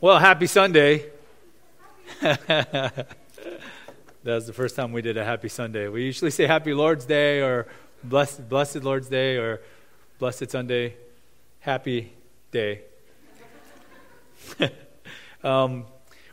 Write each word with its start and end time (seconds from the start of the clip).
Well, 0.00 0.20
happy 0.20 0.46
Sunday. 0.46 1.10
That 4.24 4.34
was 4.34 4.46
the 4.46 4.52
first 4.52 4.76
time 4.76 4.92
we 4.92 5.00
did 5.00 5.16
a 5.16 5.24
happy 5.24 5.48
Sunday. 5.48 5.88
We 5.88 6.04
usually 6.04 6.30
say 6.30 6.46
happy 6.46 6.74
Lord's 6.74 7.06
Day 7.06 7.40
or 7.40 7.66
blessed, 8.04 8.48
blessed 8.48 8.82
Lord's 8.82 9.08
Day 9.08 9.36
or 9.38 9.60
blessed 10.18 10.50
Sunday. 10.50 10.96
Happy 11.60 12.12
day. 12.50 12.82
um, 15.42 15.86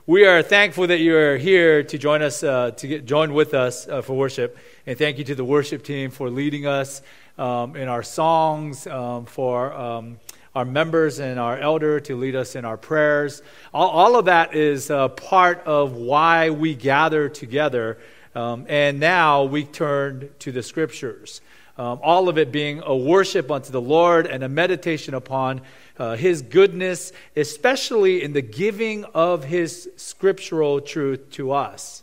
we 0.05 0.25
are 0.25 0.43
thankful 0.43 0.87
that 0.87 0.99
you 0.99 1.15
are 1.15 1.37
here 1.37 1.83
to 1.83 1.97
join 1.97 2.21
us, 2.21 2.43
uh, 2.43 2.71
to 2.71 2.87
get, 2.87 3.05
join 3.05 3.33
with 3.33 3.53
us 3.53 3.87
uh, 3.87 4.01
for 4.01 4.13
worship. 4.13 4.57
And 4.85 4.97
thank 4.97 5.17
you 5.17 5.23
to 5.23 5.35
the 5.35 5.45
worship 5.45 5.83
team 5.83 6.11
for 6.11 6.29
leading 6.29 6.67
us 6.67 7.01
um, 7.37 7.75
in 7.75 7.87
our 7.87 8.03
songs, 8.03 8.87
um, 8.87 9.25
for 9.25 9.73
um, 9.73 10.19
our 10.55 10.65
members 10.65 11.19
and 11.19 11.37
our 11.37 11.57
elder 11.57 11.99
to 11.99 12.15
lead 12.15 12.35
us 12.35 12.55
in 12.55 12.63
our 12.63 12.77
prayers. 12.77 13.41
All, 13.73 13.89
all 13.89 14.15
of 14.15 14.25
that 14.25 14.55
is 14.55 14.89
uh, 14.89 15.09
part 15.09 15.61
of 15.65 15.93
why 15.93 16.49
we 16.49 16.75
gather 16.75 17.27
together. 17.27 17.97
Um, 18.33 18.65
and 18.69 18.99
now 18.99 19.43
we 19.43 19.65
turn 19.65 20.29
to 20.39 20.51
the 20.53 20.63
scriptures. 20.63 21.41
Um, 21.77 21.99
all 22.01 22.29
of 22.29 22.37
it 22.37 22.53
being 22.53 22.81
a 22.85 22.95
worship 22.95 23.51
unto 23.51 23.71
the 23.71 23.81
Lord 23.81 24.27
and 24.27 24.43
a 24.43 24.49
meditation 24.49 25.13
upon 25.13 25.61
uh, 25.99 26.15
His 26.15 26.41
goodness, 26.41 27.11
especially 27.35 28.23
in 28.23 28.31
the 28.31 28.41
giving 28.41 29.03
of 29.13 29.43
His 29.43 29.89
scriptural 29.97 30.79
truth 30.79 31.31
to 31.31 31.51
us. 31.51 32.01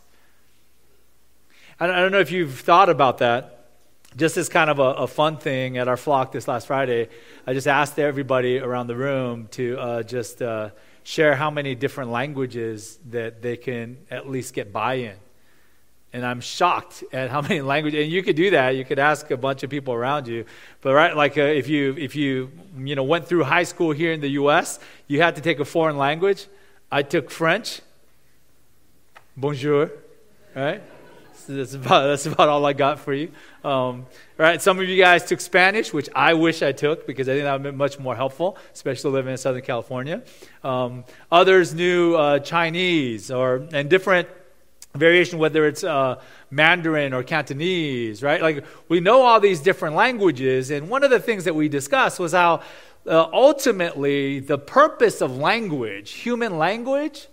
I 1.79 1.87
don't 1.87 2.11
know 2.11 2.19
if 2.19 2.31
you've 2.31 2.59
thought 2.59 2.89
about 2.89 3.17
that 3.17 3.62
just 4.15 4.37
as 4.37 4.49
kind 4.49 4.69
of 4.69 4.79
a, 4.79 4.81
a, 4.81 5.07
fun 5.07 5.37
thing 5.37 5.77
at 5.77 5.87
our 5.87 5.97
flock 5.97 6.31
this 6.31 6.47
last 6.47 6.67
Friday, 6.67 7.09
I 7.47 7.53
just 7.53 7.67
asked 7.67 7.97
everybody 7.97 8.59
around 8.59 8.87
the 8.87 8.95
room 8.95 9.47
to 9.51 9.77
uh, 9.79 10.03
just 10.03 10.41
uh, 10.41 10.69
share 11.03 11.35
how 11.35 11.49
many 11.49 11.75
different 11.75 12.11
languages 12.11 12.99
that 13.09 13.41
they 13.41 13.57
can 13.57 13.97
at 14.11 14.29
least 14.29 14.53
get 14.53 14.71
by 14.71 14.95
in. 14.95 15.15
And 16.11 16.25
I'm 16.25 16.41
shocked 16.41 17.03
at 17.11 17.31
how 17.31 17.41
many 17.49 17.61
languages. 17.61 18.03
And 18.03 18.11
you 18.11 18.21
could 18.21 18.35
do 18.35 18.51
that. 18.51 18.75
You 18.75 18.85
could 18.85 18.99
ask 18.99 19.31
a 19.31 19.37
bunch 19.37 19.63
of 19.63 19.69
people 19.69 19.93
around 19.93 20.27
you. 20.27 20.45
But 20.81 20.93
right, 20.93 21.15
like 21.15 21.37
uh, 21.37 21.41
if 21.41 21.67
you 21.67 21.95
if 21.97 22.15
you 22.15 22.51
you 22.77 22.95
know 22.95 23.03
went 23.03 23.27
through 23.27 23.43
high 23.45 23.63
school 23.63 23.91
here 23.91 24.13
in 24.13 24.21
the 24.21 24.29
U.S., 24.41 24.79
you 25.07 25.21
had 25.21 25.35
to 25.35 25.41
take 25.41 25.59
a 25.59 25.65
foreign 25.65 25.97
language. 25.97 26.47
I 26.91 27.01
took 27.01 27.31
French. 27.31 27.81
Bonjour, 29.35 29.89
right? 30.55 30.83
That's 31.47 31.73
about 31.73 32.07
that's 32.07 32.25
about 32.25 32.49
all 32.49 32.65
I 32.65 32.73
got 32.73 32.99
for 32.99 33.13
you. 33.13 33.31
Um, 33.63 34.05
right? 34.37 34.61
Some 34.61 34.79
of 34.79 34.87
you 34.87 34.97
guys 34.97 35.25
took 35.25 35.41
Spanish, 35.41 35.93
which 35.93 36.09
I 36.15 36.33
wish 36.33 36.61
I 36.61 36.71
took 36.71 37.07
because 37.07 37.29
I 37.29 37.33
think 37.33 37.43
that 37.43 37.53
would 37.53 37.63
be 37.63 37.71
much 37.71 37.99
more 37.99 38.15
helpful, 38.15 38.57
especially 38.73 39.11
living 39.11 39.31
in 39.31 39.37
Southern 39.37 39.61
California. 39.61 40.23
Um, 40.63 41.05
others 41.31 41.73
knew 41.73 42.15
uh, 42.15 42.39
Chinese 42.39 43.31
or 43.31 43.67
and 43.73 43.89
different 43.89 44.27
variation, 44.95 45.39
whether 45.39 45.65
it's 45.67 45.83
uh, 45.83 46.21
Mandarin 46.51 47.13
or 47.13 47.23
Cantonese, 47.23 48.21
right? 48.21 48.41
Like 48.41 48.65
we 48.89 48.99
know 48.99 49.21
all 49.21 49.39
these 49.39 49.59
different 49.59 49.95
languages, 49.95 50.71
and 50.71 50.89
one 50.89 51.03
of 51.03 51.09
the 51.09 51.19
things 51.19 51.45
that 51.45 51.55
we 51.55 51.69
discussed 51.69 52.19
was 52.19 52.33
how 52.33 52.61
uh, 53.07 53.27
ultimately 53.33 54.39
the 54.39 54.57
purpose 54.57 55.21
of 55.21 55.35
language, 55.35 56.11
human 56.11 56.57
language, 56.57 57.27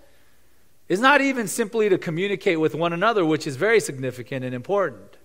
is 0.90 0.98
not 0.98 1.20
even 1.20 1.46
simply 1.46 1.88
to 1.88 1.96
communicate 1.96 2.58
with 2.58 2.74
one 2.74 2.92
another, 2.92 3.24
which 3.24 3.46
is 3.46 3.54
very 3.54 3.78
significant 3.78 4.44
and 4.44 4.52
important. 4.52 5.16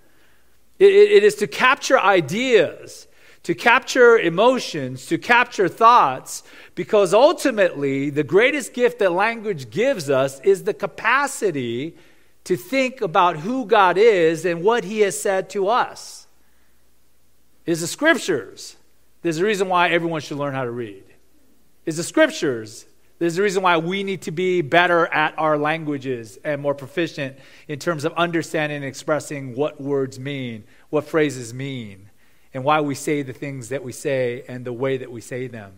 It, 0.77 0.93
it 0.93 1.23
is 1.23 1.33
to 1.35 1.47
capture 1.47 1.99
ideas, 1.99 3.07
to 3.41 3.55
capture 3.55 4.15
emotions, 4.15 5.07
to 5.07 5.17
capture 5.17 5.67
thoughts, 5.67 6.43
because 6.75 7.15
ultimately, 7.15 8.11
the 8.11 8.23
greatest 8.23 8.75
gift 8.75 8.99
that 8.99 9.11
language 9.11 9.71
gives 9.71 10.07
us 10.07 10.39
is 10.41 10.65
the 10.65 10.73
capacity 10.73 11.97
to 12.43 12.55
think 12.55 13.01
about 13.01 13.37
who 13.37 13.65
God 13.65 13.97
is 13.97 14.45
and 14.45 14.63
what 14.63 14.83
He 14.83 14.99
has 14.99 15.19
said 15.19 15.49
to 15.49 15.67
us. 15.67 16.27
Is 17.65 17.81
the 17.81 17.87
scriptures. 17.87 18.75
There's 19.23 19.39
a 19.39 19.45
reason 19.45 19.67
why 19.67 19.89
everyone 19.89 20.21
should 20.21 20.37
learn 20.37 20.53
how 20.53 20.65
to 20.65 20.69
read. 20.69 21.03
Is 21.87 21.97
the 21.97 22.03
scriptures. 22.03 22.85
There's 23.17 23.37
a 23.37 23.43
reason 23.43 23.63
why 23.63 23.77
we 23.77 24.03
need 24.03 24.23
to 24.23 24.31
be 24.31 24.61
better 24.61 25.07
at 25.07 25.37
our 25.37 25.57
languages 25.57 26.37
and 26.43 26.61
more 26.61 26.75
proficient 26.75 27.37
in 27.67 27.79
terms 27.79 28.03
of 28.03 28.13
understanding 28.13 28.77
and 28.77 28.85
expressing 28.85 29.55
what 29.55 29.79
words 29.79 30.19
mean, 30.19 30.65
what 30.89 31.05
phrases 31.05 31.53
mean, 31.53 32.09
and 32.53 32.63
why 32.63 32.81
we 32.81 32.93
say 32.93 33.21
the 33.21 33.33
things 33.33 33.69
that 33.69 33.83
we 33.83 33.93
say 33.93 34.43
and 34.49 34.65
the 34.65 34.73
way 34.73 34.97
that 34.97 35.11
we 35.11 35.21
say 35.21 35.47
them. 35.47 35.73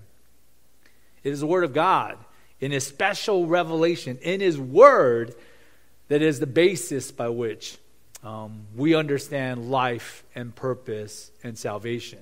It 1.23 1.31
is 1.31 1.39
the 1.39 1.47
Word 1.47 1.63
of 1.63 1.73
God 1.73 2.17
in 2.59 2.71
His 2.71 2.87
special 2.87 3.45
revelation, 3.45 4.17
in 4.21 4.41
His 4.41 4.57
Word, 4.57 5.35
that 6.07 6.21
is 6.21 6.39
the 6.39 6.47
basis 6.47 7.11
by 7.11 7.29
which 7.29 7.77
um, 8.23 8.61
we 8.75 8.95
understand 8.95 9.69
life 9.69 10.23
and 10.33 10.55
purpose 10.55 11.31
and 11.43 11.57
salvation. 11.57 12.19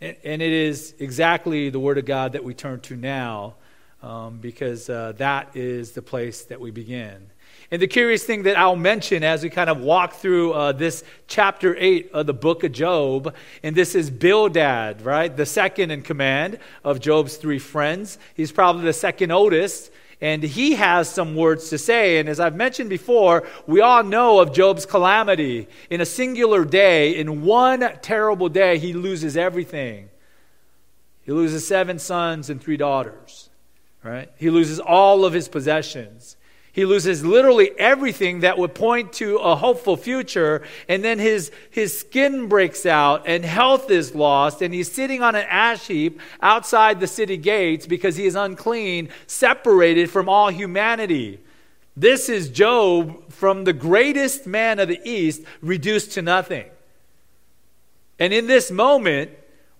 And, 0.00 0.16
and, 0.24 0.42
it 0.42 0.52
is 0.52 0.94
exactly 0.98 1.70
the 1.70 1.78
Word 1.78 1.96
of 1.96 2.04
God 2.04 2.32
that 2.32 2.44
we 2.44 2.52
turn 2.52 2.80
to 2.80 2.96
now 2.96 3.54
um, 4.02 4.38
because 4.38 4.88
uh, 4.88 5.12
that 5.16 5.56
is 5.56 5.92
the 5.92 6.02
place 6.02 6.44
that 6.44 6.60
we 6.60 6.70
begin. 6.70 7.30
And 7.70 7.82
the 7.82 7.88
curious 7.88 8.22
thing 8.22 8.44
that 8.44 8.56
I'll 8.56 8.76
mention 8.76 9.24
as 9.24 9.42
we 9.42 9.50
kind 9.50 9.68
of 9.68 9.80
walk 9.80 10.14
through 10.14 10.52
uh, 10.52 10.72
this 10.72 11.02
chapter 11.26 11.74
8 11.76 12.12
of 12.12 12.26
the 12.26 12.34
book 12.34 12.62
of 12.62 12.70
Job, 12.70 13.34
and 13.62 13.74
this 13.74 13.96
is 13.96 14.08
Bildad, 14.08 15.02
right? 15.02 15.36
The 15.36 15.46
second 15.46 15.90
in 15.90 16.02
command 16.02 16.60
of 16.84 17.00
Job's 17.00 17.36
three 17.36 17.58
friends. 17.58 18.18
He's 18.34 18.52
probably 18.52 18.84
the 18.84 18.92
second 18.92 19.32
oldest, 19.32 19.90
and 20.20 20.44
he 20.44 20.74
has 20.74 21.10
some 21.10 21.34
words 21.34 21.68
to 21.70 21.78
say. 21.78 22.20
And 22.20 22.28
as 22.28 22.38
I've 22.38 22.54
mentioned 22.54 22.88
before, 22.88 23.42
we 23.66 23.80
all 23.80 24.04
know 24.04 24.38
of 24.38 24.52
Job's 24.52 24.86
calamity. 24.86 25.66
In 25.90 26.00
a 26.00 26.06
singular 26.06 26.64
day, 26.64 27.18
in 27.18 27.42
one 27.42 27.80
terrible 28.00 28.48
day, 28.48 28.78
he 28.78 28.92
loses 28.92 29.36
everything. 29.36 30.08
He 31.22 31.32
loses 31.32 31.66
seven 31.66 31.98
sons 31.98 32.48
and 32.48 32.62
three 32.62 32.76
daughters 32.76 33.45
right? 34.06 34.30
He 34.36 34.50
loses 34.50 34.78
all 34.78 35.24
of 35.24 35.32
his 35.32 35.48
possessions. 35.48 36.36
He 36.72 36.84
loses 36.84 37.24
literally 37.24 37.70
everything 37.78 38.40
that 38.40 38.58
would 38.58 38.74
point 38.74 39.14
to 39.14 39.38
a 39.38 39.56
hopeful 39.56 39.96
future, 39.96 40.62
and 40.88 41.02
then 41.02 41.18
his, 41.18 41.50
his 41.70 41.98
skin 41.98 42.48
breaks 42.48 42.84
out, 42.84 43.22
and 43.26 43.44
health 43.44 43.90
is 43.90 44.14
lost, 44.14 44.60
and 44.60 44.74
he's 44.74 44.92
sitting 44.92 45.22
on 45.22 45.34
an 45.34 45.46
ash 45.48 45.86
heap 45.86 46.20
outside 46.42 47.00
the 47.00 47.06
city 47.06 47.38
gates 47.38 47.86
because 47.86 48.16
he 48.16 48.26
is 48.26 48.34
unclean, 48.34 49.08
separated 49.26 50.10
from 50.10 50.28
all 50.28 50.50
humanity. 50.50 51.40
This 51.96 52.28
is 52.28 52.50
Job 52.50 53.32
from 53.32 53.64
the 53.64 53.72
greatest 53.72 54.46
man 54.46 54.78
of 54.78 54.88
the 54.88 55.00
East 55.02 55.42
reduced 55.62 56.12
to 56.12 56.22
nothing. 56.22 56.66
And 58.18 58.34
in 58.34 58.46
this 58.46 58.70
moment, 58.70 59.30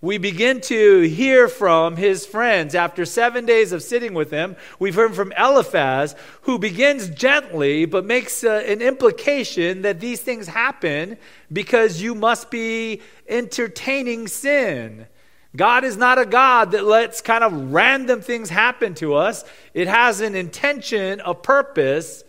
we 0.06 0.18
begin 0.18 0.60
to 0.60 1.00
hear 1.00 1.48
from 1.48 1.96
his 1.96 2.24
friends. 2.24 2.76
After 2.76 3.04
seven 3.04 3.44
days 3.44 3.72
of 3.72 3.82
sitting 3.82 4.14
with 4.14 4.30
him, 4.30 4.54
we've 4.78 4.94
heard 4.94 5.16
from 5.16 5.32
Eliphaz, 5.32 6.14
who 6.42 6.60
begins 6.60 7.08
gently 7.08 7.86
but 7.86 8.04
makes 8.04 8.44
uh, 8.44 8.62
an 8.68 8.80
implication 8.80 9.82
that 9.82 9.98
these 9.98 10.20
things 10.20 10.46
happen 10.46 11.16
because 11.52 12.00
you 12.00 12.14
must 12.14 12.52
be 12.52 13.02
entertaining 13.28 14.28
sin. 14.28 15.08
God 15.56 15.82
is 15.82 15.96
not 15.96 16.20
a 16.20 16.26
God 16.26 16.70
that 16.70 16.84
lets 16.84 17.20
kind 17.20 17.42
of 17.42 17.72
random 17.72 18.20
things 18.20 18.48
happen 18.48 18.94
to 18.96 19.14
us. 19.14 19.44
It 19.74 19.88
has 19.88 20.20
an 20.20 20.36
intention, 20.36 21.20
a 21.24 21.34
purpose. 21.34 22.22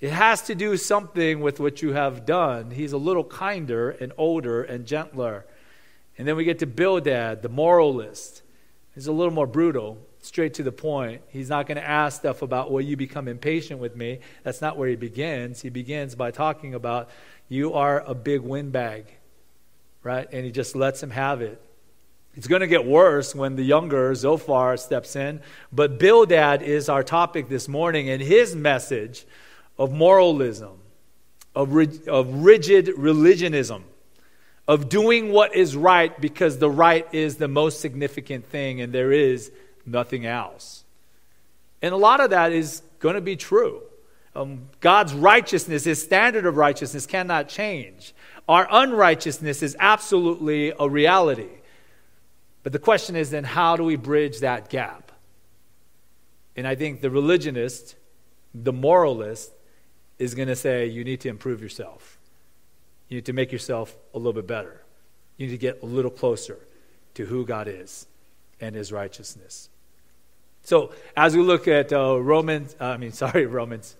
It 0.00 0.12
has 0.12 0.40
to 0.42 0.54
do 0.54 0.78
something 0.78 1.40
with 1.40 1.60
what 1.60 1.82
you 1.82 1.92
have 1.92 2.24
done. 2.24 2.70
He's 2.70 2.92
a 2.92 2.98
little 2.98 3.24
kinder 3.24 3.90
and 3.90 4.14
older 4.16 4.62
and 4.62 4.86
gentler. 4.86 5.44
And 6.18 6.26
then 6.26 6.36
we 6.36 6.44
get 6.44 6.60
to 6.60 6.66
Bildad, 6.66 7.42
the 7.42 7.48
moralist. 7.48 8.42
He's 8.94 9.06
a 9.06 9.12
little 9.12 9.32
more 9.32 9.46
brutal, 9.46 9.98
straight 10.22 10.54
to 10.54 10.62
the 10.62 10.72
point. 10.72 11.22
He's 11.28 11.50
not 11.50 11.66
going 11.66 11.76
to 11.76 11.86
ask 11.86 12.20
stuff 12.20 12.42
about, 12.42 12.70
will 12.70 12.80
you 12.80 12.96
become 12.96 13.28
impatient 13.28 13.80
with 13.80 13.94
me? 13.94 14.20
That's 14.42 14.62
not 14.62 14.78
where 14.78 14.88
he 14.88 14.96
begins. 14.96 15.60
He 15.60 15.68
begins 15.68 16.14
by 16.14 16.30
talking 16.30 16.74
about, 16.74 17.10
you 17.48 17.74
are 17.74 18.00
a 18.00 18.14
big 18.14 18.40
windbag, 18.40 19.06
right? 20.02 20.26
And 20.32 20.44
he 20.44 20.50
just 20.50 20.74
lets 20.74 21.02
him 21.02 21.10
have 21.10 21.42
it. 21.42 21.60
It's 22.34 22.46
going 22.46 22.60
to 22.60 22.66
get 22.66 22.84
worse 22.84 23.34
when 23.34 23.56
the 23.56 23.62
younger 23.62 24.14
Zophar 24.14 24.76
steps 24.76 25.16
in. 25.16 25.40
But 25.72 25.98
Bildad 25.98 26.62
is 26.62 26.88
our 26.88 27.02
topic 27.02 27.48
this 27.48 27.68
morning, 27.68 28.10
and 28.10 28.20
his 28.20 28.54
message 28.54 29.26
of 29.78 29.92
moralism, 29.92 30.78
of, 31.54 31.74
of 32.08 32.44
rigid 32.44 32.92
religionism 32.96 33.84
of 34.68 34.88
doing 34.88 35.32
what 35.32 35.54
is 35.54 35.76
right 35.76 36.20
because 36.20 36.58
the 36.58 36.70
right 36.70 37.06
is 37.12 37.36
the 37.36 37.48
most 37.48 37.80
significant 37.80 38.46
thing 38.46 38.80
and 38.80 38.92
there 38.92 39.12
is 39.12 39.52
nothing 39.84 40.26
else. 40.26 40.84
And 41.82 41.94
a 41.94 41.96
lot 41.96 42.20
of 42.20 42.30
that 42.30 42.52
is 42.52 42.82
going 42.98 43.14
to 43.14 43.20
be 43.20 43.36
true. 43.36 43.82
Um, 44.34 44.68
God's 44.80 45.14
righteousness, 45.14 45.84
his 45.84 46.02
standard 46.02 46.46
of 46.46 46.56
righteousness, 46.56 47.06
cannot 47.06 47.48
change. 47.48 48.14
Our 48.48 48.66
unrighteousness 48.70 49.62
is 49.62 49.76
absolutely 49.78 50.72
a 50.78 50.88
reality. 50.88 51.48
But 52.62 52.72
the 52.72 52.78
question 52.78 53.16
is 53.16 53.30
then, 53.30 53.44
how 53.44 53.76
do 53.76 53.84
we 53.84 53.96
bridge 53.96 54.40
that 54.40 54.68
gap? 54.68 55.12
And 56.56 56.66
I 56.66 56.74
think 56.74 57.00
the 57.00 57.10
religionist, 57.10 57.94
the 58.54 58.72
moralist, 58.72 59.52
is 60.18 60.34
going 60.34 60.48
to 60.48 60.56
say 60.56 60.86
you 60.86 61.04
need 61.04 61.20
to 61.20 61.28
improve 61.28 61.62
yourself. 61.62 62.15
You 63.08 63.16
need 63.16 63.26
to 63.26 63.32
make 63.32 63.52
yourself 63.52 63.96
a 64.14 64.18
little 64.18 64.32
bit 64.32 64.46
better. 64.46 64.82
You 65.36 65.46
need 65.46 65.52
to 65.52 65.58
get 65.58 65.82
a 65.82 65.86
little 65.86 66.10
closer 66.10 66.58
to 67.14 67.26
who 67.26 67.44
God 67.44 67.68
is 67.68 68.06
and 68.60 68.74
his 68.74 68.92
righteousness. 68.92 69.68
So, 70.62 70.92
as 71.16 71.36
we 71.36 71.42
look 71.42 71.68
at 71.68 71.92
uh, 71.92 72.20
Romans, 72.20 72.74
uh, 72.80 72.86
I 72.86 72.96
mean, 72.96 73.12
sorry, 73.24 73.46
Romans, 73.46 73.94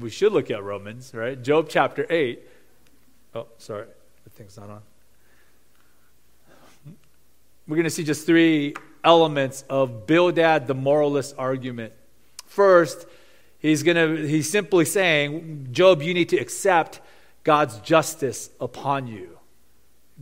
we 0.00 0.10
should 0.10 0.32
look 0.32 0.50
at 0.50 0.62
Romans, 0.62 1.12
right? 1.14 1.40
Job 1.40 1.66
chapter 1.68 2.06
8. 2.08 2.40
Oh, 3.34 3.46
sorry, 3.58 3.86
the 4.24 4.30
thing's 4.30 4.56
not 4.56 4.70
on. 4.70 4.82
We're 7.66 7.76
going 7.76 7.84
to 7.84 7.90
see 7.90 8.04
just 8.04 8.26
three 8.26 8.74
elements 9.02 9.64
of 9.68 10.06
Bildad 10.06 10.66
the 10.66 10.74
moralist 10.74 11.34
argument. 11.38 11.92
First, 12.46 13.06
he's 13.58 13.82
going 13.82 13.96
to 13.96 14.26
he's 14.26 14.50
simply 14.50 14.84
saying, 14.84 15.68
Job, 15.72 16.02
you 16.02 16.14
need 16.14 16.28
to 16.30 16.36
accept 16.36 17.00
God's 17.44 17.78
justice 17.80 18.50
upon 18.60 19.06
you. 19.06 19.38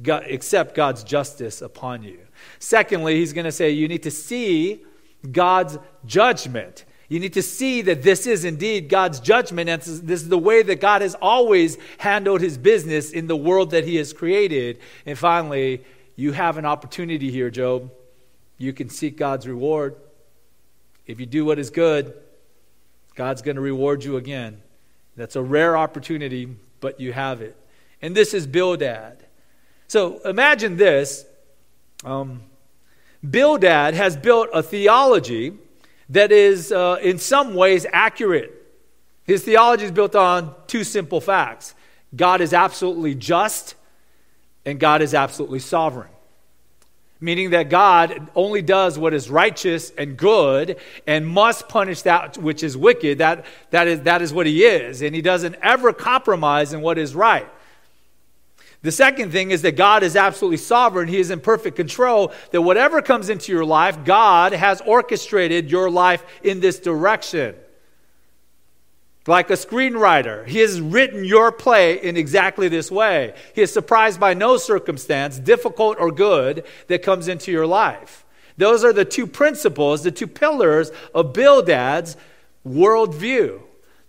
God, 0.02 0.24
accept 0.24 0.74
God's 0.74 1.04
justice 1.04 1.62
upon 1.62 2.02
you. 2.02 2.18
Secondly, 2.58 3.16
he's 3.16 3.32
going 3.32 3.44
to 3.44 3.52
say 3.52 3.70
you 3.70 3.88
need 3.88 4.02
to 4.02 4.10
see 4.10 4.82
God's 5.30 5.78
judgment. 6.04 6.84
You 7.08 7.20
need 7.20 7.34
to 7.34 7.42
see 7.42 7.82
that 7.82 8.02
this 8.02 8.26
is 8.26 8.44
indeed 8.44 8.88
God's 8.88 9.20
judgment, 9.20 9.68
and 9.68 9.82
this 9.82 10.22
is 10.22 10.28
the 10.28 10.38
way 10.38 10.62
that 10.62 10.80
God 10.80 11.02
has 11.02 11.14
always 11.16 11.76
handled 11.98 12.40
his 12.40 12.56
business 12.56 13.10
in 13.10 13.26
the 13.26 13.36
world 13.36 13.70
that 13.72 13.84
he 13.84 13.96
has 13.96 14.12
created. 14.12 14.78
And 15.04 15.18
finally, 15.18 15.84
you 16.16 16.32
have 16.32 16.56
an 16.56 16.64
opportunity 16.64 17.30
here, 17.30 17.50
Job. 17.50 17.90
You 18.56 18.72
can 18.72 18.88
seek 18.88 19.16
God's 19.16 19.46
reward. 19.46 19.96
If 21.06 21.20
you 21.20 21.26
do 21.26 21.44
what 21.44 21.58
is 21.58 21.68
good, 21.68 22.14
God's 23.14 23.42
going 23.42 23.56
to 23.56 23.62
reward 23.62 24.04
you 24.04 24.16
again. 24.16 24.62
That's 25.16 25.36
a 25.36 25.42
rare 25.42 25.76
opportunity, 25.76 26.48
but 26.82 27.00
you 27.00 27.14
have 27.14 27.40
it. 27.40 27.56
And 28.02 28.14
this 28.14 28.34
is 28.34 28.46
Bildad. 28.46 29.16
So 29.88 30.18
imagine 30.26 30.76
this. 30.76 31.24
Um, 32.04 32.42
Bildad 33.28 33.94
has 33.94 34.16
built 34.16 34.50
a 34.52 34.62
theology 34.62 35.54
that 36.10 36.30
is, 36.30 36.72
uh, 36.72 36.98
in 37.00 37.18
some 37.18 37.54
ways, 37.54 37.86
accurate. 37.90 38.52
His 39.24 39.44
theology 39.44 39.84
is 39.84 39.92
built 39.92 40.14
on 40.14 40.54
two 40.66 40.84
simple 40.84 41.22
facts 41.22 41.74
God 42.14 42.42
is 42.42 42.52
absolutely 42.52 43.14
just, 43.14 43.74
and 44.66 44.78
God 44.78 45.00
is 45.00 45.14
absolutely 45.14 45.60
sovereign. 45.60 46.11
Meaning 47.22 47.50
that 47.50 47.70
God 47.70 48.28
only 48.34 48.62
does 48.62 48.98
what 48.98 49.14
is 49.14 49.30
righteous 49.30 49.92
and 49.96 50.16
good 50.16 50.76
and 51.06 51.24
must 51.24 51.68
punish 51.68 52.02
that 52.02 52.36
which 52.36 52.64
is 52.64 52.76
wicked. 52.76 53.18
That, 53.18 53.46
that, 53.70 53.86
is, 53.86 54.00
that 54.00 54.22
is 54.22 54.32
what 54.32 54.46
He 54.46 54.64
is. 54.64 55.02
And 55.02 55.14
He 55.14 55.22
doesn't 55.22 55.54
ever 55.62 55.92
compromise 55.92 56.72
in 56.72 56.80
what 56.80 56.98
is 56.98 57.14
right. 57.14 57.48
The 58.82 58.90
second 58.90 59.30
thing 59.30 59.52
is 59.52 59.62
that 59.62 59.76
God 59.76 60.02
is 60.02 60.16
absolutely 60.16 60.56
sovereign. 60.56 61.06
He 61.06 61.18
is 61.18 61.30
in 61.30 61.38
perfect 61.38 61.76
control. 61.76 62.32
That 62.50 62.62
whatever 62.62 63.00
comes 63.00 63.28
into 63.28 63.52
your 63.52 63.64
life, 63.64 64.04
God 64.04 64.52
has 64.52 64.80
orchestrated 64.80 65.70
your 65.70 65.88
life 65.88 66.24
in 66.42 66.58
this 66.58 66.80
direction. 66.80 67.54
Like 69.26 69.50
a 69.50 69.54
screenwriter, 69.54 70.46
He 70.46 70.58
has 70.58 70.80
written 70.80 71.24
your 71.24 71.52
play 71.52 72.02
in 72.02 72.16
exactly 72.16 72.68
this 72.68 72.90
way. 72.90 73.34
He 73.54 73.62
is 73.62 73.72
surprised 73.72 74.18
by 74.18 74.34
no 74.34 74.56
circumstance, 74.56 75.38
difficult 75.38 75.98
or 76.00 76.10
good, 76.10 76.64
that 76.88 77.02
comes 77.02 77.28
into 77.28 77.52
your 77.52 77.66
life. 77.66 78.24
Those 78.56 78.84
are 78.84 78.92
the 78.92 79.04
two 79.04 79.26
principles, 79.26 80.02
the 80.02 80.10
two 80.10 80.26
pillars 80.26 80.90
of 81.14 81.32
Bildad's 81.32 82.16
worldview. 82.66 83.62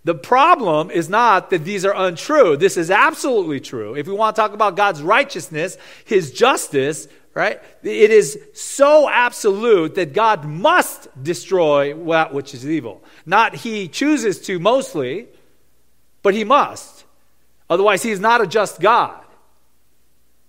The 0.04 0.14
problem 0.14 0.90
is 0.90 1.08
not 1.08 1.48
that 1.50 1.64
these 1.64 1.84
are 1.84 1.94
untrue. 1.96 2.56
This 2.56 2.76
is 2.76 2.90
absolutely 2.90 3.60
true. 3.60 3.94
If 3.94 4.06
we 4.06 4.12
want 4.12 4.36
to 4.36 4.42
talk 4.42 4.52
about 4.52 4.76
God's 4.76 5.02
righteousness, 5.02 5.78
His 6.04 6.30
justice, 6.30 7.08
right? 7.34 7.60
It 7.82 8.10
is 8.10 8.38
so 8.54 9.08
absolute 9.08 9.96
that 9.96 10.12
God 10.12 10.44
must 10.44 11.08
destroy 11.22 11.92
that 12.10 12.32
which 12.32 12.54
is 12.54 12.66
evil. 12.68 13.02
Not 13.26 13.56
He 13.56 13.88
chooses 13.88 14.40
to 14.42 14.58
mostly, 14.58 15.26
but 16.22 16.34
He 16.34 16.44
must. 16.44 17.04
Otherwise, 17.68 18.02
He 18.02 18.10
is 18.10 18.20
not 18.20 18.40
a 18.40 18.46
just 18.46 18.80
God. 18.80 19.20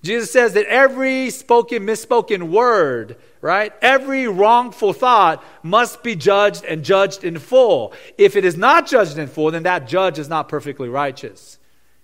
Jesus 0.03 0.29
says 0.29 0.53
that 0.53 0.67
every 0.67 1.31
spoken, 1.31 1.83
misspoken 1.83 2.51
word, 2.51 3.17
right? 3.41 3.73
Every 3.81 4.27
wrongful 4.27 4.93
thought 4.93 5.43
must 5.63 6.03
be 6.03 6.15
judged 6.15 6.63
and 6.63 6.85
judged 6.85 7.23
in 7.23 7.39
full. 7.39 7.91
If 8.15 8.35
it 8.35 8.45
is 8.45 8.55
not 8.55 8.85
judged 8.85 9.17
in 9.17 9.27
full, 9.27 9.49
then 9.49 9.63
that 9.63 9.87
judge 9.87 10.19
is 10.19 10.29
not 10.29 10.47
perfectly 10.47 10.89
righteous. 10.89 11.57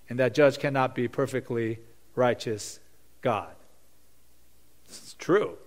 And 0.10 0.18
that 0.18 0.34
judge 0.34 0.58
cannot 0.58 0.96
be 0.96 1.08
perfectly 1.08 1.78
righteous 2.16 2.80
God. 3.22 3.54
True. 5.22 5.58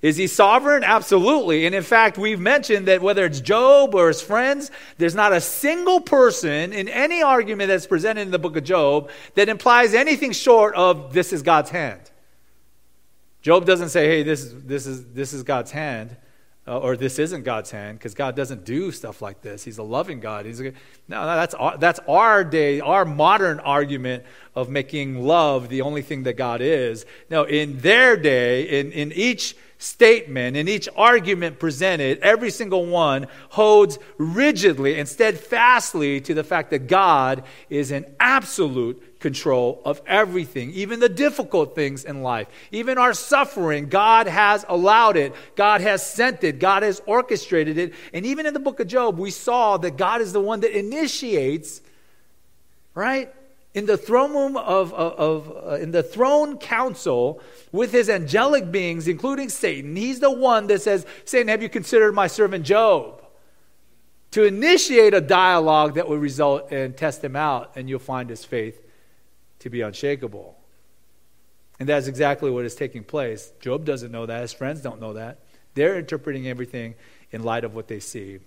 Is 0.00 0.16
he 0.16 0.28
sovereign? 0.28 0.84
Absolutely. 0.84 1.66
And 1.66 1.74
in 1.74 1.82
fact, 1.82 2.16
we've 2.16 2.38
mentioned 2.38 2.86
that 2.86 3.02
whether 3.02 3.26
it's 3.26 3.40
Job 3.40 3.96
or 3.96 4.08
his 4.08 4.22
friends, 4.22 4.70
there's 4.96 5.14
not 5.14 5.32
a 5.32 5.40
single 5.40 6.00
person 6.00 6.72
in 6.72 6.88
any 6.88 7.20
argument 7.20 7.68
that's 7.68 7.86
presented 7.86 8.22
in 8.22 8.30
the 8.30 8.38
book 8.38 8.56
of 8.56 8.62
Job 8.62 9.10
that 9.34 9.48
implies 9.48 9.94
anything 9.94 10.30
short 10.30 10.74
of 10.76 11.12
this 11.12 11.32
is 11.32 11.42
God's 11.42 11.70
hand. 11.70 12.00
Job 13.42 13.66
doesn't 13.66 13.88
say, 13.88 14.06
hey, 14.06 14.22
this, 14.22 14.54
this, 14.54 14.86
is, 14.86 15.04
this 15.12 15.32
is 15.32 15.42
God's 15.42 15.72
hand. 15.72 16.16
Uh, 16.68 16.78
or 16.80 16.98
this 16.98 17.18
isn't 17.18 17.44
God's 17.44 17.70
hand 17.70 17.98
because 17.98 18.12
God 18.12 18.36
doesn't 18.36 18.66
do 18.66 18.92
stuff 18.92 19.22
like 19.22 19.40
this. 19.40 19.64
He's 19.64 19.78
a 19.78 19.82
loving 19.82 20.20
God. 20.20 20.44
He's 20.44 20.60
a, 20.60 20.64
no, 21.08 21.24
that's 21.24 21.54
our, 21.54 21.78
that's 21.78 21.98
our 22.06 22.44
day, 22.44 22.80
our 22.80 23.06
modern 23.06 23.58
argument 23.60 24.24
of 24.54 24.68
making 24.68 25.24
love 25.24 25.70
the 25.70 25.80
only 25.80 26.02
thing 26.02 26.24
that 26.24 26.36
God 26.36 26.60
is. 26.60 27.06
No, 27.30 27.44
in 27.44 27.78
their 27.78 28.18
day, 28.18 28.80
in, 28.80 28.92
in 28.92 29.12
each 29.12 29.56
statement, 29.78 30.58
in 30.58 30.68
each 30.68 30.90
argument 30.94 31.58
presented, 31.58 32.18
every 32.18 32.50
single 32.50 32.84
one 32.84 33.28
holds 33.48 33.98
rigidly 34.18 34.98
and 34.98 35.08
steadfastly 35.08 36.20
to 36.20 36.34
the 36.34 36.44
fact 36.44 36.68
that 36.70 36.86
God 36.86 37.44
is 37.70 37.92
an 37.92 38.04
absolute 38.20 39.07
control 39.20 39.82
of 39.84 40.00
everything, 40.06 40.70
even 40.72 41.00
the 41.00 41.08
difficult 41.08 41.74
things 41.74 42.04
in 42.04 42.22
life, 42.22 42.46
even 42.70 42.98
our 42.98 43.14
suffering. 43.14 43.88
God 43.88 44.26
has 44.26 44.64
allowed 44.68 45.16
it, 45.16 45.34
God 45.56 45.80
has 45.80 46.08
sent 46.08 46.44
it, 46.44 46.58
God 46.58 46.82
has 46.82 47.02
orchestrated 47.06 47.78
it. 47.78 47.94
And 48.12 48.24
even 48.24 48.46
in 48.46 48.54
the 48.54 48.60
book 48.60 48.80
of 48.80 48.86
Job, 48.86 49.18
we 49.18 49.30
saw 49.30 49.76
that 49.78 49.96
God 49.96 50.20
is 50.20 50.32
the 50.32 50.40
one 50.40 50.60
that 50.60 50.76
initiates, 50.76 51.80
right? 52.94 53.32
in 53.74 53.86
the 53.86 53.98
throne 53.98 54.32
room 54.32 54.56
of, 54.56 54.92
of, 54.94 55.12
of 55.12 55.66
uh, 55.66 55.74
in 55.76 55.92
the 55.92 56.02
throne 56.02 56.56
council 56.58 57.40
with 57.70 57.92
his 57.92 58.08
angelic 58.08 58.72
beings, 58.72 59.06
including 59.06 59.48
Satan. 59.48 59.94
He's 59.94 60.18
the 60.18 60.32
one 60.32 60.66
that 60.68 60.82
says, 60.82 61.06
Satan, 61.26 61.48
have 61.48 61.62
you 61.62 61.68
considered 61.68 62.12
my 62.12 62.26
servant 62.26 62.64
Job? 62.64 63.22
To 64.32 64.44
initiate 64.44 65.14
a 65.14 65.20
dialogue 65.20 65.94
that 65.94 66.08
will 66.08 66.16
result 66.16 66.72
in 66.72 66.94
test 66.94 67.22
him 67.22 67.36
out, 67.36 67.72
and 67.76 67.88
you'll 67.88 67.98
find 67.98 68.28
his 68.30 68.44
faith 68.44 68.82
to 69.60 69.70
be 69.70 69.80
unshakable. 69.80 70.56
And 71.80 71.88
that's 71.88 72.06
exactly 72.06 72.50
what 72.50 72.64
is 72.64 72.74
taking 72.74 73.04
place. 73.04 73.52
Job 73.60 73.84
doesn't 73.84 74.10
know 74.10 74.26
that. 74.26 74.42
His 74.42 74.52
friends 74.52 74.80
don't 74.80 75.00
know 75.00 75.12
that. 75.12 75.38
They're 75.74 75.98
interpreting 75.98 76.48
everything 76.48 76.94
in 77.30 77.44
light 77.44 77.64
of 77.64 77.74
what 77.74 77.88
they 77.88 78.00
see. 78.00 78.40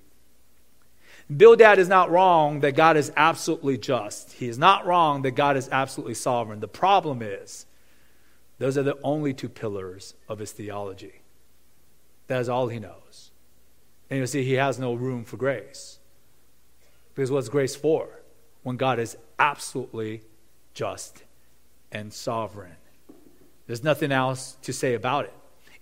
Bildad 1.36 1.80
is 1.80 1.88
not 1.88 2.12
wrong 2.12 2.60
that 2.60 2.76
God 2.76 2.98
is 2.98 3.12
absolutely 3.16 3.78
just. 3.78 4.34
He 4.34 4.48
is 4.50 4.58
not 4.58 4.86
wrong 4.86 5.22
that 5.22 5.32
God 5.32 5.56
is 5.56 5.70
absolutely 5.72 6.16
sovereign. 6.16 6.60
The 6.60 6.68
problem 6.68 7.22
is, 7.22 7.66
those 8.60 8.78
are 8.78 8.84
the 8.84 8.98
only 9.02 9.34
two 9.34 9.50
pillars 9.50 10.14
of 10.28 10.40
his 10.40 10.52
theology. 10.52 11.22
That 12.28 12.42
is 12.42 12.50
all 12.50 12.68
he 12.68 12.80
knows. 12.80 13.32
And 14.10 14.18
you'll 14.18 14.28
see, 14.28 14.44
he 14.44 14.54
has 14.54 14.78
no 14.78 14.94
room 14.94 15.24
for 15.24 15.38
grace. 15.38 16.00
Because 17.16 17.32
what's 17.32 17.50
grace 17.50 17.76
for? 17.76 18.22
When 18.64 18.78
God 18.78 19.00
is 19.00 19.18
absolutely 19.40 20.24
just 20.74 21.24
and 21.92 22.14
sovereign. 22.14 22.76
There's 23.68 23.84
nothing 23.84 24.12
else 24.12 24.58
to 24.64 24.74
say 24.74 24.94
about 24.94 25.26
it. 25.26 25.34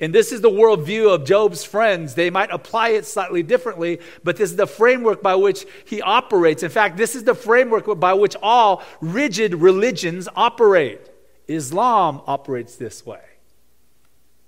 And 0.02 0.16
this 0.16 0.32
is 0.32 0.40
the 0.40 0.50
worldview 0.50 1.14
of 1.14 1.26
Job's 1.26 1.66
friends. 1.66 2.16
They 2.16 2.30
might 2.30 2.52
apply 2.52 2.90
it 2.90 3.06
slightly 3.06 3.44
differently, 3.44 4.00
but 4.24 4.38
this 4.38 4.52
is 4.52 4.56
the 4.56 4.68
framework 4.68 5.22
by 5.22 5.36
which 5.36 5.66
he 5.86 6.02
operates. 6.02 6.64
In 6.64 6.70
fact, 6.70 6.96
this 6.96 7.16
is 7.16 7.26
the 7.26 7.36
framework 7.36 8.00
by 8.00 8.14
which 8.14 8.36
all 8.42 8.82
rigid 9.02 9.56
religions 9.56 10.30
operate. 10.36 11.02
Islam 11.48 12.22
operates 12.28 12.78
this 12.78 13.06
way. 13.06 13.22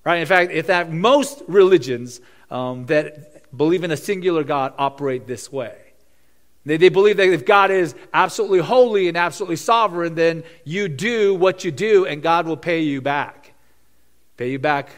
Right? 0.05 0.17
In 0.17 0.25
fact, 0.25 0.51
in 0.51 0.63
fact 0.63 0.89
most 0.89 1.43
religions 1.48 2.21
um, 2.50 2.86
that 2.86 3.55
believe 3.55 3.83
in 3.83 3.91
a 3.91 3.98
singular 3.98 4.43
God 4.43 4.74
operate 4.77 5.27
this 5.27 5.51
way. 5.51 5.90
They, 6.65 6.77
they 6.77 6.89
believe 6.89 7.18
that 7.18 7.27
if 7.27 7.46
God 7.46 7.72
is 7.72 7.96
absolutely 8.13 8.60
holy 8.60 9.08
and 9.08 9.18
absolutely 9.18 9.56
sovereign, 9.56 10.15
then 10.15 10.44
you 10.63 10.88
do 10.88 11.34
what 11.34 11.63
you 11.63 11.72
do 11.72 12.06
and 12.06 12.22
God 12.22 12.46
will 12.46 12.58
pay 12.58 12.82
you 12.82 13.01
back. 13.01 13.53
Pay 14.38 14.51
you 14.51 14.60
back 14.60 14.91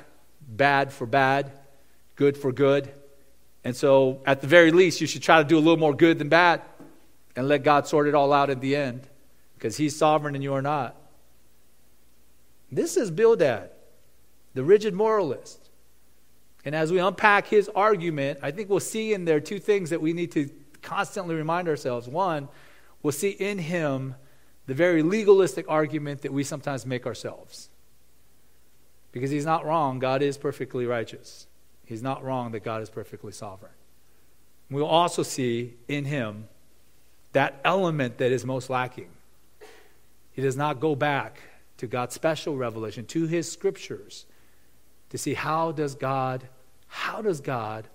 bad 0.47 0.91
for 0.91 1.05
bad, 1.05 1.51
good 2.15 2.37
for 2.37 2.51
good, 2.51 2.91
And 3.65 3.75
so, 3.75 4.21
at 4.25 4.41
the 4.41 4.47
very 4.47 4.71
least, 4.71 4.99
you 4.99 5.07
should 5.07 5.23
try 5.23 5.41
to 5.41 5.47
do 5.47 5.57
a 5.57 5.59
little 5.59 5.77
more 5.77 5.93
good 5.93 6.19
than 6.19 6.27
bad 6.27 6.61
and 7.35 7.47
let 7.47 7.63
God 7.63 7.87
sort 7.87 8.07
it 8.07 8.13
all 8.13 8.33
out 8.33 8.49
at 8.49 8.59
the 8.59 8.75
end 8.75 9.07
because 9.55 9.77
He's 9.77 9.95
sovereign 9.95 10.35
and 10.35 10.43
you 10.43 10.53
are 10.53 10.61
not. 10.61 10.97
This 12.71 12.97
is 12.97 13.09
Bildad, 13.09 13.69
the 14.53 14.63
rigid 14.63 14.93
moralist. 14.93 15.69
And 16.65 16.75
as 16.75 16.91
we 16.91 16.99
unpack 16.99 17.47
his 17.47 17.69
argument, 17.75 18.39
I 18.41 18.51
think 18.51 18.69
we'll 18.69 18.79
see 18.79 19.13
in 19.13 19.25
there 19.25 19.39
two 19.39 19.59
things 19.59 19.89
that 19.89 20.01
we 20.01 20.13
need 20.13 20.31
to 20.31 20.49
constantly 20.83 21.35
remind 21.35 21.67
ourselves. 21.67 22.07
One, 22.07 22.49
we'll 23.01 23.11
see 23.11 23.29
in 23.29 23.57
him 23.57 24.15
the 24.67 24.73
very 24.73 25.01
legalistic 25.01 25.65
argument 25.67 26.21
that 26.21 26.31
we 26.31 26.43
sometimes 26.43 26.85
make 26.85 27.05
ourselves. 27.05 27.69
Because 29.11 29.31
he's 29.31 29.45
not 29.45 29.65
wrong, 29.65 29.99
God 29.99 30.21
is 30.21 30.37
perfectly 30.37 30.85
righteous. 30.85 31.47
He's 31.85 32.01
not 32.01 32.23
wrong 32.23 32.51
that 32.51 32.63
God 32.63 32.81
is 32.81 32.89
perfectly 32.89 33.31
sovereign. 33.31 33.71
We'll 34.69 34.85
also 34.85 35.23
see 35.23 35.75
in 35.87 36.05
him 36.05 36.47
that 37.33 37.59
element 37.63 38.17
that 38.17 38.31
is 38.31 38.45
most 38.45 38.69
lacking. 38.69 39.09
He 40.31 40.41
does 40.41 40.57
not 40.57 40.79
go 40.79 40.95
back 40.95 41.41
to 41.77 41.87
God's 41.87 42.15
special 42.15 42.57
revelation, 42.57 43.05
to 43.07 43.27
his 43.27 43.51
scriptures, 43.51 44.25
to 45.09 45.17
see 45.17 45.33
how 45.33 45.71
does 45.71 45.95
God, 45.95 46.47
how 46.87 47.21
does 47.21 47.41
God 47.41 47.87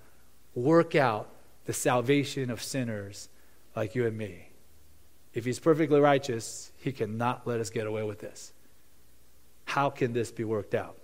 work 0.54 0.94
out 0.94 1.28
the 1.68 1.74
salvation 1.74 2.48
of 2.48 2.62
sinners 2.62 3.28
like 3.76 3.94
you 3.94 4.06
and 4.06 4.16
me? 4.16 4.48
If 5.34 5.44
he's 5.44 5.58
perfectly 5.58 6.00
righteous, 6.00 6.72
he 6.78 6.92
cannot 6.92 7.46
let 7.46 7.60
us 7.60 7.68
get 7.68 7.86
away 7.86 8.02
with 8.04 8.20
this. 8.20 8.54
How 9.66 9.90
can 9.90 10.14
this 10.14 10.32
be 10.32 10.44
worked 10.44 10.74
out? 10.74 10.96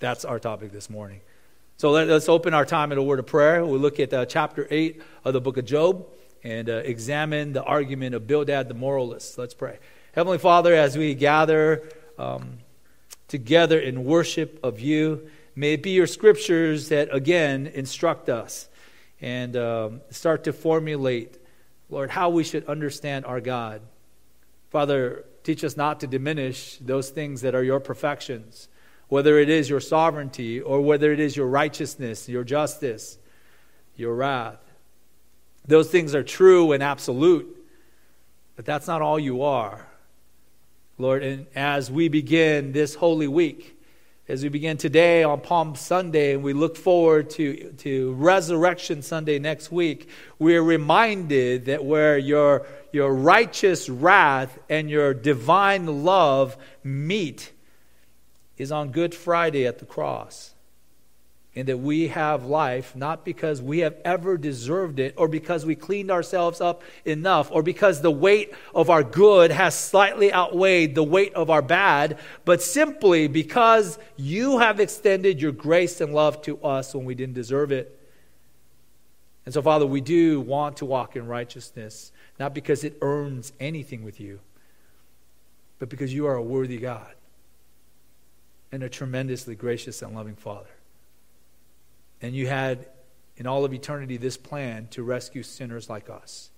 That's 0.00 0.24
our 0.24 0.40
topic 0.40 0.72
this 0.72 0.90
morning. 0.90 1.20
So 1.76 1.92
let, 1.92 2.10
us 2.10 2.28
open 2.28 2.52
our 2.52 2.64
time 2.64 2.90
in 2.90 2.98
a 2.98 3.02
word 3.02 3.20
of 3.20 3.26
prayer. 3.26 3.64
We'll 3.64 3.78
look 3.78 4.00
at 4.00 4.12
uh, 4.12 4.26
chapter 4.26 4.66
8 4.68 5.00
of 5.24 5.34
the 5.34 5.40
book 5.40 5.56
of 5.56 5.64
Job 5.64 6.08
and 6.42 6.68
uh, 6.68 6.78
examine 6.78 7.52
the 7.52 7.62
argument 7.62 8.16
of 8.16 8.26
Bildad 8.26 8.66
the 8.66 8.74
moralist. 8.74 9.38
Let's 9.38 9.54
pray. 9.54 9.78
Heavenly 10.16 10.38
Father, 10.38 10.74
as 10.74 10.98
we 10.98 11.14
gather 11.14 11.88
um, 12.18 12.58
together 13.28 13.78
in 13.78 14.02
worship 14.02 14.58
of 14.64 14.80
you, 14.80 15.30
may 15.58 15.72
it 15.72 15.82
be 15.82 15.90
your 15.90 16.06
scriptures 16.06 16.88
that 16.90 17.12
again 17.12 17.66
instruct 17.66 18.28
us 18.28 18.68
and 19.20 19.56
um, 19.56 20.00
start 20.08 20.44
to 20.44 20.52
formulate, 20.52 21.36
Lord, 21.90 22.10
how 22.10 22.30
we 22.30 22.44
should 22.44 22.64
understand 22.66 23.26
our 23.26 23.40
God. 23.40 23.82
Father, 24.70 25.24
teach 25.42 25.64
us 25.64 25.76
not 25.76 25.98
to 26.00 26.06
diminish 26.06 26.78
those 26.78 27.10
things 27.10 27.40
that 27.40 27.56
are 27.56 27.64
your 27.64 27.80
perfections, 27.80 28.68
whether 29.08 29.36
it 29.40 29.48
is 29.48 29.68
your 29.68 29.80
sovereignty 29.80 30.60
or 30.60 30.80
whether 30.80 31.12
it 31.12 31.18
is 31.18 31.36
your 31.36 31.48
righteousness, 31.48 32.28
your 32.28 32.44
justice, 32.44 33.18
your 33.96 34.14
wrath. 34.14 34.60
Those 35.66 35.90
things 35.90 36.14
are 36.14 36.22
true 36.22 36.70
and 36.70 36.84
absolute, 36.84 37.66
but 38.54 38.64
that's 38.64 38.86
not 38.86 39.02
all 39.02 39.18
you 39.18 39.42
are. 39.42 39.88
Lord, 40.98 41.24
and 41.24 41.46
as 41.56 41.90
we 41.90 42.08
begin 42.08 42.70
this 42.70 42.94
holy 42.94 43.26
week, 43.26 43.77
as 44.28 44.42
we 44.42 44.50
begin 44.50 44.76
today 44.76 45.24
on 45.24 45.40
Palm 45.40 45.74
Sunday 45.74 46.34
and 46.34 46.42
we 46.42 46.52
look 46.52 46.76
forward 46.76 47.30
to, 47.30 47.72
to 47.78 48.12
Resurrection 48.12 49.00
Sunday 49.00 49.38
next 49.38 49.72
week, 49.72 50.10
we 50.38 50.54
are 50.54 50.62
reminded 50.62 51.64
that 51.64 51.82
where 51.82 52.18
your, 52.18 52.66
your 52.92 53.14
righteous 53.14 53.88
wrath 53.88 54.58
and 54.68 54.90
your 54.90 55.14
divine 55.14 56.04
love 56.04 56.58
meet 56.84 57.52
is 58.58 58.70
on 58.70 58.90
Good 58.90 59.14
Friday 59.14 59.66
at 59.66 59.78
the 59.78 59.86
cross 59.86 60.54
and 61.54 61.66
that 61.66 61.78
we 61.78 62.08
have 62.08 62.44
life 62.44 62.94
not 62.94 63.24
because 63.24 63.60
we 63.60 63.78
have 63.80 63.96
ever 64.04 64.36
deserved 64.36 65.00
it 65.00 65.14
or 65.16 65.28
because 65.28 65.66
we 65.66 65.74
cleaned 65.74 66.10
ourselves 66.10 66.60
up 66.60 66.82
enough 67.04 67.50
or 67.50 67.62
because 67.62 68.00
the 68.00 68.10
weight 68.10 68.52
of 68.74 68.90
our 68.90 69.02
good 69.02 69.50
has 69.50 69.76
slightly 69.76 70.32
outweighed 70.32 70.94
the 70.94 71.02
weight 71.02 71.34
of 71.34 71.50
our 71.50 71.62
bad, 71.62 72.18
but 72.44 72.62
simply 72.62 73.26
because 73.26 73.98
you 74.16 74.58
have 74.58 74.78
extended 74.78 75.40
your 75.40 75.52
grace 75.52 76.00
and 76.00 76.14
love 76.14 76.40
to 76.42 76.62
us 76.62 76.94
when 76.94 77.04
we 77.04 77.14
didn't 77.14 77.34
deserve 77.34 77.72
it. 77.72 77.98
And 79.44 79.54
so, 79.54 79.62
Father, 79.62 79.86
we 79.86 80.02
do 80.02 80.40
want 80.40 80.76
to 80.76 80.84
walk 80.84 81.16
in 81.16 81.26
righteousness, 81.26 82.12
not 82.38 82.54
because 82.54 82.84
it 82.84 82.98
earns 83.00 83.52
anything 83.58 84.04
with 84.04 84.20
you, 84.20 84.40
but 85.78 85.88
because 85.88 86.12
you 86.12 86.26
are 86.26 86.34
a 86.34 86.42
worthy 86.42 86.76
God 86.76 87.14
and 88.70 88.82
a 88.82 88.88
tremendously 88.88 89.54
gracious 89.54 90.02
and 90.02 90.14
loving 90.14 90.36
Father. 90.36 90.68
And 92.20 92.34
you 92.34 92.46
had, 92.46 92.86
in 93.36 93.46
all 93.46 93.64
of 93.64 93.72
eternity, 93.72 94.16
this 94.16 94.36
plan 94.36 94.88
to 94.88 95.02
rescue 95.02 95.42
sinners 95.42 95.88
like 95.88 96.10
us. 96.10 96.50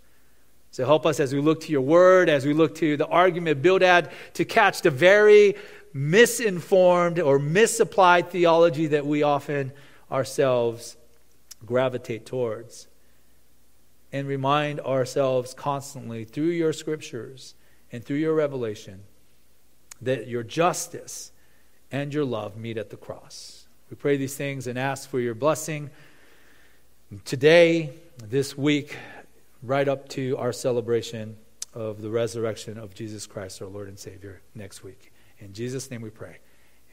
So 0.70 0.86
help 0.86 1.04
us 1.04 1.18
as 1.18 1.34
we 1.34 1.40
look 1.40 1.60
to 1.62 1.72
your 1.72 1.80
word, 1.80 2.28
as 2.28 2.46
we 2.46 2.52
look 2.52 2.76
to 2.76 2.96
the 2.96 3.06
argument 3.06 3.58
of 3.58 3.62
Bildad, 3.62 4.10
to 4.34 4.44
catch 4.44 4.82
the 4.82 4.90
very 4.90 5.56
misinformed 5.92 7.18
or 7.18 7.38
misapplied 7.38 8.30
theology 8.30 8.86
that 8.88 9.04
we 9.04 9.22
often 9.22 9.72
ourselves 10.10 10.96
gravitate 11.66 12.24
towards. 12.24 12.86
And 14.12 14.26
remind 14.26 14.80
ourselves 14.80 15.54
constantly 15.54 16.24
through 16.24 16.50
your 16.50 16.72
scriptures 16.72 17.54
and 17.92 18.04
through 18.04 18.16
your 18.16 18.34
revelation 18.34 19.02
that 20.02 20.26
your 20.26 20.42
justice 20.42 21.30
and 21.92 22.12
your 22.12 22.24
love 22.24 22.56
meet 22.56 22.76
at 22.76 22.90
the 22.90 22.96
cross. 22.96 23.59
We 23.90 23.97
pray 23.97 24.16
these 24.16 24.37
things 24.37 24.68
and 24.68 24.78
ask 24.78 25.11
for 25.11 25.18
your 25.18 25.35
blessing 25.35 25.90
today, 27.25 27.90
this 28.25 28.56
week, 28.56 28.97
right 29.64 29.88
up 29.88 30.09
to 30.11 30.37
our 30.37 30.52
celebration 30.52 31.37
of 31.75 32.00
the 32.00 32.09
resurrection 32.09 32.78
of 32.78 32.94
Jesus 32.94 33.26
Christ, 33.26 33.61
our 33.61 33.66
Lord 33.66 33.88
and 33.88 33.99
Savior, 33.99 34.42
next 34.54 34.85
week. 34.85 35.12
In 35.40 35.52
Jesus' 35.52 35.90
name 35.90 36.02
we 36.02 36.11
pray. 36.11 36.37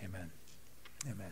Amen. 0.03 0.31
Amen. 1.05 1.31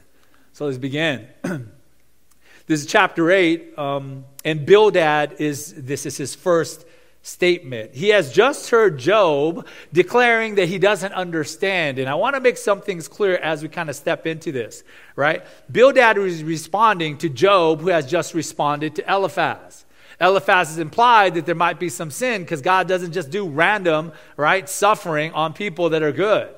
So 0.53 0.65
let's 0.67 0.77
begin. 0.77 1.27
this 1.43 2.81
is 2.81 2.86
chapter 2.86 3.31
8, 3.31 3.79
um, 3.79 4.25
and 4.43 4.67
Bildad 4.67 5.38
is, 5.39 5.74
this 5.74 6.05
is 6.05 6.15
his 6.15 6.36
first 6.36 6.86
statement. 7.25 7.96
He 7.96 8.10
has 8.10 8.32
just 8.32 8.70
heard 8.70 9.00
Job 9.00 9.65
declaring 9.91 10.55
that 10.55 10.67
he 10.67 10.77
doesn't 10.77 11.12
understand. 11.13 11.98
And 11.98 12.08
I 12.08 12.13
want 12.13 12.36
to 12.36 12.39
make 12.39 12.55
some 12.55 12.82
things 12.82 13.08
clear 13.08 13.38
as 13.38 13.63
we 13.63 13.67
kind 13.67 13.89
of 13.89 13.96
step 13.96 14.27
into 14.27 14.51
this, 14.51 14.84
right? 15.15 15.44
Bildad 15.72 16.20
is 16.20 16.44
responding 16.44 17.17
to 17.17 17.29
Job, 17.29 17.82
who 17.82 17.88
has 17.88 18.05
just 18.05 18.36
responded 18.36 18.96
to 18.98 19.12
Eliphaz. 19.12 19.86
Eliphaz 20.22 20.70
is 20.70 20.77
implied 20.77 21.34
that 21.34 21.48
there 21.48 21.55
might 21.55 21.79
be 21.79 21.89
some 21.89 22.12
sin 22.12 22.44
because 22.44 22.62
God 22.62 22.88
doesn't 22.88 23.12
just 23.12 23.32
do 23.32 23.50
random, 23.50 24.12
right, 24.38 24.70
suffering 24.70 25.32
on 25.34 25.53
people 25.53 25.89
that 25.89 26.03
are 26.03 26.12
good. 26.12 26.53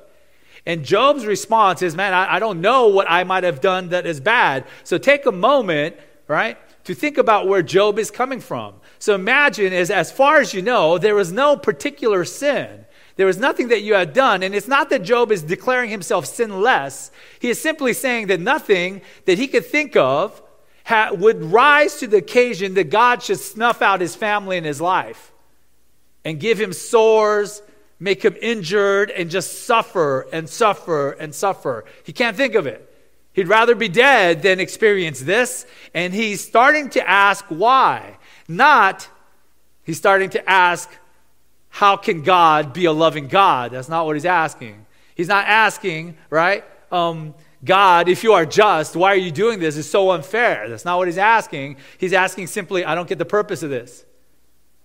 And 0.66 0.84
Job's 0.84 1.26
response 1.26 1.82
is, 1.82 1.96
man, 1.96 2.14
I, 2.14 2.36
I 2.36 2.40
don't 2.40 2.60
know 2.60 2.90
what 2.90 3.10
I 3.10 3.24
might 3.24 3.46
have 3.46 3.62
done 3.62 3.90
that 3.90 4.06
is 4.06 4.20
bad. 4.20 4.66
So 4.84 4.98
take 4.98 5.26
a 5.28 5.32
moment, 5.32 5.96
right, 6.28 6.58
to 6.84 6.94
think 6.94 7.18
about 7.18 7.48
where 7.48 7.62
Job 7.62 7.98
is 7.98 8.12
coming 8.12 8.42
from. 8.42 8.74
So 9.00 9.16
imagine, 9.16 9.74
as, 9.74 9.92
as 9.92 10.12
far 10.12 10.39
as 10.39 10.54
you 10.54 10.62
know, 10.62 10.98
there 10.98 11.16
was 11.16 11.32
no 11.32 11.56
particular 11.56 12.25
sin. 12.25 12.86
There 13.16 13.25
was 13.25 13.38
nothing 13.38 13.70
that 13.70 13.82
you 13.82 13.96
had 13.96 14.13
done. 14.13 14.44
And 14.44 14.56
it's 14.56 14.68
not 14.68 14.89
that 14.92 15.04
Job 15.04 15.32
is 15.32 15.44
declaring 15.44 15.89
himself 15.89 16.25
sinless. 16.25 17.12
He 17.39 17.50
is 17.50 17.62
simply 17.62 17.94
saying 17.94 18.27
that 18.27 18.39
nothing 18.39 19.01
that 19.25 19.38
he 19.38 19.48
could 19.48 19.66
think 19.66 19.96
of 19.96 20.42
ha- 20.86 21.12
would 21.12 21.44
rise 21.44 21.98
to 21.98 22.08
the 22.08 22.18
occasion 22.18 22.75
that 22.75 22.89
God 22.89 23.24
should 23.24 23.39
snuff 23.39 23.82
out 23.82 24.01
his 24.01 24.16
family 24.16 24.58
and 24.58 24.66
his 24.66 24.80
life 24.80 25.32
and 26.24 26.39
give 26.39 26.60
him 26.60 26.74
sores, 26.74 27.62
make 28.00 28.24
him 28.24 28.36
injured, 28.42 29.10
and 29.12 29.30
just 29.32 29.66
suffer 29.66 30.27
and 30.32 30.48
suffer 30.48 31.12
and 31.12 31.34
suffer. 31.34 31.86
He 32.04 32.13
can't 32.13 32.38
think 32.38 32.54
of 32.54 32.68
it. 32.68 32.84
He'd 33.34 33.48
rather 33.48 33.75
be 33.75 33.88
dead 33.88 34.42
than 34.42 34.60
experience 34.60 35.20
this. 35.20 35.66
And 35.94 36.13
he's 36.13 36.44
starting 36.46 36.89
to 36.92 37.08
ask 37.08 37.46
why. 37.50 38.18
Not, 38.48 39.08
he's 39.84 39.98
starting 39.98 40.30
to 40.32 40.50
ask, 40.50 40.89
how 41.70 41.98
can 41.98 42.24
God 42.24 42.74
be 42.74 42.86
a 42.86 42.92
loving 42.92 43.27
God? 43.27 43.72
That's 43.72 43.89
not 43.89 44.06
what 44.06 44.16
he's 44.16 44.25
asking. 44.25 44.86
He's 45.16 45.27
not 45.27 45.46
asking, 45.48 46.18
right? 46.30 46.63
Um, 46.92 47.34
God, 47.63 48.08
if 48.08 48.24
you 48.24 48.34
are 48.34 48.46
just, 48.46 48.96
why 48.96 49.10
are 49.13 49.18
you 49.18 49.32
doing 49.32 49.60
this? 49.60 49.77
It's 49.77 49.89
so 49.89 50.12
unfair. 50.12 50.70
That's 50.70 50.86
not 50.86 50.98
what 50.98 51.08
he's 51.08 51.18
asking. 51.18 51.77
He's 51.98 52.13
asking 52.13 52.48
simply, 52.48 52.86
I 52.86 52.96
don't 52.96 53.10
get 53.10 53.18
the 53.18 53.25
purpose 53.25 53.63
of 53.63 53.70
this. 53.70 54.06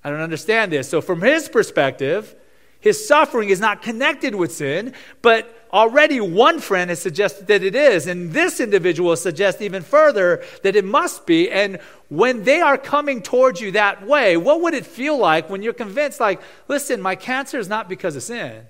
I 0.02 0.10
don't 0.10 0.20
understand 0.20 0.72
this. 0.72 0.88
So, 0.88 1.00
from 1.00 1.20
his 1.20 1.48
perspective, 1.48 2.34
his 2.80 3.06
suffering 3.06 3.50
is 3.50 3.60
not 3.60 3.82
connected 3.82 4.34
with 4.34 4.52
sin, 4.52 4.94
but 5.20 5.61
already 5.72 6.20
one 6.20 6.60
friend 6.60 6.90
has 6.90 7.00
suggested 7.00 7.46
that 7.46 7.62
it 7.62 7.74
is. 7.74 8.06
And 8.06 8.32
this 8.32 8.60
individual 8.60 9.16
suggests 9.16 9.62
even 9.62 9.82
further 9.82 10.44
that 10.62 10.76
it 10.76 10.84
must 10.84 11.26
be. 11.26 11.50
And 11.50 11.78
when 12.08 12.44
they 12.44 12.60
are 12.60 12.76
coming 12.76 13.22
towards 13.22 13.60
you 13.60 13.72
that 13.72 14.06
way, 14.06 14.36
what 14.36 14.60
would 14.60 14.74
it 14.74 14.84
feel 14.84 15.16
like 15.16 15.48
when 15.48 15.62
you're 15.62 15.72
convinced, 15.72 16.20
like, 16.20 16.40
listen, 16.68 17.00
my 17.00 17.14
cancer 17.14 17.58
is 17.58 17.68
not 17.68 17.88
because 17.88 18.16
of 18.16 18.22
sin? 18.22 18.66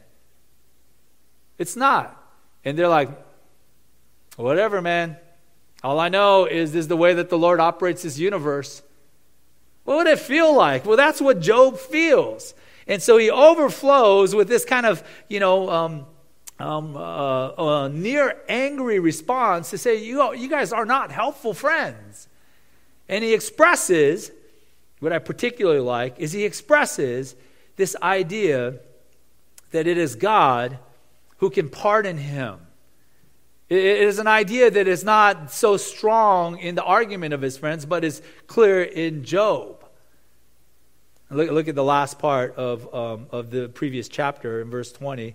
It's 1.59 1.76
not. 1.76 2.16
And 2.64 2.78
they're 2.78 2.88
like, 2.88 3.11
whatever, 4.37 4.80
man. 4.80 5.16
All 5.82 5.99
I 5.99 6.09
know 6.09 6.47
is 6.47 6.73
this 6.73 6.80
is 6.80 6.88
the 6.88 6.97
way 6.97 7.14
that 7.14 7.28
the 7.28 7.38
Lord 7.38 7.59
operates 7.59 8.02
this 8.02 8.18
universe. 8.18 8.82
What 9.85 9.97
would 9.97 10.06
it 10.06 10.21
feel 10.21 10.54
like? 10.54 10.87
Well, 10.87 10.97
that's 10.97 11.21
what 11.21 11.40
Job 11.40 11.76
feels. 11.76 12.54
And 12.87 13.02
so 13.02 13.16
he 13.16 13.30
overflows 13.30 14.35
with 14.35 14.49
this 14.49 14.64
kind 14.64 14.87
of, 14.87 15.02
you 15.28 15.40
know, 15.40 15.68
um, 15.68 16.06
um, 16.62 16.97
uh, 16.97 17.88
near 17.88 18.40
angry 18.49 18.99
response 18.99 19.71
to 19.71 19.78
say, 19.78 20.02
you, 20.02 20.35
you 20.35 20.49
guys 20.49 20.73
are 20.73 20.87
not 20.87 21.11
helpful 21.11 21.54
friends. 21.54 22.28
And 23.09 23.25
he 23.25 23.35
expresses, 23.35 24.31
what 25.00 25.12
I 25.12 25.19
particularly 25.19 25.81
like, 25.81 26.19
is 26.19 26.33
he 26.33 26.45
expresses 26.45 27.35
this 27.76 27.97
idea 28.02 28.76
that 29.73 29.87
it 29.87 29.99
is 29.99 30.14
God 30.14 30.78
who 31.38 31.50
can 31.50 31.69
pardon 31.69 32.16
him. 32.16 32.59
It 33.69 33.78
is 33.78 34.19
an 34.19 34.26
idea 34.26 34.71
that 34.71 34.87
is 34.87 35.02
not 35.02 35.50
so 35.50 35.76
strong 35.76 36.59
in 36.59 36.75
the 36.75 36.85
argument 36.85 37.33
of 37.35 37.40
his 37.40 37.57
friends, 37.57 37.87
but 37.87 38.04
is 38.04 38.23
clear 38.47 38.83
in 38.83 39.25
Job. 39.25 39.83
Look, 41.31 41.50
look 41.50 41.69
at 41.69 41.75
the 41.75 41.83
last 41.83 42.19
part 42.19 42.54
of, 42.57 42.95
um, 42.95 43.26
of 43.33 43.50
the 43.50 43.71
previous 43.71 44.09
chapter 44.09 44.61
in 44.61 44.71
verse 44.71 44.92
20. 44.92 45.35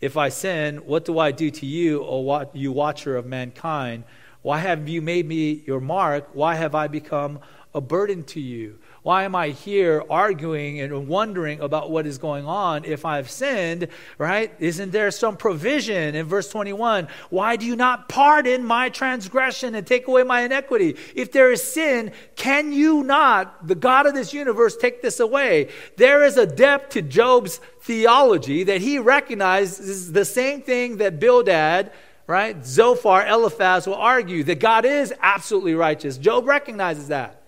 If 0.00 0.16
I 0.16 0.28
sin, 0.28 0.76
what 0.78 1.04
do 1.04 1.18
I 1.18 1.30
do 1.30 1.50
to 1.50 1.66
you, 1.66 2.04
O 2.04 2.50
you 2.52 2.70
watcher 2.72 3.16
of 3.16 3.26
mankind? 3.26 4.04
Why 4.46 4.58
have 4.58 4.88
you 4.88 5.02
made 5.02 5.26
me 5.26 5.64
your 5.66 5.80
mark? 5.80 6.28
Why 6.32 6.54
have 6.54 6.76
I 6.76 6.86
become 6.86 7.40
a 7.74 7.80
burden 7.80 8.22
to 8.26 8.40
you? 8.40 8.78
Why 9.02 9.24
am 9.24 9.34
I 9.34 9.48
here 9.48 10.04
arguing 10.08 10.78
and 10.78 11.08
wondering 11.08 11.58
about 11.58 11.90
what 11.90 12.06
is 12.06 12.18
going 12.18 12.46
on 12.46 12.84
if 12.84 13.04
I've 13.04 13.28
sinned, 13.28 13.88
right? 14.18 14.52
Isn't 14.60 14.92
there 14.92 15.10
some 15.10 15.36
provision 15.36 16.14
in 16.14 16.26
verse 16.26 16.48
21? 16.48 17.08
Why 17.28 17.56
do 17.56 17.66
you 17.66 17.74
not 17.74 18.08
pardon 18.08 18.64
my 18.64 18.88
transgression 18.88 19.74
and 19.74 19.84
take 19.84 20.06
away 20.06 20.22
my 20.22 20.42
iniquity? 20.42 20.96
If 21.16 21.32
there 21.32 21.50
is 21.50 21.60
sin, 21.60 22.12
can 22.36 22.72
you 22.72 23.02
not, 23.02 23.66
the 23.66 23.74
God 23.74 24.06
of 24.06 24.14
this 24.14 24.32
universe, 24.32 24.76
take 24.76 25.02
this 25.02 25.18
away? 25.18 25.70
There 25.96 26.22
is 26.22 26.36
a 26.36 26.46
depth 26.46 26.90
to 26.90 27.02
Job's 27.02 27.60
theology 27.80 28.62
that 28.62 28.80
he 28.80 29.00
recognizes 29.00 30.12
the 30.12 30.24
same 30.24 30.62
thing 30.62 30.98
that 30.98 31.18
Bildad 31.18 31.90
right? 32.26 32.64
Zophar, 32.64 33.26
Eliphaz 33.26 33.86
will 33.86 33.94
argue 33.94 34.42
that 34.44 34.60
God 34.60 34.84
is 34.84 35.14
absolutely 35.20 35.74
righteous. 35.74 36.18
Job 36.18 36.46
recognizes 36.46 37.08
that. 37.08 37.42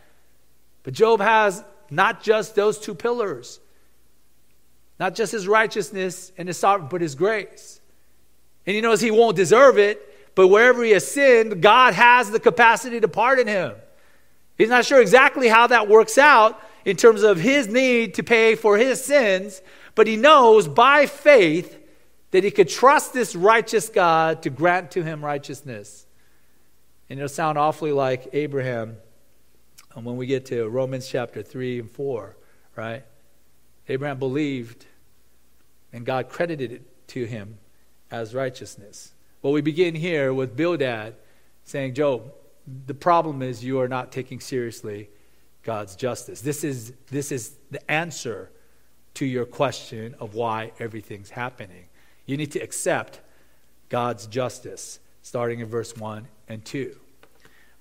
But 0.83 0.95
Job 0.95 1.21
has 1.21 1.65
not 1.91 2.23
just 2.23 2.55
those 2.55 2.79
two 2.79 2.95
pillars, 2.95 3.61
not 5.01 5.15
just 5.15 5.33
his 5.33 5.49
righteousness 5.49 6.33
and 6.39 6.49
his 6.49 6.59
sovereignty, 6.59 6.89
but 6.91 7.01
his 7.01 7.15
grace. 7.15 7.81
And 8.67 8.75
he 8.75 8.81
knows 8.81 9.01
he 9.01 9.11
won't 9.11 9.37
deserve 9.37 9.79
it, 9.79 10.05
but 10.35 10.49
wherever 10.49 10.85
he 10.85 10.93
has 10.93 11.11
sinned, 11.11 11.63
God 11.63 11.95
has 11.95 12.31
the 12.31 12.41
capacity 12.41 13.01
to 13.01 13.09
pardon 13.09 13.47
him. 13.47 13.75
He's 14.57 14.69
not 14.69 14.85
sure 14.85 15.01
exactly 15.01 15.49
how 15.49 15.69
that 15.69 15.89
works 15.89 16.19
out 16.19 16.61
in 16.85 16.97
terms 16.97 17.23
of 17.23 17.39
his 17.39 17.69
need 17.69 18.15
to 18.15 18.23
pay 18.23 18.55
for 18.55 18.77
his 18.77 19.03
sins, 19.03 19.63
but 19.95 20.07
he 20.07 20.17
knows 20.17 20.69
by 20.69 21.07
faith 21.07 21.78
that 22.31 22.45
he 22.45 22.51
could 22.51 22.69
trust 22.69 23.13
this 23.13 23.35
righteous 23.35 23.89
God 23.89 24.43
to 24.43 24.51
grant 24.51 24.91
to 24.93 25.03
him 25.03 25.25
righteousness. 25.25 26.07
And 27.09 27.19
it'll 27.19 27.29
sound 27.29 27.57
awfully 27.57 27.93
like 27.93 28.29
Abraham 28.33 28.99
and 29.99 30.07
when 30.07 30.17
we 30.17 30.27
get 30.27 30.47
to 30.47 30.69
Romans 30.69 31.09
chapter 31.09 31.43
3 31.43 31.81
and 31.81 31.91
4, 31.91 32.37
right? 32.77 33.03
Abraham 33.89 34.21
believed, 34.21 34.87
and 35.93 36.07
God 36.07 36.29
credited 36.29 36.71
it 36.71 37.09
to 37.09 37.25
him 37.25 37.59
as 38.09 38.33
righteousness. 38.33 39.13
Well, 39.43 39.53
we 39.53 39.61
begin 39.61 39.97
here 39.97 40.33
with 40.33 40.57
Bildad 40.57 41.17
saying, 41.65 41.95
Job, 41.95 42.33
the 42.87 42.95
problem 42.95 43.43
is 43.43 43.65
you 43.65 43.81
are 43.81 43.89
not 43.89 44.13
taking 44.13 44.39
seriously 44.39 45.11
God's 45.65 45.97
justice. 45.97 46.43
This 46.43 46.63
is, 46.63 46.93
this 47.11 47.33
is 47.33 47.57
the 47.73 47.91
answer 47.91 48.53
to 49.15 49.27
your 49.27 49.47
question 49.47 50.15
of 50.21 50.35
why 50.35 50.71
everything's 50.79 51.31
happening. 51.31 51.87
You 52.29 52.37
need 52.37 52.53
to 52.53 52.61
accept 52.61 53.21
God's 53.89 54.27
justice, 54.27 55.01
starting 55.23 55.61
in 55.61 55.67
verse 55.67 55.97
1 55.97 56.29
and 56.47 56.63
2. 56.63 56.95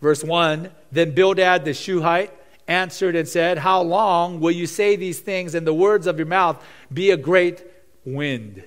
Verse 0.02 0.24
1 0.24 0.72
Then 0.90 1.12
Bildad 1.12 1.66
the 1.66 1.74
Shuhite 1.74 2.32
answered 2.66 3.18
and 3.18 3.28
said, 3.28 3.58
How 3.58 3.82
long 3.82 4.40
will 4.40 4.52
you 4.52 4.66
say 4.66 4.96
these 4.96 5.20
things, 5.20 5.54
and 5.54 5.68
the 5.68 5.74
words 5.74 6.08
of 6.08 6.18
your 6.18 6.28
mouth 6.28 6.66
be 6.92 7.12
a 7.12 7.18
great 7.18 7.62
wind? 8.06 8.64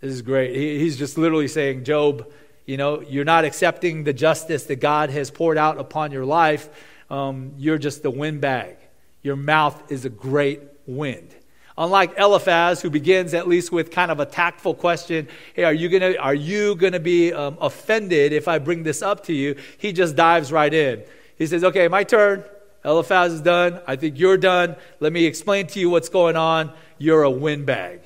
This 0.00 0.12
is 0.14 0.22
great. 0.22 0.56
He's 0.56 0.98
just 0.98 1.16
literally 1.16 1.46
saying, 1.46 1.84
Job, 1.84 2.28
you 2.66 2.76
know, 2.76 3.02
you're 3.02 3.24
not 3.24 3.44
accepting 3.44 4.02
the 4.02 4.12
justice 4.12 4.64
that 4.64 4.80
God 4.80 5.10
has 5.10 5.30
poured 5.30 5.58
out 5.58 5.78
upon 5.78 6.10
your 6.10 6.24
life. 6.24 6.68
Um, 7.08 7.52
you're 7.56 7.78
just 7.78 8.02
the 8.02 8.10
windbag. 8.10 8.78
Your 9.22 9.36
mouth 9.36 9.92
is 9.92 10.04
a 10.04 10.10
great 10.10 10.60
wind. 10.86 11.32
Unlike 11.78 12.18
Eliphaz, 12.18 12.82
who 12.82 12.90
begins 12.90 13.32
at 13.32 13.48
least 13.48 13.72
with 13.72 13.90
kind 13.90 14.10
of 14.10 14.20
a 14.20 14.26
tactful 14.26 14.74
question, 14.74 15.26
hey, 15.54 15.64
are 15.64 15.72
you 15.72 15.88
gonna 15.88 16.14
are 16.18 16.34
you 16.34 16.74
gonna 16.74 17.00
be 17.00 17.32
um, 17.32 17.56
offended 17.60 18.32
if 18.32 18.46
I 18.46 18.58
bring 18.58 18.82
this 18.82 19.00
up 19.00 19.24
to 19.24 19.32
you? 19.32 19.56
He 19.78 19.92
just 19.92 20.14
dives 20.14 20.52
right 20.52 20.72
in. 20.72 21.02
He 21.36 21.46
says, 21.46 21.64
okay, 21.64 21.88
my 21.88 22.04
turn. 22.04 22.44
Eliphaz 22.84 23.32
is 23.32 23.40
done. 23.40 23.80
I 23.86 23.96
think 23.96 24.18
you're 24.18 24.36
done. 24.36 24.76
Let 24.98 25.12
me 25.12 25.24
explain 25.24 25.68
to 25.68 25.80
you 25.80 25.88
what's 25.88 26.08
going 26.08 26.36
on. 26.36 26.72
You're 26.98 27.22
a 27.22 27.30
windbag, 27.30 28.00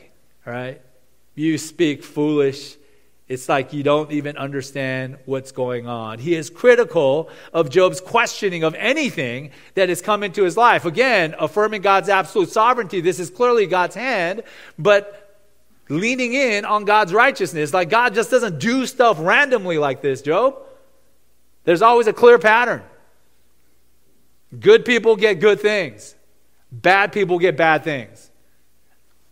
right? 0.45 0.81
You 1.35 1.57
speak 1.57 2.05
foolish 2.05 2.77
it's 3.29 3.49
like 3.49 3.73
you 3.73 3.83
don't 3.83 4.13
even 4.13 4.37
understand 4.37 5.19
what's 5.25 5.51
going 5.51 5.89
on. 5.89 6.21
He 6.21 6.37
is 6.37 6.49
critical 6.49 7.29
of 7.53 7.71
Job's 7.71 8.01
questioning 8.01 8.63
of 8.63 8.75
anything 8.77 9.51
that 9.75 9.89
has 9.89 10.01
come 10.01 10.23
into 10.23 10.45
his 10.45 10.57
life. 10.57 10.85
Again, 10.85 11.35
affirming 11.39 11.83
God's 11.83 12.09
absolute 12.09 12.51
sovereignty. 12.51 13.01
This 13.01 13.19
is 13.19 13.29
clearly 13.29 13.67
God's 13.67 13.97
hand, 13.97 14.43
but 14.79 15.27
leaning 15.89 16.35
in 16.35 16.65
on 16.65 16.85
God's 16.85 17.13
righteousness. 17.13 17.75
Like 17.75 17.91
God 17.91 18.15
just 18.15 18.31
doesn't 18.31 18.61
do 18.61 18.87
stuff 18.87 19.17
randomly 19.21 19.79
like 19.79 20.03
this, 20.03 20.23
Job. 20.23 20.57
There's 21.65 21.83
always 21.83 22.07
a 22.07 22.13
clear 22.13 22.39
pattern. 22.39 22.83
Good 24.59 24.85
people 24.85 25.17
get 25.17 25.41
good 25.41 25.61
things, 25.61 26.15
bad 26.71 27.13
people 27.13 27.41
get 27.41 27.57
bad 27.57 27.83
things. 27.83 28.31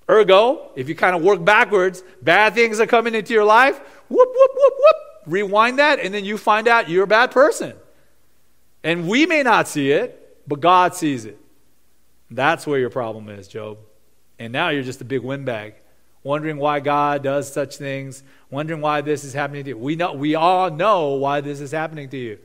Ergo, 0.08 0.70
if 0.76 0.88
you 0.88 0.94
kind 0.94 1.16
of 1.16 1.22
work 1.22 1.44
backwards, 1.44 2.02
bad 2.20 2.54
things 2.54 2.78
are 2.80 2.86
coming 2.86 3.14
into 3.14 3.32
your 3.32 3.44
life, 3.44 3.78
whoop, 4.08 4.28
whoop, 4.34 4.50
whoop, 4.54 4.72
whoop. 4.78 4.96
Rewind 5.26 5.78
that, 5.78 6.00
and 6.00 6.12
then 6.12 6.24
you 6.24 6.36
find 6.36 6.68
out 6.68 6.90
you're 6.90 7.04
a 7.04 7.06
bad 7.06 7.30
person. 7.30 7.74
And 8.82 9.08
we 9.08 9.24
may 9.24 9.42
not 9.42 9.66
see 9.66 9.90
it, 9.90 10.42
but 10.46 10.60
God 10.60 10.94
sees 10.94 11.24
it. 11.24 11.38
That's 12.30 12.66
where 12.66 12.78
your 12.78 12.90
problem 12.90 13.30
is, 13.30 13.48
Job. 13.48 13.78
And 14.38 14.52
now 14.52 14.68
you're 14.68 14.82
just 14.82 15.00
a 15.00 15.04
big 15.04 15.22
windbag, 15.22 15.74
wondering 16.22 16.58
why 16.58 16.80
God 16.80 17.22
does 17.22 17.50
such 17.50 17.76
things, 17.76 18.22
wondering 18.50 18.82
why 18.82 19.00
this 19.00 19.24
is 19.24 19.32
happening 19.32 19.64
to 19.64 19.70
you. 19.70 19.78
We, 19.78 19.96
know, 19.96 20.12
we 20.12 20.34
all 20.34 20.70
know 20.70 21.14
why 21.14 21.40
this 21.40 21.60
is 21.60 21.70
happening 21.70 22.10
to 22.10 22.18
you. 22.18 22.38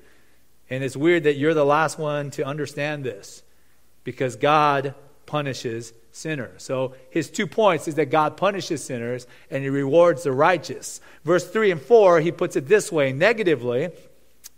And 0.70 0.84
it's 0.84 0.96
weird 0.96 1.24
that 1.24 1.36
you're 1.36 1.54
the 1.54 1.66
last 1.66 1.98
one 1.98 2.32
to 2.32 2.46
understand 2.46 3.04
this 3.04 3.44
because 4.04 4.36
God 4.36 4.94
punishes 5.26 5.94
sinners. 6.20 6.64
So 6.64 6.94
his 7.10 7.30
two 7.30 7.48
points 7.48 7.88
is 7.88 7.96
that 7.96 8.12
God 8.12 8.38
punishes 8.38 8.84
sinners 8.84 9.26
and 9.50 9.64
he 9.64 9.70
rewards 9.70 10.24
the 10.24 10.32
righteous. 10.32 11.02
Verse 11.24 11.50
3 11.50 11.72
and 11.72 11.82
4, 11.82 12.20
he 12.20 12.32
puts 12.32 12.56
it 12.56 12.68
this 12.68 12.92
way 12.92 13.14
negatively. 13.14 13.90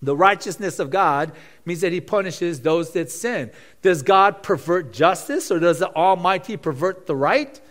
The 0.01 0.15
righteousness 0.15 0.79
of 0.79 0.89
God 0.89 1.31
means 1.63 1.81
that 1.81 1.91
he 1.91 2.01
punishes 2.01 2.61
those 2.61 2.91
that 2.93 3.11
sin. 3.11 3.51
Does 3.83 4.01
God 4.01 4.41
pervert 4.41 4.91
justice 4.91 5.51
or 5.51 5.59
does 5.59 5.79
the 5.79 5.93
Almighty 5.95 6.57
pervert 6.57 7.05
the 7.05 7.15
right? 7.15 7.61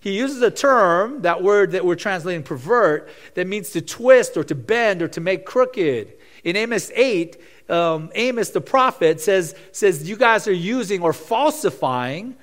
He 0.00 0.16
uses 0.16 0.42
a 0.42 0.50
term, 0.50 1.22
that 1.22 1.42
word 1.42 1.72
that 1.72 1.84
we're 1.84 1.96
translating 1.96 2.42
pervert, 2.42 3.08
that 3.34 3.46
means 3.46 3.70
to 3.70 3.80
twist 3.80 4.36
or 4.36 4.44
to 4.44 4.54
bend 4.54 5.02
or 5.02 5.08
to 5.08 5.20
make 5.20 5.44
crooked. 5.44 6.12
In 6.44 6.56
Amos 6.56 6.90
8, 6.94 7.40
um, 7.68 8.10
Amos 8.14 8.50
the 8.50 8.60
prophet 8.60 9.20
says, 9.20 9.54
says, 9.72 10.08
You 10.08 10.16
guys 10.16 10.46
are 10.46 10.52
using 10.52 11.02
or 11.02 11.12
falsifying 11.12 12.36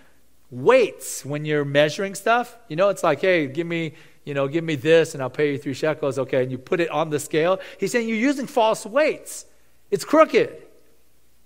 weights 0.55 1.25
when 1.25 1.45
you're 1.45 1.65
measuring 1.65 2.15
stuff. 2.15 2.57
You 2.69 2.75
know, 2.75 2.89
it's 2.89 3.03
like, 3.03 3.21
hey, 3.21 3.47
give 3.47 3.67
me, 3.67 3.93
you 4.23 4.33
know, 4.33 4.47
give 4.47 4.63
me 4.63 4.75
this 4.75 5.13
and 5.13 5.21
I'll 5.21 5.29
pay 5.29 5.51
you 5.51 5.57
three 5.57 5.73
shekels. 5.73 6.17
Okay, 6.17 6.43
and 6.43 6.51
you 6.51 6.57
put 6.57 6.79
it 6.79 6.89
on 6.89 7.09
the 7.09 7.19
scale. 7.19 7.59
He's 7.79 7.91
saying 7.91 8.07
you're 8.07 8.17
using 8.17 8.47
false 8.47 8.85
weights. 8.85 9.45
It's 9.91 10.05
crooked. 10.05 10.63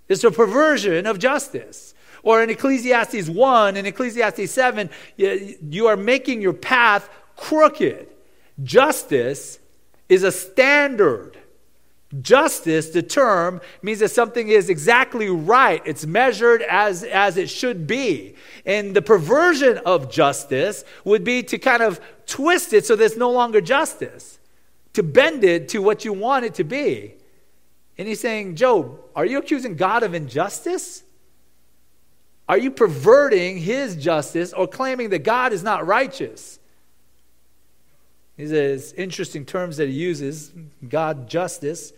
It's 0.08 0.24
a 0.24 0.30
perversion 0.30 1.06
of 1.06 1.18
justice. 1.18 1.94
Or 2.22 2.42
in 2.42 2.50
Ecclesiastes 2.50 3.28
1 3.28 3.76
and 3.76 3.86
Ecclesiastes 3.86 4.50
7, 4.50 4.90
you 5.16 5.86
are 5.86 5.96
making 5.96 6.42
your 6.42 6.52
path 6.52 7.08
crooked. 7.36 8.08
Justice 8.62 9.58
is 10.08 10.22
a 10.22 10.32
standard 10.32 11.38
Justice, 12.20 12.90
the 12.90 13.02
term, 13.02 13.60
means 13.82 14.00
that 14.00 14.10
something 14.10 14.48
is 14.48 14.68
exactly 14.68 15.30
right. 15.30 15.80
It's 15.84 16.04
measured 16.06 16.62
as, 16.62 17.04
as 17.04 17.36
it 17.36 17.48
should 17.48 17.86
be. 17.86 18.34
And 18.66 18.96
the 18.96 19.02
perversion 19.02 19.78
of 19.86 20.10
justice 20.10 20.84
would 21.04 21.22
be 21.22 21.42
to 21.44 21.58
kind 21.58 21.82
of 21.82 22.00
twist 22.26 22.72
it 22.72 22.84
so 22.84 22.96
there's 22.96 23.16
no 23.16 23.30
longer 23.30 23.60
justice, 23.60 24.38
to 24.94 25.02
bend 25.02 25.44
it 25.44 25.68
to 25.68 25.78
what 25.80 26.04
you 26.04 26.12
want 26.12 26.44
it 26.44 26.54
to 26.54 26.64
be. 26.64 27.14
And 27.96 28.08
he's 28.08 28.20
saying, 28.20 28.56
Job, 28.56 28.98
are 29.14 29.26
you 29.26 29.38
accusing 29.38 29.76
God 29.76 30.02
of 30.02 30.14
injustice? 30.14 31.04
Are 32.48 32.58
you 32.58 32.70
perverting 32.70 33.58
his 33.58 33.94
justice 33.94 34.52
or 34.52 34.66
claiming 34.66 35.10
that 35.10 35.20
God 35.20 35.52
is 35.52 35.62
not 35.62 35.86
righteous? 35.86 36.59
He 38.40 38.46
says 38.46 38.94
interesting 38.96 39.44
terms 39.44 39.76
that 39.76 39.90
he 39.90 39.94
uses 39.94 40.50
God 40.88 41.28
justice 41.28 41.92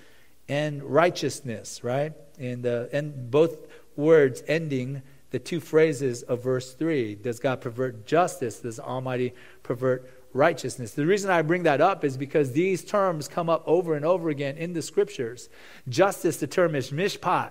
and 0.49 0.83
righteousness, 0.83 1.85
right? 1.85 2.13
And, 2.37 2.67
uh, 2.67 2.87
and 2.93 3.31
both 3.31 3.59
words 3.95 4.43
ending 4.49 5.03
the 5.31 5.39
two 5.39 5.61
phrases 5.61 6.25
of 6.25 6.43
verse 6.43 6.75
3. 6.75 7.15
Does 7.15 7.39
God 7.39 7.61
pervert 7.61 8.07
justice? 8.07 8.59
Does 8.59 8.81
Almighty 8.81 9.35
pervert 9.63 10.11
righteousness? 10.33 10.95
The 10.95 11.07
reason 11.07 11.31
I 11.31 11.43
bring 11.43 11.63
that 11.63 11.81
up 11.81 12.05
is 12.05 12.17
because 12.17 12.51
these 12.51 12.85
terms 12.85 13.29
come 13.29 13.49
up 13.49 13.63
over 13.65 13.95
and 13.95 14.05
over 14.05 14.29
again 14.29 14.57
in 14.57 14.73
the 14.73 14.83
scriptures. 14.83 15.49
Justice, 15.89 16.39
the 16.39 16.49
term 16.49 16.75
is 16.75 16.91
mishpat. 16.91 17.51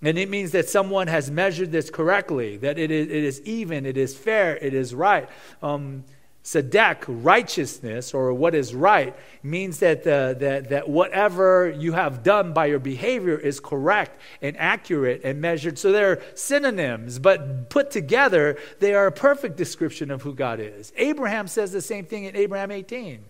And 0.00 0.16
it 0.16 0.30
means 0.30 0.52
that 0.52 0.68
someone 0.68 1.08
has 1.08 1.28
measured 1.28 1.72
this 1.72 1.90
correctly, 1.90 2.56
that 2.58 2.78
it 2.78 2.92
is, 2.92 3.08
it 3.08 3.24
is 3.24 3.40
even, 3.42 3.84
it 3.84 3.96
is 3.96 4.16
fair, 4.16 4.56
it 4.58 4.74
is 4.74 4.94
right. 4.94 5.28
Um, 5.60 6.04
Sadek, 6.46 7.02
righteousness, 7.08 8.14
or 8.14 8.32
what 8.32 8.54
is 8.54 8.72
right, 8.72 9.16
means 9.42 9.80
that, 9.80 10.04
that, 10.04 10.38
that 10.68 10.88
whatever 10.88 11.74
you 11.76 11.92
have 11.92 12.22
done 12.22 12.52
by 12.52 12.66
your 12.66 12.78
behavior 12.78 13.36
is 13.36 13.58
correct 13.58 14.20
and 14.40 14.56
accurate 14.56 15.22
and 15.24 15.40
measured. 15.40 15.76
So 15.76 15.90
they're 15.90 16.22
synonyms, 16.36 17.18
but 17.18 17.68
put 17.68 17.90
together, 17.90 18.56
they 18.78 18.94
are 18.94 19.08
a 19.08 19.12
perfect 19.12 19.56
description 19.56 20.08
of 20.12 20.22
who 20.22 20.34
God 20.34 20.60
is. 20.60 20.92
Abraham 20.96 21.48
says 21.48 21.72
the 21.72 21.82
same 21.82 22.04
thing 22.04 22.26
in 22.26 22.36
Abraham 22.36 22.70
18. 22.70 23.16
Do 23.16 23.18
you 23.18 23.24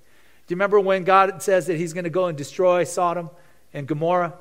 remember 0.51 0.79
when 0.79 1.05
God 1.05 1.43
says 1.43 1.69
that 1.69 1.79
he's 1.79 1.95
going 1.95 2.05
to 2.05 2.11
go 2.11 2.27
and 2.27 2.37
destroy 2.37 2.85
Sodom 2.85 3.31
and 3.73 3.87
Gomorrah? 3.87 4.35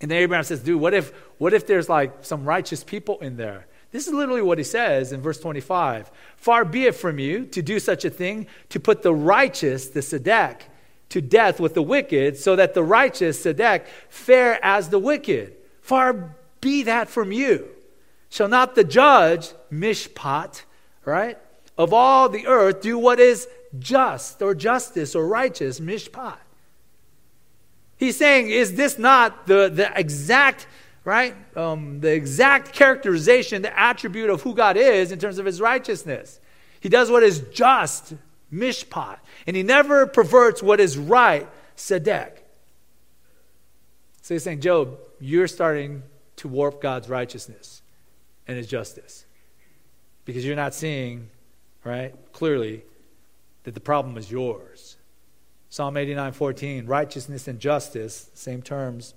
And 0.00 0.10
then 0.10 0.22
Abraham 0.22 0.44
says, 0.44 0.60
dude, 0.60 0.80
what 0.80 0.94
if, 0.94 1.12
what 1.36 1.52
if 1.52 1.66
there's 1.66 1.90
like 1.90 2.24
some 2.24 2.46
righteous 2.46 2.82
people 2.82 3.18
in 3.18 3.36
there? 3.36 3.66
This 3.92 4.06
is 4.06 4.12
literally 4.12 4.42
what 4.42 4.58
he 4.58 4.64
says 4.64 5.12
in 5.12 5.20
verse 5.20 5.40
25. 5.40 6.10
Far 6.36 6.64
be 6.64 6.86
it 6.86 6.94
from 6.94 7.18
you 7.18 7.44
to 7.46 7.60
do 7.60 7.80
such 7.80 8.04
a 8.04 8.10
thing, 8.10 8.46
to 8.68 8.78
put 8.78 9.02
the 9.02 9.14
righteous, 9.14 9.88
the 9.88 10.00
Sadek, 10.00 10.62
to 11.08 11.20
death 11.20 11.58
with 11.58 11.74
the 11.74 11.82
wicked, 11.82 12.36
so 12.36 12.54
that 12.54 12.74
the 12.74 12.84
righteous, 12.84 13.44
Sadek, 13.44 13.86
fare 14.08 14.64
as 14.64 14.90
the 14.90 14.98
wicked. 14.98 15.54
Far 15.82 16.36
be 16.60 16.84
that 16.84 17.08
from 17.08 17.32
you. 17.32 17.68
Shall 18.28 18.48
not 18.48 18.76
the 18.76 18.84
judge, 18.84 19.50
Mishpat, 19.72 20.62
right, 21.04 21.36
of 21.76 21.92
all 21.92 22.28
the 22.28 22.46
earth 22.46 22.80
do 22.80 22.96
what 22.96 23.18
is 23.18 23.48
just 23.78 24.40
or 24.40 24.54
justice 24.54 25.16
or 25.16 25.26
righteous, 25.26 25.80
Mishpat? 25.80 26.38
He's 27.96 28.16
saying, 28.16 28.50
is 28.50 28.76
this 28.76 28.98
not 28.98 29.46
the, 29.46 29.68
the 29.68 29.90
exact 29.98 30.68
right? 31.04 31.34
Um, 31.56 32.00
the 32.00 32.12
exact 32.12 32.72
characterization, 32.72 33.62
the 33.62 33.78
attribute 33.78 34.30
of 34.30 34.42
who 34.42 34.54
God 34.54 34.76
is 34.76 35.12
in 35.12 35.18
terms 35.18 35.38
of 35.38 35.46
his 35.46 35.60
righteousness. 35.60 36.40
He 36.80 36.88
does 36.88 37.10
what 37.10 37.22
is 37.22 37.40
just, 37.52 38.14
mishpat, 38.52 39.18
and 39.46 39.56
he 39.56 39.62
never 39.62 40.06
perverts 40.06 40.62
what 40.62 40.80
is 40.80 40.98
right, 40.98 41.48
sedek. 41.76 42.38
So 44.22 44.34
he's 44.34 44.42
saying, 44.42 44.60
Job, 44.60 44.98
you're 45.20 45.48
starting 45.48 46.02
to 46.36 46.48
warp 46.48 46.80
God's 46.80 47.08
righteousness 47.08 47.82
and 48.46 48.56
his 48.56 48.66
justice 48.66 49.24
because 50.24 50.44
you're 50.44 50.56
not 50.56 50.74
seeing, 50.74 51.28
right, 51.84 52.14
clearly 52.32 52.82
that 53.64 53.74
the 53.74 53.80
problem 53.80 54.16
is 54.16 54.30
yours. 54.30 54.96
Psalm 55.68 55.96
89 55.96 56.32
14, 56.32 56.86
righteousness 56.86 57.46
and 57.46 57.58
justice, 57.60 58.30
same 58.34 58.62
terms, 58.62 59.14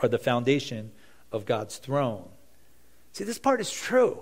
are 0.00 0.08
the 0.08 0.18
foundation 0.18 0.90
of 1.32 1.46
God's 1.46 1.78
throne. 1.78 2.24
See, 3.12 3.24
this 3.24 3.38
part 3.38 3.60
is 3.60 3.70
true. 3.70 4.20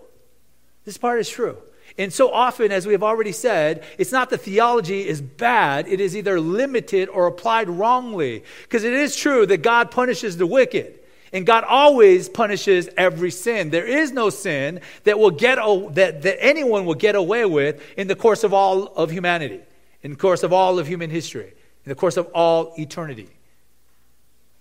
This 0.85 0.99
part 0.99 1.20
is 1.20 1.29
true. 1.29 1.57
And 1.99 2.12
so 2.12 2.33
often, 2.33 2.73
as 2.73 2.87
we 2.87 2.92
have 2.92 3.03
already 3.03 3.33
said, 3.33 3.85
it's 3.99 4.12
not 4.12 4.31
the 4.31 4.38
theology 4.38 5.07
is 5.07 5.20
bad, 5.20 5.88
it 5.88 6.01
is 6.01 6.16
either 6.16 6.40
limited 6.40 7.09
or 7.09 7.27
applied 7.27 7.68
wrongly. 7.68 8.44
Because 8.62 8.85
it 8.85 8.92
is 8.92 9.16
true 9.16 9.46
that 9.46 9.59
God 9.59 9.90
punishes 9.90 10.37
the 10.37 10.46
wicked. 10.46 10.99
And 11.33 11.46
God 11.46 11.62
always 11.64 12.29
punishes 12.29 12.88
every 12.96 13.31
sin. 13.31 13.70
There 13.70 13.87
is 13.87 14.11
no 14.11 14.31
sin 14.31 14.81
that 15.05 15.18
will 15.18 15.31
get 15.31 15.57
that, 15.94 16.23
that 16.23 16.44
anyone 16.44 16.87
will 16.87 16.94
get 16.94 17.14
away 17.14 17.44
with 17.44 17.81
in 17.96 18.09
the 18.09 18.16
course 18.16 18.42
of 18.42 18.53
all 18.53 18.88
of 18.88 19.11
humanity, 19.11 19.61
in 20.03 20.11
the 20.11 20.16
course 20.16 20.42
of 20.42 20.53
all 20.53 20.81
of 20.81 20.88
human 20.88 21.09
history, 21.09 21.53
in 21.85 21.88
the 21.88 21.94
course 21.94 22.16
of 22.16 22.27
all 22.35 22.75
eternity. 22.79 23.29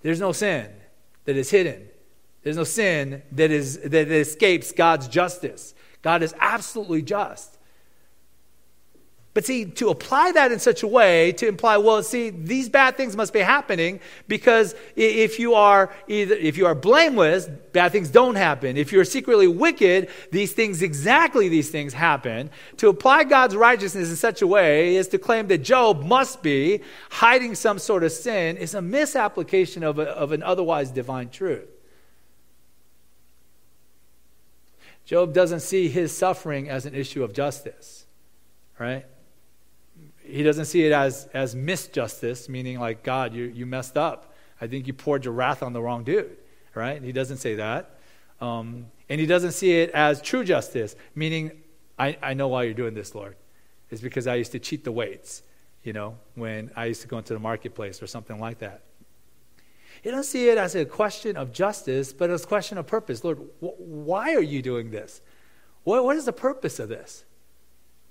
There's 0.04 0.20
no 0.20 0.32
sin 0.32 0.70
that 1.26 1.36
is 1.36 1.50
hidden 1.50 1.88
there's 2.44 2.58
no 2.58 2.64
sin 2.64 3.22
that, 3.34 3.52
is, 3.52 3.80
that 3.80 4.10
escapes 4.10 4.72
God's 4.72 5.08
justice. 5.08 5.74
God 6.02 6.24
is 6.24 6.34
absolutely 6.40 7.02
just. 7.02 7.60
But 9.36 9.46
see, 9.46 9.66
to 9.66 9.90
apply 9.90 10.32
that 10.32 10.52
in 10.52 10.58
such 10.60 10.82
a 10.82 10.88
way 10.88 11.32
to 11.34 11.48
imply, 11.48 11.78
well, 11.78 12.02
see, 12.02 12.32
these 12.32 12.68
bad 12.68 12.98
things 12.98 13.16
must 13.16 13.32
be 13.32 13.40
happening 13.40 14.00
because 14.28 14.76
if 14.96 15.40
you 15.40 15.54
are 15.54 15.94
either 16.08 16.34
if 16.36 16.58
you 16.58 16.66
are 16.66 16.74
blameless, 16.74 17.48
bad 17.72 17.92
things 17.92 18.10
don't 18.10 18.36
happen. 18.36 18.76
If 18.76 18.92
you're 18.92 19.06
secretly 19.06 19.48
wicked, 19.48 20.10
these 20.32 20.54
things 20.54 20.82
exactly 20.82 21.48
these 21.48 21.70
things 21.70 21.94
happen. 21.94 22.50
To 22.78 22.90
apply 22.90 23.26
God's 23.26 23.56
righteousness 23.56 24.10
in 24.10 24.16
such 24.16 24.42
a 24.42 24.48
way 24.48 24.96
is 24.96 25.08
to 25.10 25.20
claim 25.20 25.48
that 25.48 25.60
Job 25.60 26.04
must 26.04 26.42
be 26.42 26.82
hiding 27.12 27.54
some 27.54 27.78
sort 27.78 28.04
of 28.04 28.12
sin 28.12 28.58
is 28.58 28.74
a 28.74 28.82
misapplication 28.82 29.84
of, 29.84 30.00
a, 30.00 30.10
of 30.10 30.32
an 30.32 30.42
otherwise 30.42 30.90
divine 30.90 31.30
truth. 31.30 31.79
Job 35.10 35.34
doesn't 35.34 35.62
see 35.62 35.88
his 35.88 36.16
suffering 36.16 36.70
as 36.70 36.86
an 36.86 36.94
issue 36.94 37.24
of 37.24 37.34
justice, 37.34 38.06
right? 38.78 39.08
He 40.24 40.44
doesn't 40.44 40.66
see 40.66 40.86
it 40.86 40.92
as, 40.92 41.28
as 41.34 41.56
misjustice, 41.56 42.48
meaning 42.48 42.80
like, 42.80 43.02
God, 43.02 43.34
you, 43.34 43.46
you 43.46 43.66
messed 43.66 43.98
up. 43.98 44.36
I 44.62 44.68
think 44.68 44.86
you 44.86 44.94
poured 44.94 45.26
your 45.26 45.34
wrath 45.34 45.64
on 45.64 45.74
the 45.74 45.82
wrong 45.82 46.04
dude, 46.04 46.38
right? 46.76 47.02
He 47.02 47.12
doesn't 47.12 47.38
say 47.38 47.56
that. 47.56 47.98
Um, 48.40 48.86
and 49.10 49.20
he 49.20 49.26
doesn't 49.26 49.54
see 49.54 49.80
it 49.80 49.90
as 49.96 50.22
true 50.22 50.44
justice, 50.44 50.96
meaning, 51.16 51.54
I, 51.98 52.16
I 52.22 52.36
know 52.36 52.50
why 52.50 52.66
you're 52.66 52.76
doing 52.76 52.94
this, 52.94 53.16
Lord. 53.16 53.36
It's 53.90 54.02
because 54.02 54.28
I 54.28 54.36
used 54.36 54.52
to 54.52 54.60
cheat 54.60 54.84
the 54.84 54.92
weights, 54.92 55.42
you 55.84 55.92
know, 55.92 56.20
when 56.36 56.70
I 56.76 56.86
used 56.86 57.02
to 57.02 57.08
go 57.08 57.18
into 57.18 57.34
the 57.34 57.40
marketplace 57.40 58.04
or 58.04 58.06
something 58.06 58.40
like 58.40 58.60
that. 58.60 58.84
You 60.04 60.12
don't 60.12 60.24
see 60.24 60.50
it 60.50 60.58
as 60.58 60.76
a 60.76 60.86
question 60.86 61.36
of 61.36 61.52
justice, 61.52 62.14
but 62.14 62.30
as 62.30 62.44
a 62.44 62.48
question 62.48 62.78
of 62.78 62.88
purpose. 62.88 63.24
Lord, 63.24 63.40
wh- 63.60 63.80
why 63.80 64.34
are 64.34 64.42
you 64.42 64.62
doing 64.62 64.92
this? 64.92 65.22
What, 65.84 66.04
what 66.04 66.16
is 66.16 66.26
the 66.26 66.34
purpose 66.34 66.80
of 66.80 66.90
this? 66.90 67.26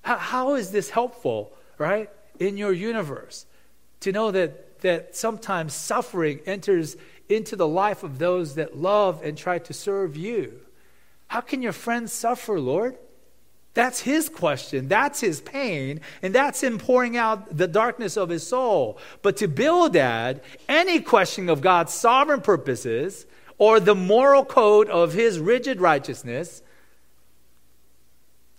How, 0.03 0.17
how 0.17 0.55
is 0.55 0.71
this 0.71 0.91
helpful, 0.91 1.53
right, 1.79 2.11
in 2.39 2.57
your 2.57 2.73
universe? 2.73 3.47
To 4.01 4.13
know 4.13 4.31
that, 4.31 4.81
that 4.81 5.17
sometimes 5.17 5.75
suffering 5.75 6.41
enters 6.47 6.97
into 7.29 7.57
the 7.57 7.69
life 7.69 8.03
of 8.03 8.19
those 8.19 8.55
that 8.55 8.77
love 8.77 9.23
and 9.23 9.37
try 9.37 9.59
to 9.59 9.73
serve 9.73 10.17
you. 10.17 10.61
How 11.29 11.41
can 11.41 11.63
your 11.63 11.73
friends 11.73 12.13
suffer, 12.13 12.59
Lord? 12.61 12.97
That's 13.79 14.01
his 14.01 14.29
question. 14.29 14.89
That's 14.89 15.21
his 15.21 15.41
pain. 15.41 16.01
And 16.21 16.35
that's 16.35 16.65
him 16.65 16.79
pouring 16.79 17.17
out 17.17 17.57
the 17.57 17.69
darkness 17.69 18.17
of 18.17 18.29
his 18.29 18.45
soul. 18.45 18.99
But 19.23 19.37
to 19.37 19.47
Bildad, 19.47 20.41
any 20.69 20.99
questioning 20.99 21.49
of 21.49 21.61
God's 21.61 21.95
sovereign 21.95 22.41
purposes 22.41 23.25
or 23.57 23.79
the 23.79 23.95
moral 23.95 24.45
code 24.45 24.89
of 24.89 25.13
his 25.13 25.39
rigid 25.39 25.81
righteousness 25.81 26.61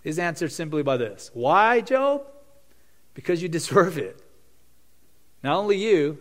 is 0.06 0.20
answered 0.20 0.54
simply 0.54 0.84
by 0.84 0.96
this 0.96 1.32
Why, 1.34 1.82
Job? 1.82 2.26
Because 3.14 3.44
you 3.44 3.50
deserve 3.50 3.98
it. 3.98 4.22
Not 5.44 5.58
only 5.58 5.76
you, 5.76 6.18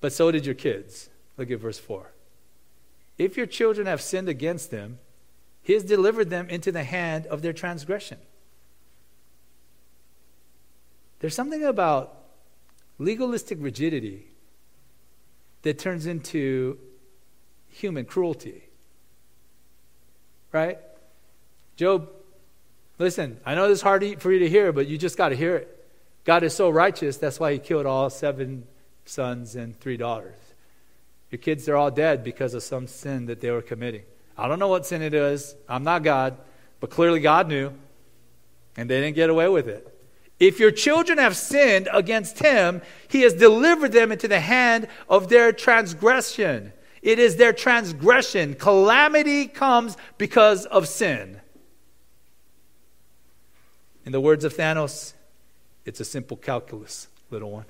but 0.00 0.12
so 0.12 0.32
did 0.32 0.44
your 0.44 0.56
kids. 0.56 1.08
Look 1.36 1.52
at 1.52 1.60
verse 1.60 1.78
4. 1.78 2.10
If 3.16 3.36
your 3.36 3.46
children 3.46 3.86
have 3.86 4.00
sinned 4.00 4.28
against 4.28 4.72
them, 4.72 4.98
he 5.62 5.72
has 5.74 5.84
delivered 5.84 6.30
them 6.30 6.48
into 6.48 6.72
the 6.72 6.84
hand 6.84 7.26
of 7.26 7.42
their 7.42 7.52
transgression. 7.52 8.18
There's 11.20 11.34
something 11.34 11.64
about 11.64 12.16
legalistic 12.98 13.58
rigidity 13.60 14.26
that 15.62 15.78
turns 15.78 16.06
into 16.06 16.78
human 17.68 18.04
cruelty. 18.04 18.64
Right? 20.50 20.78
Job, 21.76 22.10
listen, 22.98 23.38
I 23.46 23.54
know 23.54 23.68
this 23.68 23.78
is 23.78 23.82
hard 23.82 24.20
for 24.20 24.32
you 24.32 24.40
to 24.40 24.48
hear, 24.48 24.72
but 24.72 24.88
you 24.88 24.98
just 24.98 25.16
got 25.16 25.30
to 25.30 25.36
hear 25.36 25.56
it. 25.56 25.78
God 26.24 26.42
is 26.42 26.54
so 26.54 26.70
righteous, 26.70 27.16
that's 27.16 27.40
why 27.40 27.52
he 27.52 27.58
killed 27.58 27.86
all 27.86 28.10
seven 28.10 28.66
sons 29.04 29.56
and 29.56 29.78
three 29.78 29.96
daughters. 29.96 30.34
Your 31.30 31.38
kids, 31.38 31.64
they're 31.64 31.76
all 31.76 31.90
dead 31.90 32.22
because 32.22 32.52
of 32.52 32.62
some 32.62 32.86
sin 32.86 33.26
that 33.26 33.40
they 33.40 33.50
were 33.50 33.62
committing. 33.62 34.02
I 34.36 34.48
don't 34.48 34.58
know 34.58 34.68
what 34.68 34.86
sin 34.86 35.02
it 35.02 35.14
is. 35.14 35.54
I'm 35.68 35.84
not 35.84 36.02
God, 36.02 36.36
but 36.80 36.90
clearly 36.90 37.20
God 37.20 37.48
knew, 37.48 37.72
and 38.76 38.88
they 38.88 39.00
didn't 39.00 39.16
get 39.16 39.30
away 39.30 39.48
with 39.48 39.68
it. 39.68 39.88
If 40.40 40.58
your 40.58 40.72
children 40.72 41.18
have 41.18 41.36
sinned 41.36 41.88
against 41.92 42.40
him, 42.40 42.82
he 43.06 43.20
has 43.22 43.34
delivered 43.34 43.92
them 43.92 44.10
into 44.10 44.26
the 44.26 44.40
hand 44.40 44.88
of 45.08 45.28
their 45.28 45.52
transgression. 45.52 46.72
It 47.00 47.18
is 47.18 47.36
their 47.36 47.52
transgression. 47.52 48.54
Calamity 48.54 49.46
comes 49.46 49.96
because 50.18 50.66
of 50.66 50.88
sin. 50.88 51.40
In 54.04 54.10
the 54.10 54.20
words 54.20 54.44
of 54.44 54.56
Thanos, 54.56 55.12
it's 55.84 56.00
a 56.00 56.04
simple 56.04 56.36
calculus, 56.36 57.06
little 57.30 57.50
one. 57.50 57.66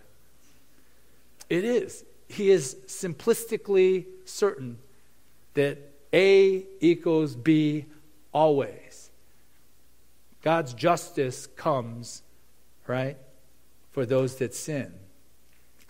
It 1.50 1.64
is. 1.64 2.04
He 2.28 2.50
is 2.50 2.74
simplistically 2.86 4.06
certain 4.24 4.78
that 5.52 5.91
A 6.12 6.64
equals 6.80 7.34
B 7.34 7.86
always. 8.32 9.10
God's 10.42 10.74
justice 10.74 11.46
comes, 11.46 12.22
right, 12.86 13.16
for 13.90 14.04
those 14.04 14.36
that 14.36 14.54
sin. 14.54 14.92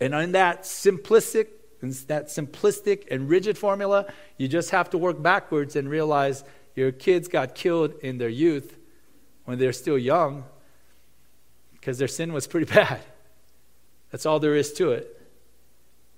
And 0.01 0.15
in 0.15 0.33
that 0.33 0.63
simplistic, 0.63 1.49
in 1.81 1.95
that 2.09 2.27
simplistic 2.27 3.05
and 3.11 3.29
rigid 3.29 3.57
formula, 3.57 4.07
you 4.37 4.49
just 4.49 4.71
have 4.71 4.91
to 4.91 4.99
work 4.99 5.23
backwards 5.23 5.75
and 5.75 5.89
realize 5.89 6.45
your 6.75 6.93
kids 6.93 7.29
got 7.29 7.55
killed 7.55 7.95
in 8.03 8.19
their 8.19 8.29
youth 8.29 8.77
when 9.45 9.59
they're 9.59 9.73
still 9.73 9.99
young 9.99 10.45
because 11.73 11.99
their 11.99 12.09
sin 12.09 12.33
was 12.33 12.47
pretty 12.47 12.73
bad. 12.73 13.01
That's 14.11 14.27
all 14.27 14.39
there 14.39 14.55
is 14.55 14.73
to 14.75 14.93
it. 14.93 15.19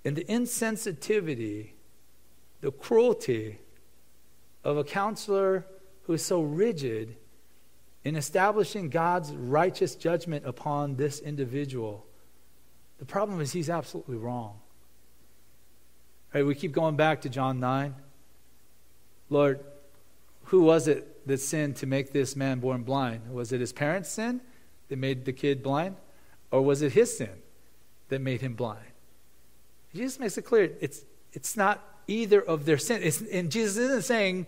And 0.04 0.16
the 0.16 0.24
insensitivity, 0.24 1.70
the 2.60 2.72
cruelty 2.72 3.58
of 4.64 4.78
a 4.78 4.84
counselor 4.84 5.66
who 6.04 6.14
is 6.14 6.24
so 6.24 6.40
rigid 6.42 7.16
in 8.02 8.16
establishing 8.16 8.90
God's 8.90 9.32
righteous 9.32 9.94
judgment 9.94 10.46
upon 10.46 10.96
this 10.96 11.20
individual. 11.20 12.04
The 12.98 13.04
problem 13.04 13.40
is 13.40 13.52
he's 13.52 13.70
absolutely 13.70 14.16
wrong. 14.16 14.58
Right, 16.32 16.44
we 16.44 16.54
keep 16.54 16.72
going 16.72 16.96
back 16.96 17.22
to 17.22 17.28
John 17.28 17.60
9. 17.60 17.94
Lord, 19.30 19.60
who 20.44 20.62
was 20.62 20.88
it 20.88 21.26
that 21.26 21.38
sinned 21.38 21.76
to 21.76 21.86
make 21.86 22.12
this 22.12 22.36
man 22.36 22.60
born 22.60 22.82
blind? 22.82 23.32
Was 23.32 23.52
it 23.52 23.60
his 23.60 23.72
parents' 23.72 24.10
sin 24.10 24.40
that 24.88 24.96
made 24.96 25.24
the 25.24 25.32
kid 25.32 25.62
blind? 25.62 25.96
Or 26.50 26.60
was 26.62 26.82
it 26.82 26.92
his 26.92 27.16
sin 27.16 27.30
that 28.08 28.20
made 28.20 28.40
him 28.40 28.54
blind? 28.54 28.84
Jesus 29.94 30.18
makes 30.18 30.36
it 30.36 30.42
clear 30.42 30.72
it's, 30.80 31.04
it's 31.32 31.56
not 31.56 31.93
either 32.06 32.40
of 32.40 32.64
their 32.64 32.78
sin. 32.78 33.02
It's, 33.02 33.20
and 33.20 33.50
Jesus 33.50 33.76
isn't 33.76 34.02
saying 34.02 34.46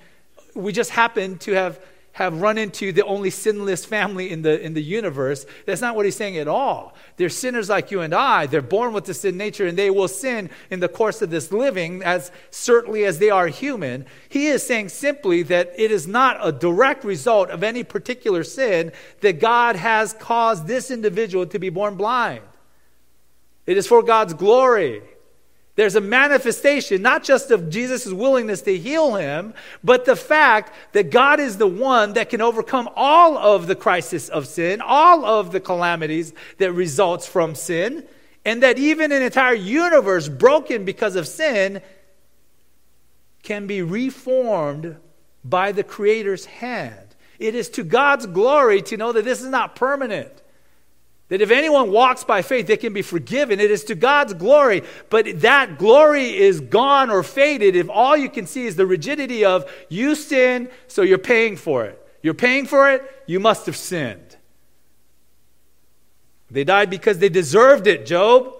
we 0.54 0.72
just 0.72 0.90
happen 0.90 1.38
to 1.38 1.52
have, 1.52 1.80
have 2.12 2.40
run 2.40 2.56
into 2.56 2.92
the 2.92 3.04
only 3.04 3.30
sinless 3.30 3.84
family 3.84 4.30
in 4.30 4.42
the, 4.42 4.60
in 4.60 4.74
the 4.74 4.82
universe. 4.82 5.44
That's 5.66 5.80
not 5.80 5.94
what 5.94 6.06
he's 6.06 6.16
saying 6.16 6.38
at 6.38 6.48
all. 6.48 6.94
They're 7.16 7.28
sinners 7.28 7.68
like 7.68 7.90
you 7.90 8.00
and 8.00 8.14
I. 8.14 8.46
They're 8.46 8.62
born 8.62 8.92
with 8.92 9.04
the 9.04 9.14
sin 9.14 9.36
nature 9.36 9.66
and 9.66 9.76
they 9.76 9.90
will 9.90 10.08
sin 10.08 10.50
in 10.70 10.80
the 10.80 10.88
course 10.88 11.20
of 11.20 11.30
this 11.30 11.52
living 11.52 12.02
as 12.02 12.32
certainly 12.50 13.04
as 13.04 13.18
they 13.18 13.30
are 13.30 13.48
human. 13.48 14.06
He 14.28 14.46
is 14.46 14.66
saying 14.66 14.88
simply 14.88 15.42
that 15.44 15.72
it 15.76 15.90
is 15.90 16.06
not 16.06 16.38
a 16.42 16.52
direct 16.52 17.04
result 17.04 17.50
of 17.50 17.62
any 17.62 17.84
particular 17.84 18.44
sin 18.44 18.92
that 19.20 19.40
God 19.40 19.76
has 19.76 20.14
caused 20.14 20.66
this 20.66 20.90
individual 20.90 21.46
to 21.46 21.58
be 21.58 21.68
born 21.68 21.96
blind. 21.96 22.42
It 23.66 23.76
is 23.76 23.86
for 23.86 24.02
God's 24.02 24.32
glory. 24.32 25.02
There's 25.76 25.94
a 25.94 26.00
manifestation, 26.00 27.02
not 27.02 27.22
just 27.22 27.50
of 27.50 27.68
Jesus' 27.68 28.06
willingness 28.06 28.62
to 28.62 28.76
heal 28.76 29.14
him, 29.14 29.52
but 29.84 30.06
the 30.06 30.16
fact 30.16 30.72
that 30.92 31.10
God 31.10 31.38
is 31.38 31.58
the 31.58 31.66
one 31.66 32.14
that 32.14 32.30
can 32.30 32.40
overcome 32.40 32.88
all 32.96 33.36
of 33.36 33.66
the 33.66 33.76
crisis 33.76 34.30
of 34.30 34.46
sin, 34.46 34.80
all 34.80 35.26
of 35.26 35.52
the 35.52 35.60
calamities 35.60 36.32
that 36.56 36.72
results 36.72 37.26
from 37.26 37.54
sin, 37.54 38.06
and 38.46 38.62
that 38.62 38.78
even 38.78 39.12
an 39.12 39.22
entire 39.22 39.54
universe 39.54 40.30
broken 40.30 40.86
because 40.86 41.14
of 41.14 41.28
sin 41.28 41.82
can 43.42 43.66
be 43.66 43.82
reformed 43.82 44.96
by 45.44 45.72
the 45.72 45.84
Creator's 45.84 46.46
hand. 46.46 47.14
It 47.38 47.54
is 47.54 47.68
to 47.70 47.84
God's 47.84 48.24
glory 48.26 48.80
to 48.82 48.96
know 48.96 49.12
that 49.12 49.26
this 49.26 49.42
is 49.42 49.48
not 49.48 49.76
permanent. 49.76 50.32
That 51.28 51.40
if 51.40 51.50
anyone 51.50 51.90
walks 51.90 52.22
by 52.22 52.42
faith, 52.42 52.68
they 52.68 52.76
can 52.76 52.92
be 52.92 53.02
forgiven. 53.02 53.58
It 53.58 53.70
is 53.70 53.82
to 53.84 53.96
God's 53.96 54.32
glory, 54.32 54.82
but 55.10 55.40
that 55.40 55.76
glory 55.76 56.36
is 56.36 56.60
gone 56.60 57.10
or 57.10 57.24
faded 57.24 57.74
if 57.74 57.90
all 57.90 58.16
you 58.16 58.28
can 58.28 58.46
see 58.46 58.66
is 58.66 58.76
the 58.76 58.86
rigidity 58.86 59.44
of 59.44 59.68
you 59.88 60.14
sin, 60.14 60.70
so 60.86 61.02
you're 61.02 61.18
paying 61.18 61.56
for 61.56 61.84
it. 61.84 62.00
You're 62.22 62.34
paying 62.34 62.66
for 62.66 62.90
it, 62.92 63.02
you 63.26 63.40
must 63.40 63.66
have 63.66 63.76
sinned. 63.76 64.36
They 66.50 66.62
died 66.62 66.90
because 66.90 67.18
they 67.18 67.28
deserved 67.28 67.88
it, 67.88 68.06
Job. 68.06 68.52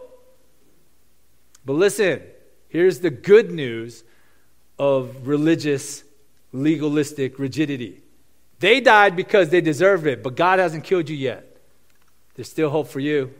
But 1.64 1.74
listen, 1.74 2.22
here's 2.68 2.98
the 2.98 3.10
good 3.10 3.52
news 3.52 4.02
of 4.78 5.28
religious, 5.28 6.02
legalistic 6.52 7.38
rigidity. 7.38 8.02
They 8.58 8.80
died 8.80 9.14
because 9.14 9.50
they 9.50 9.60
deserved 9.60 10.06
it, 10.06 10.22
but 10.22 10.34
God 10.34 10.58
hasn't 10.58 10.84
killed 10.84 11.08
you 11.08 11.16
yet. 11.16 11.55
There's 12.36 12.50
still 12.50 12.70
hope 12.70 12.88
for 12.88 13.00
you. 13.00 13.34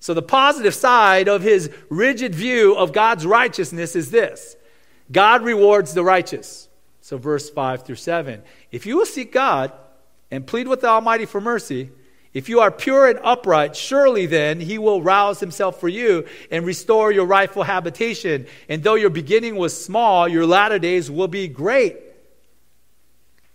So, 0.00 0.14
the 0.14 0.22
positive 0.22 0.74
side 0.74 1.28
of 1.28 1.42
his 1.42 1.70
rigid 1.88 2.34
view 2.34 2.74
of 2.74 2.92
God's 2.92 3.26
righteousness 3.26 3.94
is 3.94 4.10
this 4.10 4.56
God 5.10 5.44
rewards 5.44 5.94
the 5.94 6.02
righteous. 6.02 6.68
So, 7.00 7.18
verse 7.18 7.50
5 7.50 7.84
through 7.84 7.96
7. 7.96 8.42
If 8.70 8.86
you 8.86 8.96
will 8.96 9.06
seek 9.06 9.32
God 9.32 9.72
and 10.30 10.46
plead 10.46 10.68
with 10.68 10.80
the 10.80 10.88
Almighty 10.88 11.26
for 11.26 11.40
mercy, 11.40 11.90
if 12.32 12.48
you 12.48 12.60
are 12.60 12.70
pure 12.70 13.08
and 13.08 13.18
upright, 13.22 13.76
surely 13.76 14.26
then 14.26 14.60
he 14.60 14.78
will 14.78 15.02
rouse 15.02 15.38
himself 15.38 15.78
for 15.78 15.88
you 15.88 16.26
and 16.50 16.64
restore 16.64 17.12
your 17.12 17.26
rightful 17.26 17.62
habitation. 17.62 18.46
And 18.68 18.82
though 18.82 18.94
your 18.94 19.10
beginning 19.10 19.56
was 19.56 19.84
small, 19.84 20.26
your 20.26 20.46
latter 20.46 20.78
days 20.78 21.10
will 21.10 21.28
be 21.28 21.46
great. 21.48 21.96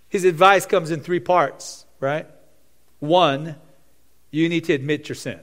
His 0.09 0.25
advice 0.25 0.65
comes 0.65 0.91
in 0.91 0.99
three 0.99 1.19
parts, 1.19 1.85
right? 1.99 2.27
One, 2.99 3.55
you 4.37 4.49
need 4.49 4.65
to 4.65 4.73
admit 4.73 5.09
your 5.09 5.15
sin. 5.15 5.39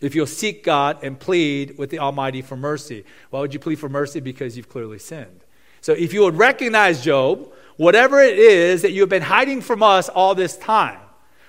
If 0.00 0.14
you'll 0.14 0.26
seek 0.26 0.62
God 0.62 0.98
and 1.02 1.18
plead 1.18 1.76
with 1.78 1.90
the 1.90 1.98
Almighty 1.98 2.42
for 2.42 2.56
mercy. 2.56 3.04
Why 3.30 3.40
would 3.40 3.52
you 3.52 3.58
plead 3.58 3.78
for 3.78 3.88
mercy? 3.88 4.20
Because 4.20 4.56
you've 4.56 4.68
clearly 4.68 4.98
sinned. 4.98 5.44
So 5.80 5.92
if 5.92 6.12
you 6.12 6.22
would 6.22 6.36
recognize, 6.36 7.02
Job, 7.02 7.52
whatever 7.76 8.20
it 8.20 8.38
is 8.38 8.82
that 8.82 8.92
you 8.92 9.00
have 9.00 9.08
been 9.08 9.22
hiding 9.22 9.60
from 9.60 9.82
us 9.82 10.08
all 10.08 10.34
this 10.34 10.56
time, 10.56 11.00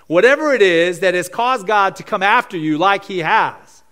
whatever 0.08 0.54
it 0.54 0.62
is 0.62 1.02
that 1.02 1.14
has 1.14 1.30
caused 1.30 1.68
God 1.68 1.96
to 1.98 2.04
come 2.04 2.24
after 2.24 2.58
you 2.58 2.78
like 2.78 3.06
he 3.06 3.20
has, 3.20 3.84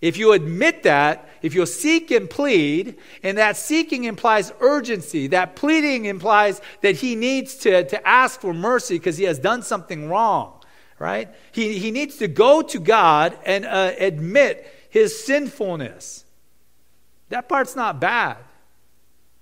if 0.00 0.16
you 0.16 0.32
admit 0.32 0.82
that, 0.84 1.28
if 1.42 1.54
you'll 1.54 1.66
seek 1.66 2.10
and 2.10 2.28
plead, 2.28 2.96
and 3.22 3.36
that 3.38 3.56
seeking 3.56 4.04
implies 4.04 4.52
urgency, 4.60 5.26
that 5.28 5.56
pleading 5.56 6.06
implies 6.06 6.60
that 6.80 6.96
he 6.96 7.14
needs 7.14 7.54
to, 7.56 7.84
to 7.84 8.08
ask 8.08 8.40
for 8.40 8.54
mercy 8.54 8.94
because 8.94 9.18
he 9.18 9.24
has 9.24 9.38
done 9.38 9.62
something 9.62 10.08
wrong 10.08 10.59
right? 11.00 11.30
He, 11.50 11.78
he 11.78 11.90
needs 11.90 12.18
to 12.18 12.28
go 12.28 12.62
to 12.62 12.78
God 12.78 13.36
and 13.44 13.64
uh, 13.64 13.92
admit 13.98 14.72
his 14.90 15.24
sinfulness. 15.24 16.24
That 17.30 17.48
part's 17.48 17.74
not 17.74 18.00
bad. 18.00 18.36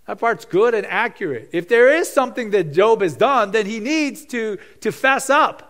That 0.06 0.20
part's 0.20 0.44
good 0.44 0.72
and 0.72 0.86
accurate. 0.86 1.50
If 1.52 1.68
there 1.68 1.92
is 1.92 2.10
something 2.10 2.50
that 2.50 2.72
Job 2.72 3.02
has 3.02 3.16
done, 3.16 3.50
then 3.50 3.66
he 3.66 3.80
needs 3.80 4.24
to, 4.26 4.58
to 4.80 4.92
fess 4.92 5.28
up. 5.28 5.64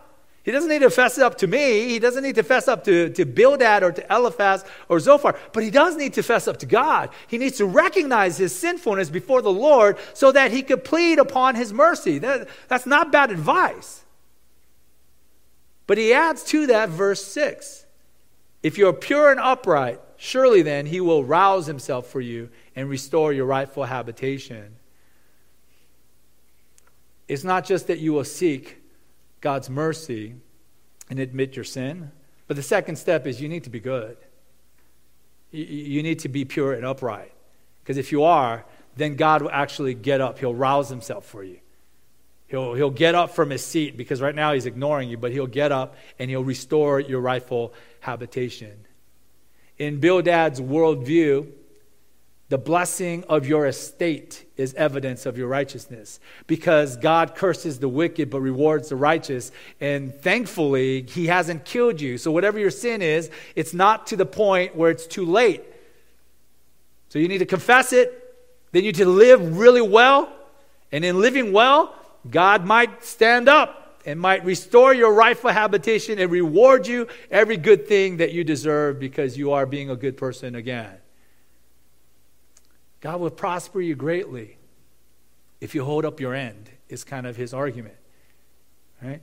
He 0.45 0.53
doesn't 0.53 0.69
need 0.69 0.81
to 0.81 0.91
fess 0.91 1.19
up 1.19 1.39
to 1.39 1.47
me. 1.47 1.89
He 1.89 1.99
doesn't 1.99 2.23
need 2.23 2.37
to 2.37 2.43
fess 2.43 2.69
up 2.69 2.85
to, 2.85 3.11
to 3.11 3.25
Bildad 3.25 3.83
or 3.83 3.93
to 3.93 4.15
Eliphaz 4.15 4.65
or 4.89 5.01
Zophar. 5.01 5.39
But 5.53 5.63
he 5.63 5.71
does 5.71 5.97
need 5.97 6.15
to 6.15 6.23
fess 6.23 6.47
up 6.47 6.59
to 6.59 6.67
God. 6.67 7.11
He 7.29 7.39
needs 7.39 7.59
to 7.59 7.67
recognize 7.67 8.37
his 8.37 8.55
sinfulness 8.55 9.11
before 9.11 9.43
the 9.43 9.53
Lord 9.53 9.97
so 10.13 10.33
that 10.33 10.51
he 10.51 10.63
could 10.63 10.85
plead 10.85 11.19
upon 11.19 11.55
his 11.55 11.73
mercy. 11.73 12.19
That, 12.19 12.49
that's 12.69 12.87
not 12.87 13.11
bad 13.11 13.31
advice. 13.31 14.05
But 15.89 15.97
he 15.97 16.13
adds 16.13 16.45
to 16.45 16.67
that 16.69 16.91
verse 16.91 17.25
6 17.25 17.87
If 18.63 18.79
you're 18.79 18.93
pure 18.93 19.33
and 19.33 19.41
upright, 19.41 20.01
surely 20.17 20.63
then 20.63 20.87
he 20.87 21.01
will 21.01 21.25
rouse 21.25 21.67
himself 21.67 22.07
for 22.07 22.21
you 22.21 22.51
and 22.77 22.89
restore 22.89 23.33
your 23.33 23.47
rightful 23.47 23.85
habitation. 23.85 24.77
It's 27.27 27.43
not 27.43 27.65
just 27.65 27.89
that 27.89 27.99
you 27.99 28.13
will 28.13 28.25
seek 28.25 28.81
God's 29.41 29.69
mercy 29.69 30.35
and 31.11 31.19
admit 31.19 31.57
your 31.57 31.65
sin, 31.65 32.13
but 32.47 32.57
the 32.57 32.63
second 32.63 32.97
step 32.97 33.27
is 33.27 33.41
you 33.41 33.49
need 33.49 33.65
to 33.65 33.71
be 33.71 33.81
good. 33.81 34.19
You 35.51 36.03
need 36.03 36.19
to 36.21 36.29
be 36.29 36.45
pure 36.45 36.75
and 36.75 36.85
upright. 36.85 37.33
Because 37.83 37.97
if 37.97 38.13
you 38.13 38.25
are, 38.25 38.67
then 38.97 39.17
God 39.17 39.41
will 39.41 39.51
actually 39.51 39.95
get 39.95 40.21
up. 40.21 40.39
He'll 40.39 40.55
rouse 40.55 40.91
himself 40.91 41.25
for 41.25 41.43
you. 41.43 41.61
He'll, 42.49 42.75
he'll 42.75 42.91
get 42.91 43.15
up 43.15 43.35
from 43.35 43.51
his 43.51 43.65
seat 43.65 43.97
because 43.97 44.21
right 44.21 44.35
now 44.35 44.55
he's 44.55 44.67
ignoring 44.67 45.11
you, 45.11 45.19
but 45.19 45.33
he'll 45.33 45.47
get 45.47 45.71
up 45.71 45.97
and 46.19 46.31
he'll 46.31 46.45
restore 46.45 46.99
your 46.99 47.21
rightful 47.21 47.73
habitation. 48.01 48.87
In 49.79 50.01
Bildad's 50.01 50.61
worldview, 50.61 51.47
The 52.51 52.57
blessing 52.57 53.25
of 53.29 53.47
your 53.47 53.67
estate 53.67 54.47
is 54.57 54.73
evidence 54.73 55.27
of 55.27 55.37
your 55.37 55.49
righteousness 55.49 56.19
because 56.47 56.97
God 56.97 57.35
curses 57.35 57.79
the 57.79 57.91
wicked 57.91 58.31
but 58.31 58.41
rewards 58.41 58.89
the 58.89 58.97
righteous. 58.97 59.53
And 59.83 60.15
thankfully, 60.15 61.03
He 61.03 61.27
hasn't 61.27 61.67
killed 61.67 62.01
you. 62.01 62.17
So, 62.17 62.31
whatever 62.31 62.59
your 62.59 62.71
sin 62.71 63.03
is, 63.03 63.31
it's 63.55 63.75
not 63.75 64.07
to 64.09 64.17
the 64.17 64.25
point 64.25 64.75
where 64.75 64.91
it's 64.91 65.07
too 65.07 65.27
late. 65.27 65.63
So, 67.11 67.19
you 67.19 67.29
need 67.29 67.39
to 67.39 67.47
confess 67.47 67.93
it. 67.93 68.15
Then, 68.73 68.83
you 68.83 68.93
need 68.93 68.99
to 68.99 69.05
live 69.05 69.59
really 69.59 69.83
well. 69.83 70.33
And 70.91 71.05
in 71.05 71.21
living 71.21 71.53
well, 71.53 71.95
God 72.31 72.65
might 72.65 73.05
stand 73.05 73.49
up 73.49 74.01
and 74.05 74.19
might 74.19 74.45
restore 74.45 74.95
your 74.95 75.13
rightful 75.13 75.51
habitation 75.51 76.19
and 76.19 76.31
reward 76.31 76.87
you 76.87 77.09
every 77.31 77.57
good 77.57 77.87
thing 77.87 78.19
that 78.19 78.33
you 78.33 78.45
deserve 78.45 78.99
because 78.99 79.37
you 79.37 79.53
are 79.53 79.67
being 79.67 79.91
a 79.91 79.97
good 79.97 80.17
person 80.17 80.55
again. 80.55 80.97
God 83.01 83.21
will 83.21 83.31
prosper 83.31 83.81
you 83.81 83.95
greatly 83.95 84.57
if 85.61 85.75
you 85.75 85.85
hold 85.85 86.05
up 86.05 86.21
your 86.21 86.35
end, 86.35 86.71
is 86.89 87.05
kind 87.05 87.27
of 87.27 87.37
his 87.37 87.53
argument. 87.53 87.97
Right? 89.03 89.21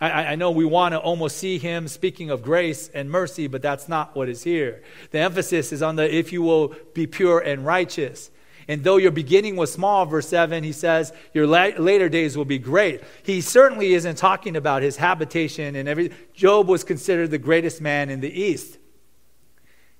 I, 0.00 0.10
I 0.10 0.34
know 0.34 0.50
we 0.50 0.64
want 0.64 0.92
to 0.92 0.98
almost 0.98 1.36
see 1.36 1.58
him 1.58 1.86
speaking 1.86 2.30
of 2.30 2.42
grace 2.42 2.88
and 2.88 3.10
mercy, 3.10 3.46
but 3.46 3.62
that's 3.62 3.88
not 3.88 4.16
what 4.16 4.28
is 4.28 4.42
here. 4.42 4.82
The 5.10 5.18
emphasis 5.18 5.72
is 5.72 5.82
on 5.82 5.96
the 5.96 6.14
if 6.14 6.32
you 6.32 6.42
will 6.42 6.74
be 6.94 7.06
pure 7.06 7.38
and 7.38 7.66
righteous. 7.66 8.30
And 8.70 8.84
though 8.84 8.98
your 8.98 9.10
beginning 9.10 9.56
was 9.56 9.72
small, 9.72 10.06
verse 10.06 10.28
7, 10.28 10.62
he 10.62 10.70
says, 10.70 11.12
your 11.34 11.44
la- 11.44 11.72
later 11.76 12.08
days 12.08 12.36
will 12.36 12.44
be 12.44 12.60
great. 12.60 13.02
He 13.24 13.40
certainly 13.40 13.94
isn't 13.94 14.14
talking 14.14 14.54
about 14.54 14.82
his 14.82 14.96
habitation 14.96 15.74
and 15.74 15.88
every. 15.88 16.12
Job 16.34 16.68
was 16.68 16.84
considered 16.84 17.32
the 17.32 17.38
greatest 17.38 17.80
man 17.80 18.10
in 18.10 18.20
the 18.20 18.30
East. 18.30 18.78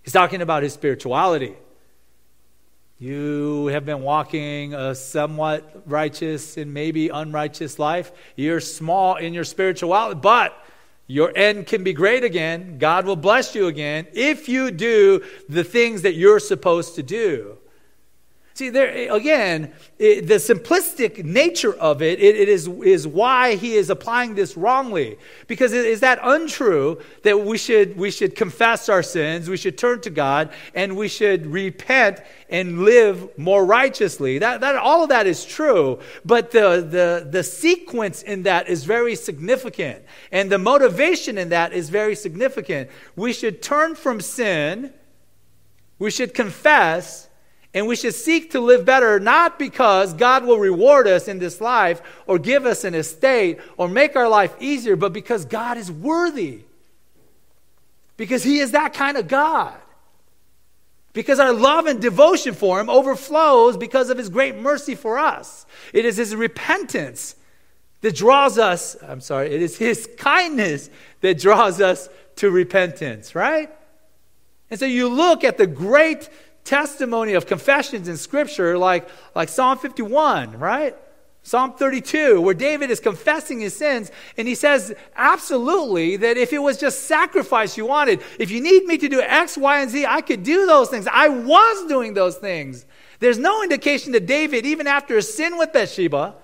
He's 0.04 0.12
talking 0.12 0.40
about 0.40 0.62
his 0.62 0.72
spirituality. 0.72 1.56
You 3.00 3.66
have 3.66 3.85
been 3.85 4.02
walking 4.02 4.72
a 4.72 4.94
somewhat 4.94 5.83
righteous 5.87 6.56
and 6.56 6.72
maybe 6.72 7.09
unrighteous 7.09 7.76
life. 7.80 8.12
You're 8.37 8.61
small 8.61 9.16
in 9.16 9.35
your 9.35 9.42
spirituality, 9.42 10.20
but 10.22 10.56
your 11.09 11.37
end 11.37 11.66
can 11.66 11.83
be 11.83 11.92
great 11.92 12.22
again. 12.22 12.78
God 12.78 13.04
will 13.04 13.16
bless 13.16 13.56
you 13.56 13.66
again 13.66 14.06
if 14.12 14.48
you 14.48 14.70
do 14.70 15.24
the 15.48 15.64
things 15.64 16.02
that 16.02 16.14
you're 16.14 16.38
supposed 16.38 16.94
to 16.94 17.02
do. 17.02 17.59
See, 18.61 18.68
there 18.68 19.11
again, 19.11 19.73
it, 19.99 20.29
the 20.29 20.35
simplistic 20.35 21.25
nature 21.25 21.73
of 21.73 22.03
it, 22.03 22.20
it, 22.20 22.37
it 22.37 22.46
is, 22.46 22.68
is 22.68 23.09
why 23.09 23.55
he 23.55 23.73
is 23.73 23.88
applying 23.88 24.35
this 24.35 24.55
wrongly. 24.55 25.16
Because 25.46 25.73
is 25.73 26.01
that 26.01 26.18
untrue 26.23 27.01
that 27.23 27.40
we 27.40 27.57
should, 27.57 27.96
we 27.96 28.11
should 28.11 28.37
confess 28.37 28.90
our 28.90 29.03
sins, 29.03 29.49
we 29.49 29.57
should 29.57 29.79
turn 29.79 30.03
to 30.03 30.11
God, 30.11 30.51
and 30.75 30.94
we 30.94 31.09
should 31.09 31.46
repent 31.46 32.20
and 32.51 32.83
live 32.83 33.31
more 33.38 33.64
righteously? 33.64 34.37
That, 34.37 34.61
that, 34.61 34.77
all 34.77 35.05
of 35.05 35.09
that 35.09 35.27
is 35.27 35.42
true, 35.42 35.99
but 36.27 36.51
the, 36.51 36.87
the, 36.87 37.27
the 37.31 37.42
sequence 37.42 38.20
in 38.23 38.42
that 38.42 38.68
is 38.68 38.85
very 38.85 39.16
significant, 39.16 40.05
and 40.33 40.53
the 40.53 40.59
motivation 40.59 41.38
in 41.38 41.49
that 41.49 41.73
is 41.73 41.88
very 41.88 42.14
significant. 42.14 42.90
We 43.16 43.33
should 43.33 43.62
turn 43.62 43.94
from 43.94 44.20
sin, 44.20 44.92
we 45.99 46.11
should 46.11 46.35
confess 46.35 47.30
and 47.72 47.87
we 47.87 47.94
should 47.94 48.14
seek 48.14 48.50
to 48.50 48.61
live 48.61 48.85
better 48.85 49.20
not 49.20 49.59
because 49.59 50.12
God 50.14 50.44
will 50.44 50.59
reward 50.59 51.06
us 51.06 51.28
in 51.28 51.38
this 51.38 51.61
life 51.61 52.02
or 52.26 52.38
give 52.38 52.66
us 52.66 52.83
an 52.85 52.94
estate 52.94 53.61
or 53.76 53.88
make 53.88 54.16
our 54.16 54.28
life 54.28 54.54
easier, 54.59 54.96
but 54.96 55.12
because 55.12 55.44
God 55.44 55.76
is 55.76 55.90
worthy. 55.90 56.62
Because 58.16 58.42
He 58.42 58.59
is 58.59 58.72
that 58.72 58.92
kind 58.92 59.16
of 59.16 59.28
God. 59.28 59.74
Because 61.12 61.38
our 61.38 61.52
love 61.52 61.87
and 61.87 62.00
devotion 62.00 62.54
for 62.54 62.80
Him 62.80 62.90
overflows 62.90 63.76
because 63.76 64.11
of 64.11 64.18
His 64.18 64.28
great 64.28 64.56
mercy 64.56 64.96
for 64.96 65.18
us. 65.18 65.64
It 65.92 66.04
is 66.04 66.16
His 66.16 66.35
repentance 66.35 67.37
that 68.00 68.16
draws 68.16 68.59
us, 68.59 68.96
I'm 69.00 69.20
sorry, 69.20 69.54
it 69.54 69.62
is 69.62 69.78
His 69.78 70.09
kindness 70.18 70.90
that 71.20 71.38
draws 71.38 71.80
us 71.80 72.09
to 72.37 72.50
repentance, 72.50 73.35
right? 73.35 73.70
And 74.70 74.80
so 74.80 74.87
you 74.87 75.09
look 75.09 75.44
at 75.44 75.56
the 75.56 75.66
great 75.66 76.28
testimony 76.70 77.33
of 77.33 77.46
confessions 77.46 78.06
in 78.06 78.16
Scripture, 78.16 78.78
like, 78.78 79.09
like 79.35 79.48
Psalm 79.48 79.76
51, 79.76 80.56
right? 80.56 80.96
Psalm 81.42 81.72
32, 81.72 82.40
where 82.40 82.54
David 82.54 82.92
is 82.92 83.00
confessing 83.00 83.59
his 83.59 83.74
sins, 83.74 84.12
and 84.37 84.46
he 84.46 84.54
says, 84.54 84.94
absolutely, 85.16 86.16
that 86.18 86.37
if 86.37 86.52
it 86.52 86.61
was 86.61 86.78
just 86.78 87.06
sacrifice 87.06 87.76
you 87.76 87.87
wanted, 87.87 88.22
if 88.38 88.52
you 88.52 88.61
need 88.61 88.85
me 88.85 88.96
to 88.98 89.09
do 89.09 89.20
X, 89.20 89.59
Y, 89.59 89.80
and 89.80 89.90
Z, 89.90 90.06
I 90.06 90.20
could 90.20 90.44
do 90.44 90.64
those 90.64 90.88
things. 90.88 91.09
I 91.11 91.28
was 91.28 91.88
doing 91.88 92.14
those 92.14 92.37
things. 92.37 92.87
There's 93.18 93.38
no 93.38 93.64
indication 93.64 94.12
that 94.12 94.26
David, 94.26 94.64
even 94.64 94.87
after 94.87 95.16
his 95.16 95.35
sin 95.35 95.59
with 95.59 95.72
Bathsheba, 95.72 96.37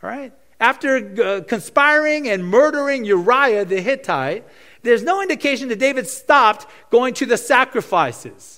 right, 0.00 0.32
after 0.58 0.96
uh, 1.22 1.40
conspiring 1.42 2.26
and 2.26 2.42
murdering 2.42 3.04
Uriah 3.04 3.66
the 3.66 3.82
Hittite, 3.82 4.46
there's 4.82 5.02
no 5.02 5.20
indication 5.20 5.68
that 5.68 5.78
David 5.78 6.06
stopped 6.06 6.66
going 6.90 7.12
to 7.14 7.26
the 7.26 7.36
sacrifices 7.36 8.57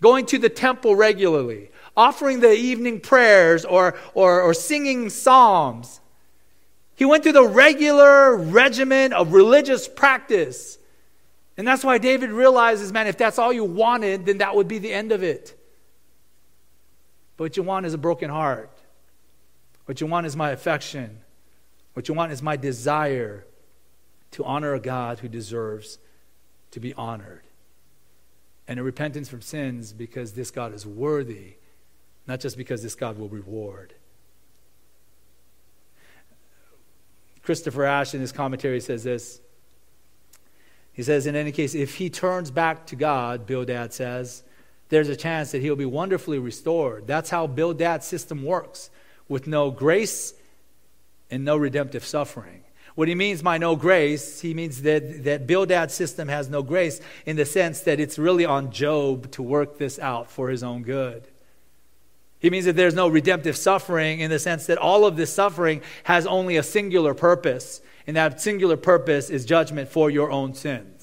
going 0.00 0.26
to 0.26 0.38
the 0.38 0.48
temple 0.48 0.94
regularly, 0.96 1.70
offering 1.96 2.40
the 2.40 2.52
evening 2.52 3.00
prayers 3.00 3.64
or, 3.64 3.96
or, 4.14 4.42
or 4.42 4.54
singing 4.54 5.10
psalms. 5.10 6.00
He 6.94 7.04
went 7.04 7.22
through 7.22 7.32
the 7.32 7.46
regular 7.46 8.36
regimen 8.36 9.12
of 9.12 9.32
religious 9.32 9.88
practice. 9.88 10.78
And 11.56 11.66
that's 11.66 11.84
why 11.84 11.98
David 11.98 12.30
realizes, 12.30 12.92
man, 12.92 13.06
if 13.06 13.16
that's 13.16 13.38
all 13.38 13.52
you 13.52 13.64
wanted, 13.64 14.26
then 14.26 14.38
that 14.38 14.54
would 14.54 14.68
be 14.68 14.78
the 14.78 14.92
end 14.92 15.12
of 15.12 15.22
it. 15.22 15.58
But 17.36 17.44
what 17.44 17.56
you 17.56 17.62
want 17.62 17.86
is 17.86 17.94
a 17.94 17.98
broken 17.98 18.30
heart. 18.30 18.70
What 19.84 20.00
you 20.00 20.06
want 20.06 20.26
is 20.26 20.36
my 20.36 20.50
affection. 20.50 21.20
What 21.94 22.08
you 22.08 22.14
want 22.14 22.32
is 22.32 22.42
my 22.42 22.56
desire 22.56 23.46
to 24.32 24.44
honor 24.44 24.74
a 24.74 24.80
God 24.80 25.20
who 25.20 25.28
deserves 25.28 25.98
to 26.72 26.80
be 26.80 26.92
honored 26.94 27.45
and 28.68 28.80
a 28.80 28.82
repentance 28.82 29.28
from 29.28 29.42
sins 29.42 29.92
because 29.92 30.32
this 30.32 30.50
God 30.50 30.74
is 30.74 30.86
worthy, 30.86 31.54
not 32.26 32.40
just 32.40 32.56
because 32.56 32.82
this 32.82 32.94
God 32.94 33.18
will 33.18 33.28
reward. 33.28 33.94
Christopher 37.42 37.84
Ash 37.84 38.12
in 38.12 38.20
his 38.20 38.32
commentary 38.32 38.80
says 38.80 39.04
this. 39.04 39.40
He 40.92 41.02
says, 41.02 41.26
in 41.26 41.36
any 41.36 41.52
case, 41.52 41.74
if 41.74 41.96
he 41.96 42.10
turns 42.10 42.50
back 42.50 42.86
to 42.86 42.96
God, 42.96 43.46
Bildad 43.46 43.92
says, 43.92 44.42
there's 44.88 45.08
a 45.08 45.16
chance 45.16 45.52
that 45.52 45.60
he'll 45.60 45.76
be 45.76 45.84
wonderfully 45.84 46.38
restored. 46.38 47.06
That's 47.06 47.30
how 47.30 47.46
Bildad's 47.46 48.06
system 48.06 48.42
works, 48.42 48.90
with 49.28 49.46
no 49.46 49.70
grace 49.70 50.34
and 51.30 51.44
no 51.44 51.56
redemptive 51.56 52.04
suffering. 52.04 52.62
What 52.96 53.08
he 53.08 53.14
means 53.14 53.42
by 53.42 53.58
no 53.58 53.76
grace, 53.76 54.40
he 54.40 54.54
means 54.54 54.80
that, 54.82 55.24
that 55.24 55.46
Bildad's 55.46 55.92
system 55.92 56.28
has 56.28 56.48
no 56.48 56.62
grace 56.62 56.98
in 57.26 57.36
the 57.36 57.44
sense 57.44 57.80
that 57.80 58.00
it's 58.00 58.18
really 58.18 58.46
on 58.46 58.72
Job 58.72 59.30
to 59.32 59.42
work 59.42 59.76
this 59.76 59.98
out 59.98 60.30
for 60.30 60.48
his 60.48 60.62
own 60.62 60.82
good. 60.82 61.28
He 62.38 62.48
means 62.48 62.64
that 62.64 62.74
there's 62.74 62.94
no 62.94 63.08
redemptive 63.08 63.56
suffering 63.56 64.20
in 64.20 64.30
the 64.30 64.38
sense 64.38 64.64
that 64.66 64.78
all 64.78 65.04
of 65.04 65.16
this 65.16 65.30
suffering 65.30 65.82
has 66.04 66.26
only 66.26 66.56
a 66.56 66.62
singular 66.62 67.12
purpose, 67.12 67.82
and 68.06 68.16
that 68.16 68.40
singular 68.40 68.78
purpose 68.78 69.28
is 69.28 69.44
judgment 69.44 69.90
for 69.90 70.08
your 70.08 70.30
own 70.30 70.54
sins. 70.54 70.95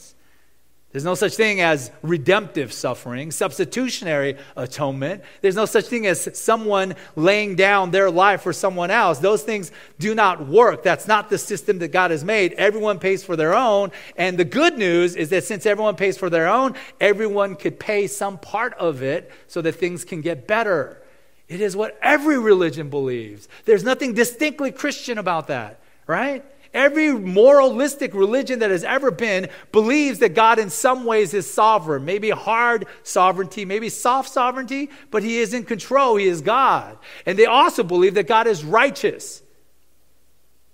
There's 0.94 1.04
no 1.04 1.16
such 1.16 1.36
thing 1.36 1.60
as 1.60 1.90
redemptive 2.04 2.72
suffering, 2.72 3.32
substitutionary 3.32 4.38
atonement. 4.56 5.24
There's 5.42 5.56
no 5.56 5.66
such 5.66 5.86
thing 5.86 6.06
as 6.06 6.30
someone 6.38 6.94
laying 7.16 7.56
down 7.56 7.90
their 7.90 8.12
life 8.12 8.44
for 8.44 8.54
someone 8.54 8.92
else. 8.92 9.18
Those 9.18 9.42
things 9.42 9.72
do 9.98 10.14
not 10.14 10.48
work. 10.48 10.84
That's 10.84 11.08
not 11.08 11.32
the 11.32 11.40
system 11.40 11.80
that 11.80 11.88
God 11.88 12.12
has 12.12 12.24
made. 12.24 12.54
Everyone 12.54 13.00
pays 13.00 13.24
for 13.24 13.36
their 13.36 13.56
own. 13.56 13.92
And 14.18 14.38
the 14.38 14.46
good 14.46 14.78
news 14.78 15.16
is 15.16 15.30
that 15.30 15.46
since 15.46 15.66
everyone 15.66 15.96
pays 15.96 16.16
for 16.16 16.30
their 16.30 16.48
own, 16.48 16.76
everyone 17.02 17.56
could 17.56 17.80
pay 17.80 18.06
some 18.06 18.38
part 18.38 18.76
of 18.76 19.02
it 19.02 19.32
so 19.48 19.64
that 19.64 19.74
things 19.74 20.06
can 20.06 20.22
get 20.22 20.46
better. 20.46 21.02
It 21.48 21.60
is 21.60 21.76
what 21.76 21.98
every 22.04 22.38
religion 22.38 22.92
believes. 22.92 23.48
There's 23.66 23.84
nothing 23.84 24.14
distinctly 24.14 24.72
Christian 24.72 25.18
about 25.18 25.48
that, 25.48 25.80
right? 26.06 26.46
Every 26.74 27.14
moralistic 27.14 28.16
religion 28.16 28.60
that 28.60 28.72
has 28.72 28.84
ever 28.84 29.12
been 29.12 29.50
believes 29.72 30.20
that 30.20 30.34
God, 30.34 30.58
in 30.58 30.72
some 30.72 31.06
ways, 31.06 31.34
is 31.36 31.52
sovereign. 31.52 32.04
Maybe 32.04 32.32
hard 32.32 32.88
sovereignty, 33.04 33.64
maybe 33.64 33.90
soft 33.90 34.30
sovereignty, 34.30 34.90
but 35.12 35.22
He 35.22 35.38
is 35.38 35.54
in 35.54 35.66
control. 35.66 36.16
He 36.16 36.26
is 36.26 36.42
God. 36.42 36.98
And 37.28 37.38
they 37.38 37.46
also 37.46 37.84
believe 37.84 38.16
that 38.16 38.28
God 38.28 38.48
is 38.48 38.64
righteous, 38.66 39.44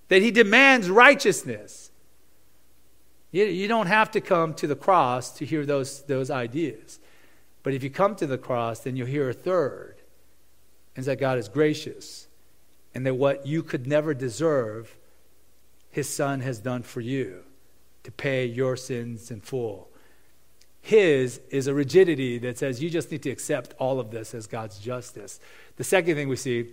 that 0.07 0.21
He 0.21 0.31
demands 0.31 0.89
righteousness. 0.89 1.91
You, 3.31 3.43
you 3.45 3.67
don't 3.67 3.87
have 3.87 4.09
to 4.11 4.21
come 4.21 4.53
to 4.55 4.67
the 4.67 4.75
cross 4.75 5.31
to 5.37 5.45
hear 5.45 5.65
those, 5.65 6.03
those 6.03 6.31
ideas. 6.31 6.99
But 7.61 7.73
if 7.73 7.83
you 7.83 7.89
come 7.89 8.15
to 8.15 8.25
the 8.25 8.37
cross, 8.37 8.79
then 8.79 8.95
you'll 8.95 9.07
hear 9.07 9.29
a 9.29 9.33
third. 9.33 9.97
And 10.95 11.05
that 11.05 11.19
God 11.19 11.37
is 11.37 11.49
gracious. 11.49 12.27
And 12.95 13.05
that 13.05 13.15
what 13.15 13.45
you 13.45 13.63
could 13.63 13.85
never 13.85 14.13
deserve, 14.13 14.95
his 15.91 16.09
son 16.09 16.41
has 16.41 16.59
done 16.59 16.83
for 16.83 17.01
you 17.01 17.43
to 18.03 18.11
pay 18.11 18.45
your 18.45 18.75
sins 18.75 19.31
in 19.31 19.41
full. 19.41 19.89
His 20.81 21.41
is 21.49 21.67
a 21.67 21.73
rigidity 21.73 22.37
that 22.39 22.57
says 22.57 22.81
you 22.81 22.89
just 22.89 23.11
need 23.11 23.23
to 23.23 23.29
accept 23.29 23.73
all 23.77 23.99
of 23.99 24.11
this 24.11 24.33
as 24.33 24.47
God's 24.47 24.79
justice. 24.79 25.39
The 25.75 25.83
second 25.83 26.15
thing 26.15 26.29
we 26.29 26.35
see 26.35 26.69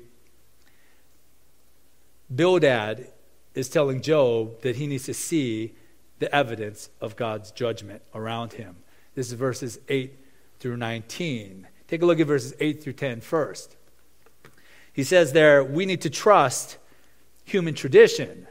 Bildad 2.34 3.10
is 3.54 3.68
telling 3.68 4.02
Job 4.02 4.60
that 4.62 4.76
he 4.76 4.86
needs 4.86 5.04
to 5.04 5.14
see 5.14 5.74
the 6.18 6.34
evidence 6.34 6.88
of 7.00 7.16
God's 7.16 7.50
judgment 7.50 8.02
around 8.14 8.54
him. 8.54 8.76
This 9.14 9.28
is 9.28 9.34
verses 9.34 9.78
8 9.88 10.14
through 10.60 10.76
19. 10.76 11.66
Take 11.88 12.02
a 12.02 12.06
look 12.06 12.20
at 12.20 12.26
verses 12.26 12.54
8 12.58 12.82
through 12.82 12.94
10 12.94 13.20
first. 13.20 13.76
He 14.92 15.04
says 15.04 15.32
there, 15.32 15.62
we 15.62 15.86
need 15.86 16.00
to 16.02 16.10
trust 16.10 16.78
human 17.44 17.74
tradition. 17.74 18.46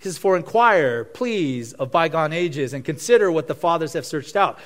Says, 0.00 0.18
For 0.18 0.36
inquire, 0.36 1.04
please, 1.04 1.72
of 1.74 1.90
bygone 1.90 2.32
ages, 2.32 2.72
and 2.72 2.84
consider 2.84 3.30
what 3.30 3.46
the 3.48 3.54
fathers 3.54 3.92
have 3.92 4.06
searched 4.06 4.34
out. 4.34 4.58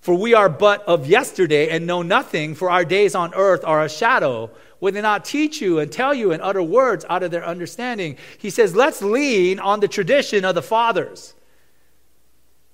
For 0.00 0.14
we 0.14 0.34
are 0.34 0.48
but 0.48 0.82
of 0.86 1.06
yesterday 1.08 1.68
and 1.70 1.86
know 1.86 2.02
nothing, 2.02 2.54
for 2.54 2.70
our 2.70 2.84
days 2.84 3.14
on 3.14 3.34
earth 3.34 3.64
are 3.64 3.82
a 3.82 3.88
shadow. 3.88 4.50
Will 4.78 4.92
they 4.92 5.00
not 5.00 5.24
teach 5.24 5.60
you 5.60 5.78
and 5.80 5.90
tell 5.90 6.14
you 6.14 6.32
and 6.32 6.42
utter 6.42 6.62
words 6.62 7.04
out 7.08 7.22
of 7.22 7.30
their 7.30 7.44
understanding? 7.44 8.16
He 8.38 8.50
says, 8.50 8.76
Let's 8.76 9.02
lean 9.02 9.58
on 9.58 9.80
the 9.80 9.88
tradition 9.88 10.44
of 10.44 10.54
the 10.54 10.62
fathers. 10.62 11.34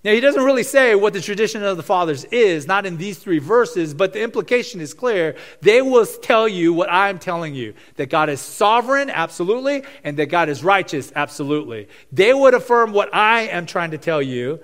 Now, 0.04 0.10
he 0.10 0.20
doesn't 0.20 0.42
really 0.42 0.64
say 0.64 0.96
what 0.96 1.12
the 1.12 1.20
tradition 1.20 1.62
of 1.62 1.76
the 1.76 1.82
fathers 1.84 2.24
is, 2.24 2.66
not 2.66 2.86
in 2.86 2.96
these 2.96 3.18
three 3.18 3.38
verses, 3.38 3.94
but 3.94 4.12
the 4.12 4.20
implication 4.20 4.80
is 4.80 4.94
clear. 4.94 5.36
They 5.60 5.80
will 5.80 6.04
tell 6.06 6.48
you 6.48 6.72
what 6.72 6.90
I'm 6.90 7.20
telling 7.20 7.54
you 7.54 7.74
that 7.94 8.10
God 8.10 8.28
is 8.28 8.40
sovereign, 8.40 9.10
absolutely, 9.10 9.84
and 10.02 10.16
that 10.16 10.26
God 10.26 10.48
is 10.48 10.64
righteous, 10.64 11.12
absolutely. 11.14 11.88
They 12.10 12.34
would 12.34 12.52
affirm 12.52 12.92
what 12.92 13.14
I 13.14 13.42
am 13.42 13.64
trying 13.64 13.92
to 13.92 13.98
tell 13.98 14.20
you 14.20 14.58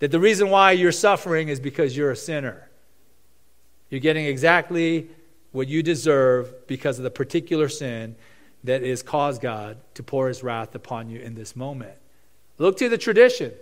that 0.00 0.10
the 0.10 0.18
reason 0.18 0.50
why 0.50 0.72
you're 0.72 0.90
suffering 0.90 1.48
is 1.48 1.60
because 1.60 1.96
you're 1.96 2.10
a 2.10 2.16
sinner. 2.16 2.68
You're 3.90 4.00
getting 4.00 4.26
exactly 4.26 5.08
what 5.52 5.68
you 5.68 5.84
deserve 5.84 6.66
because 6.66 6.98
of 6.98 7.04
the 7.04 7.10
particular 7.10 7.68
sin 7.68 8.16
that 8.64 8.82
has 8.82 9.04
caused 9.04 9.40
God 9.40 9.76
to 9.94 10.02
pour 10.02 10.26
his 10.26 10.42
wrath 10.42 10.74
upon 10.74 11.10
you 11.10 11.20
in 11.20 11.36
this 11.36 11.54
moment. 11.54 11.94
Look 12.58 12.76
to 12.78 12.88
the 12.88 12.98
tradition. 12.98 13.52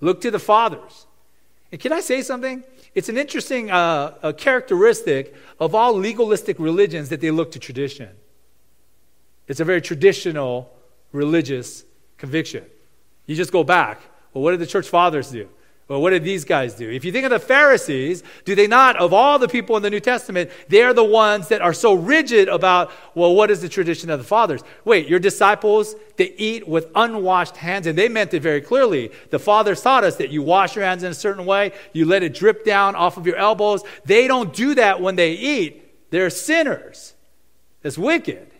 Look 0.00 0.20
to 0.22 0.30
the 0.30 0.38
fathers. 0.38 1.06
And 1.72 1.80
can 1.80 1.92
I 1.92 2.00
say 2.00 2.22
something? 2.22 2.62
It's 2.94 3.08
an 3.08 3.18
interesting 3.18 3.70
uh, 3.70 4.32
characteristic 4.36 5.34
of 5.60 5.74
all 5.74 5.94
legalistic 5.94 6.58
religions 6.58 7.08
that 7.08 7.20
they 7.20 7.30
look 7.30 7.52
to 7.52 7.58
tradition. 7.58 8.10
It's 9.48 9.60
a 9.60 9.64
very 9.64 9.80
traditional 9.80 10.72
religious 11.12 11.84
conviction. 12.16 12.64
You 13.26 13.36
just 13.36 13.52
go 13.52 13.64
back. 13.64 14.00
Well, 14.32 14.42
what 14.42 14.52
did 14.52 14.60
the 14.60 14.66
church 14.66 14.88
fathers 14.88 15.30
do? 15.30 15.48
Well, 15.88 16.02
what 16.02 16.10
did 16.10 16.24
these 16.24 16.44
guys 16.44 16.74
do? 16.74 16.90
If 16.90 17.04
you 17.04 17.12
think 17.12 17.24
of 17.24 17.30
the 17.30 17.38
Pharisees, 17.38 18.24
do 18.44 18.56
they 18.56 18.66
not, 18.66 18.96
of 18.96 19.12
all 19.12 19.38
the 19.38 19.46
people 19.46 19.76
in 19.76 19.84
the 19.84 19.90
New 19.90 20.00
Testament, 20.00 20.50
they're 20.68 20.92
the 20.92 21.04
ones 21.04 21.46
that 21.48 21.62
are 21.62 21.72
so 21.72 21.94
rigid 21.94 22.48
about, 22.48 22.90
well, 23.14 23.36
what 23.36 23.52
is 23.52 23.62
the 23.62 23.68
tradition 23.68 24.10
of 24.10 24.18
the 24.18 24.24
fathers? 24.24 24.62
Wait, 24.84 25.06
your 25.06 25.20
disciples, 25.20 25.94
they 26.16 26.32
eat 26.38 26.66
with 26.66 26.90
unwashed 26.96 27.56
hands, 27.58 27.86
and 27.86 27.96
they 27.96 28.08
meant 28.08 28.34
it 28.34 28.42
very 28.42 28.60
clearly. 28.60 29.12
The 29.30 29.38
fathers 29.38 29.80
taught 29.80 30.02
us 30.02 30.16
that 30.16 30.30
you 30.30 30.42
wash 30.42 30.74
your 30.74 30.84
hands 30.84 31.04
in 31.04 31.12
a 31.12 31.14
certain 31.14 31.46
way, 31.46 31.72
you 31.92 32.04
let 32.04 32.24
it 32.24 32.34
drip 32.34 32.64
down 32.64 32.96
off 32.96 33.16
of 33.16 33.24
your 33.24 33.36
elbows. 33.36 33.84
They 34.04 34.26
don't 34.26 34.52
do 34.52 34.74
that 34.74 35.00
when 35.00 35.14
they 35.14 35.34
eat. 35.34 36.10
They're 36.10 36.30
sinners. 36.30 37.14
That's 37.82 37.96
wicked. 37.96 38.50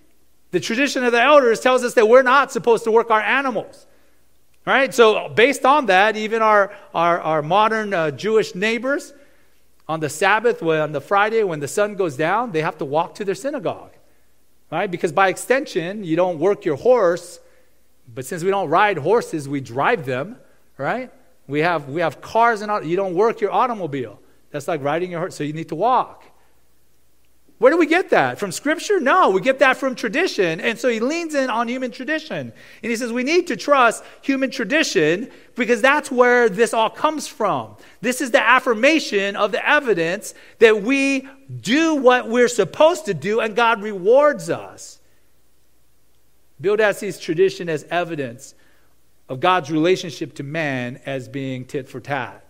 The 0.53 0.61
tradition 0.61 1.03
of 1.03 1.11
the 1.11 1.20
elders 1.20 1.59
tells 1.59 1.83
us 1.83 1.95
that 1.95 2.09
we're 2.09 2.22
not 2.22 2.53
supposed 2.53 2.85
to 2.85 2.93
work 2.93 3.11
our 3.11 3.20
animals. 3.20 3.89
Right? 4.66 4.92
So, 4.92 5.28
based 5.28 5.64
on 5.64 5.86
that, 5.86 6.16
even 6.16 6.42
our, 6.42 6.74
our, 6.92 7.20
our 7.20 7.40
modern 7.40 7.94
uh, 7.94 8.10
Jewish 8.10 8.54
neighbors, 8.54 9.12
on 9.88 10.00
the 10.00 10.08
Sabbath, 10.08 10.62
when, 10.62 10.80
on 10.80 10.92
the 10.92 11.00
Friday, 11.00 11.44
when 11.44 11.60
the 11.60 11.68
sun 11.68 11.94
goes 11.94 12.16
down, 12.16 12.50
they 12.50 12.62
have 12.62 12.76
to 12.78 12.84
walk 12.84 13.14
to 13.16 13.24
their 13.24 13.36
synagogue. 13.36 13.92
Right? 14.70 14.90
Because 14.90 15.12
by 15.12 15.28
extension, 15.28 16.02
you 16.02 16.16
don't 16.16 16.40
work 16.40 16.64
your 16.64 16.76
horse, 16.76 17.38
but 18.12 18.26
since 18.26 18.42
we 18.42 18.50
don't 18.50 18.68
ride 18.68 18.98
horses, 18.98 19.48
we 19.48 19.60
drive 19.60 20.04
them. 20.04 20.36
Right? 20.76 21.12
We 21.46 21.60
have, 21.60 21.88
we 21.88 22.00
have 22.00 22.20
cars 22.20 22.60
and 22.62 22.88
you 22.88 22.96
don't 22.96 23.14
work 23.14 23.40
your 23.40 23.52
automobile. 23.52 24.18
That's 24.50 24.66
like 24.66 24.82
riding 24.82 25.12
your 25.12 25.20
horse, 25.20 25.36
so 25.36 25.44
you 25.44 25.52
need 25.52 25.68
to 25.68 25.76
walk. 25.76 26.24
Where 27.59 27.72
do 27.72 27.78
we 27.78 27.86
get 27.86 28.11
that? 28.11 28.38
From 28.38 28.52
Scripture? 28.52 29.00
No, 29.00 29.30
we 29.30 29.40
get 29.40 29.61
that 29.61 29.78
from 29.78 29.94
tradition. 29.94 30.61
And 30.61 30.78
so 30.78 30.90
he 30.90 31.00
leans 31.00 31.34
in 31.34 31.48
on 31.48 31.68
human 31.68 31.90
tradition. 31.90 32.52
And 32.82 32.90
he 32.90 32.96
says 32.96 33.12
we 33.12 33.22
need 33.22 33.46
to 33.46 33.57
trust 33.57 34.04
human 34.20 34.50
tradition 34.50 35.30
because 35.54 35.80
that's 35.80 36.11
where 36.11 36.50
this 36.50 36.74
all 36.74 36.90
comes 36.90 37.26
from. 37.26 37.76
This 38.02 38.20
is 38.20 38.30
the 38.30 38.42
affirmation 38.42 39.36
of 39.36 39.52
the 39.52 39.66
evidence 39.66 40.34
that 40.59 40.82
we 40.82 41.26
do 41.61 41.94
what 41.94 42.28
we're 42.28 42.48
supposed 42.48 43.07
to 43.07 43.14
do 43.14 43.40
and 43.40 43.57
God 43.57 43.82
rewards 43.82 44.50
us. 44.50 45.00
Bildad 46.61 46.96
sees 46.96 47.18
tradition 47.18 47.70
as 47.70 47.84
evidence 47.84 48.54
of 49.30 49.40
God's 49.40 49.70
relationship 49.70 50.34
to 50.34 50.42
man 50.42 51.00
as 51.07 51.26
being 51.26 51.64
tit 51.64 51.88
for 51.88 52.00
tat. 52.00 52.44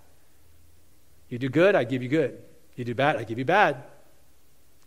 You 1.28 1.38
do 1.38 1.48
good, 1.48 1.76
I 1.76 1.84
give 1.84 2.02
you 2.02 2.09
good. 2.09 2.42
You 2.74 2.84
do 2.84 2.94
bad, 2.94 3.16
I 3.16 3.24
give 3.24 3.38
you 3.38 3.44
bad 3.44 3.84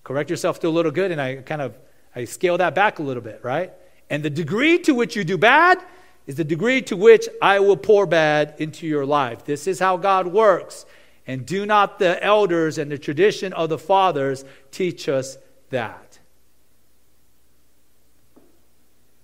correct 0.09 0.31
yourself 0.31 0.59
to 0.59 0.67
a 0.67 0.71
little 0.71 0.89
good, 0.89 1.11
and 1.11 1.21
I 1.21 1.35
kind 1.35 1.61
of 1.61 1.77
I 2.15 2.25
scale 2.25 2.57
that 2.57 2.73
back 2.73 2.97
a 2.97 3.03
little 3.03 3.21
bit, 3.21 3.41
right? 3.43 3.71
And 4.09 4.23
the 4.23 4.29
degree 4.31 4.79
to 4.79 4.95
which 4.95 5.15
you 5.15 5.23
do 5.23 5.37
bad 5.37 5.77
is 6.25 6.33
the 6.33 6.43
degree 6.43 6.81
to 6.81 6.97
which 6.97 7.29
I 7.43 7.59
will 7.59 7.77
pour 7.77 8.07
bad 8.07 8.55
into 8.57 8.87
your 8.87 9.05
life. 9.05 9.45
This 9.45 9.67
is 9.67 9.79
how 9.79 9.97
God 9.97 10.25
works. 10.25 10.87
And 11.27 11.45
do 11.45 11.63
not 11.63 11.99
the 11.99 12.21
elders 12.23 12.79
and 12.79 12.89
the 12.91 12.97
tradition 12.97 13.53
of 13.53 13.69
the 13.69 13.77
fathers 13.77 14.45
teach 14.71 15.07
us 15.07 15.37
that? 15.69 16.17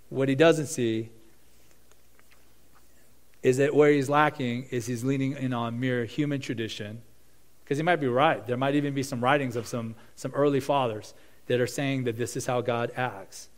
What 0.10 0.30
he 0.30 0.36
doesn't 0.36 0.68
see 0.68 1.10
is 3.42 3.58
that 3.58 3.74
where 3.74 3.90
he's 3.90 4.08
lacking 4.08 4.68
is 4.70 4.86
he's 4.86 5.04
leaning 5.04 5.32
in 5.32 5.52
on 5.52 5.80
mere 5.80 6.06
human 6.06 6.42
tradition 6.42 7.02
because 7.66 7.78
he 7.78 7.84
might 7.84 7.96
be 7.96 8.08
right. 8.08 8.46
There 8.46 8.58
might 8.58 8.76
even 8.76 8.94
be 8.94 9.02
some 9.02 9.24
writings 9.24 9.56
of 9.56 9.66
some, 9.66 9.96
some 10.16 10.32
early 10.36 10.60
fathers 10.60 11.16
that 11.48 11.60
are 11.60 11.68
saying 11.68 12.04
that 12.04 12.16
this 12.16 12.38
is 12.38 12.46
how 12.46 12.62
God 12.62 12.92
acts. 12.96 13.50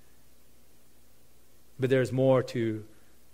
But 1.77 1.89
there's 1.89 2.13
more 2.13 2.41
to, 2.43 2.85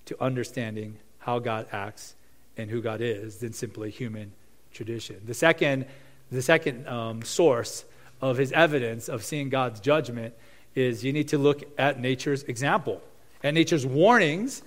to 0.06 0.22
understanding 0.22 0.98
how 1.20 1.38
God 1.38 1.68
acts 1.72 2.16
and 2.58 2.72
who 2.72 2.82
God 2.82 3.02
is 3.02 3.38
than 3.38 3.54
simply 3.54 3.92
human 3.92 4.32
tradition. 4.74 5.22
The 5.26 5.36
second, 5.36 5.86
the 6.32 6.42
second 6.42 6.88
um, 6.88 7.22
source 7.22 7.86
of 8.20 8.38
his 8.38 8.52
evidence 8.52 9.10
of 9.10 9.24
seeing 9.24 9.50
God's 9.50 9.80
judgment 9.80 10.34
is 10.74 11.04
you 11.04 11.14
need 11.14 11.28
to 11.28 11.38
look 11.38 11.64
at 11.78 12.00
nature's 12.00 12.44
example 12.44 13.00
and 13.44 13.54
nature's 13.54 13.86
warnings, 13.86 14.64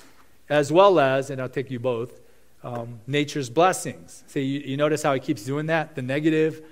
as 0.49 0.71
well 0.71 1.01
as, 1.01 1.31
and 1.31 1.43
I'll 1.43 1.49
take 1.49 1.71
you 1.71 1.81
both, 1.81 2.21
um, 2.67 3.01
nature's 3.07 3.49
blessings. 3.49 4.25
See, 4.27 4.43
you, 4.43 4.61
you, 4.61 4.77
notice 4.77 5.01
how 5.01 5.15
he 5.15 5.21
keeps 5.21 5.45
doing 5.45 5.67
that? 5.67 5.95
The 5.95 6.03
negative, 6.03 6.63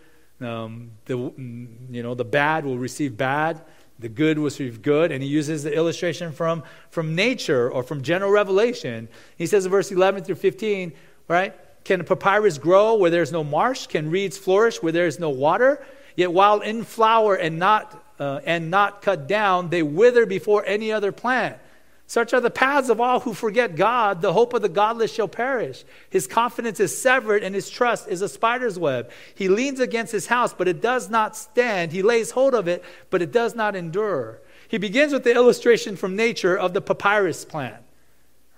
um, 0.41 0.91
the, 1.05 1.17
you 1.17 2.03
know, 2.03 2.17
the 2.17 2.25
bad 2.25 2.65
will 2.65 2.79
receive 2.79 3.17
bad, 3.17 3.63
the 4.01 4.09
good 4.09 4.39
will 4.39 4.47
receive 4.47 4.83
good. 4.83 5.13
And 5.13 5.23
he 5.23 5.29
uses 5.29 5.63
the 5.63 5.73
illustration 5.73 6.33
from, 6.33 6.65
from 6.91 7.15
nature 7.15 7.71
or 7.71 7.85
from 7.85 8.03
general 8.03 8.33
revelation. 8.33 9.07
He 9.39 9.47
says 9.47 9.67
in 9.67 9.71
verse 9.71 9.93
11 9.93 10.25
through 10.25 10.35
15, 10.35 10.93
right? 11.29 11.55
Can 11.85 12.05
papyrus 12.05 12.59
grow 12.59 12.97
where 12.97 13.11
there's 13.11 13.31
no 13.31 13.45
marsh? 13.45 13.87
Can 13.87 14.11
reeds 14.11 14.37
flourish 14.37 14.83
where 14.83 14.93
there 14.93 15.07
is 15.07 15.21
no 15.21 15.31
water? 15.31 15.87
Yet 16.17 16.33
while 16.33 16.61
in 16.61 16.83
flower 16.83 17.37
and 17.37 17.61
not, 17.61 18.05
uh, 18.19 18.41
and 18.45 18.69
not 18.69 19.01
cut 19.01 19.29
down, 19.29 19.69
they 19.69 19.85
wither 19.85 20.27
before 20.27 20.65
any 20.67 20.91
other 20.91 21.13
plant. 21.13 21.59
Such 22.07 22.35
are 22.35 22.41
the 22.41 22.51
paths 22.51 22.91
of 22.91 23.01
all 23.01 23.21
who 23.21 23.33
forget 23.33 23.77
God. 23.77 24.21
The 24.21 24.33
hope 24.33 24.53
of 24.53 24.63
the 24.63 24.69
godless 24.69 25.13
shall 25.13 25.29
perish. 25.29 25.85
His 26.11 26.27
confidence 26.27 26.79
is 26.79 26.97
severed, 26.97 27.43
and 27.43 27.55
his 27.55 27.71
trust 27.71 28.09
is 28.09 28.21
a 28.21 28.29
spider's 28.29 28.79
web. 28.79 29.11
He 29.35 29.49
leans 29.49 29.81
against 29.81 30.13
his 30.13 30.27
house, 30.27 30.53
but 30.53 30.69
it 30.69 30.83
does 30.83 31.09
not 31.09 31.37
stand. 31.37 31.93
He 31.93 32.03
lays 32.03 32.31
hold 32.33 32.55
of 32.55 32.69
it, 32.69 32.85
but 33.09 33.23
it 33.23 33.33
does 33.33 33.55
not 33.55 33.75
endure. 33.75 34.41
He 34.69 34.79
begins 34.79 35.13
with 35.13 35.25
the 35.25 35.35
illustration 35.35 35.97
from 35.97 36.15
nature 36.15 36.57
of 36.57 36.75
the 36.75 36.83
papyrus 36.83 37.45
plant, 37.45 37.83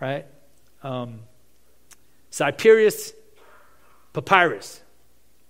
right? 0.01 0.26
Um, 0.82 1.20
Cyperus 2.30 3.12
papyrus. 4.12 4.80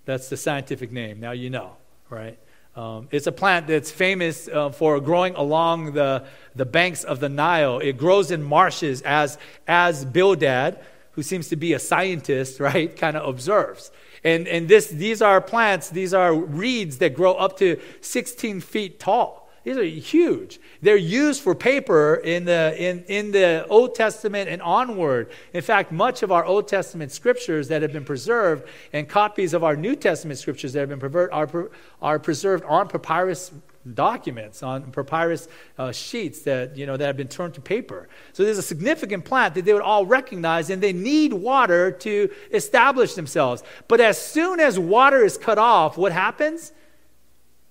That's 0.05 0.29
the 0.29 0.37
scientific 0.37 0.91
name. 0.91 1.19
Now 1.19 1.31
you 1.31 1.49
know, 1.49 1.77
right? 2.09 2.37
Um, 2.77 3.07
it's 3.09 3.25
a 3.25 3.31
plant 3.31 3.65
that's 3.65 3.89
famous 3.89 4.47
uh, 4.47 4.69
for 4.69 4.99
growing 4.99 5.33
along 5.33 5.93
the, 5.93 6.23
the 6.55 6.65
banks 6.65 7.03
of 7.03 7.19
the 7.19 7.27
Nile. 7.27 7.79
It 7.79 7.97
grows 7.97 8.29
in 8.29 8.43
marshes 8.43 9.01
as, 9.01 9.39
as 9.67 10.05
Bildad, 10.05 10.79
who 11.13 11.23
seems 11.23 11.49
to 11.49 11.55
be 11.55 11.73
a 11.73 11.79
scientist, 11.79 12.59
right, 12.59 12.95
kind 12.95 13.17
of 13.17 13.27
observes. 13.27 13.89
And, 14.23 14.47
and 14.47 14.67
this, 14.67 14.89
these 14.89 15.23
are 15.23 15.41
plants, 15.41 15.89
these 15.89 16.13
are 16.13 16.31
reeds 16.35 16.99
that 16.99 17.15
grow 17.15 17.33
up 17.33 17.57
to 17.57 17.79
16 18.01 18.61
feet 18.61 18.99
tall. 18.99 19.36
These 19.67 19.77
are 19.77 19.83
huge. 19.83 20.61
They're 20.81 20.95
used 20.95 21.41
for 21.41 21.53
paper 21.53 22.15
in 22.15 22.45
the, 22.45 22.73
in, 22.81 23.03
in 23.09 23.31
the 23.33 23.67
Old 23.67 23.95
Testament 23.95 24.47
and 24.49 24.61
onward. 24.61 25.29
In 25.51 25.61
fact, 25.61 25.91
much 25.91 26.23
of 26.23 26.31
our 26.31 26.45
Old 26.45 26.69
Testament 26.69 27.11
scriptures 27.11 27.67
that 27.67 27.81
have 27.81 27.91
been 27.91 28.05
preserved 28.05 28.65
and 28.93 29.09
copies 29.09 29.53
of 29.53 29.65
our 29.65 29.75
New 29.75 29.97
Testament 29.97 30.39
scriptures 30.39 30.71
that 30.71 30.79
have 30.79 30.87
been 30.87 31.01
preserved 31.01 31.33
are, 31.33 31.69
are 32.01 32.17
preserved 32.17 32.63
on 32.63 32.87
papyrus 32.87 33.51
documents 33.93 34.63
on 34.63 34.83
papyrus 34.91 35.49
uh, 35.77 35.93
sheets 35.93 36.41
that 36.41 36.75
you 36.75 36.85
know 36.85 36.97
that 36.97 37.05
have 37.05 37.15
been 37.15 37.29
turned 37.29 37.53
to 37.53 37.61
paper 37.61 38.09
so 38.33 38.43
there's 38.43 38.57
a 38.57 38.61
significant 38.61 39.23
plant 39.23 39.55
that 39.55 39.63
they 39.63 39.71
would 39.71 39.81
all 39.81 40.05
recognize 40.05 40.69
and 40.69 40.83
they 40.83 40.91
need 40.91 41.31
water 41.31 41.89
to 41.89 42.29
establish 42.51 43.13
themselves 43.13 43.63
but 43.87 44.01
as 44.01 44.21
soon 44.21 44.59
as 44.59 44.77
water 44.77 45.23
is 45.23 45.37
cut 45.37 45.57
off 45.57 45.97
what 45.97 46.11
happens 46.11 46.73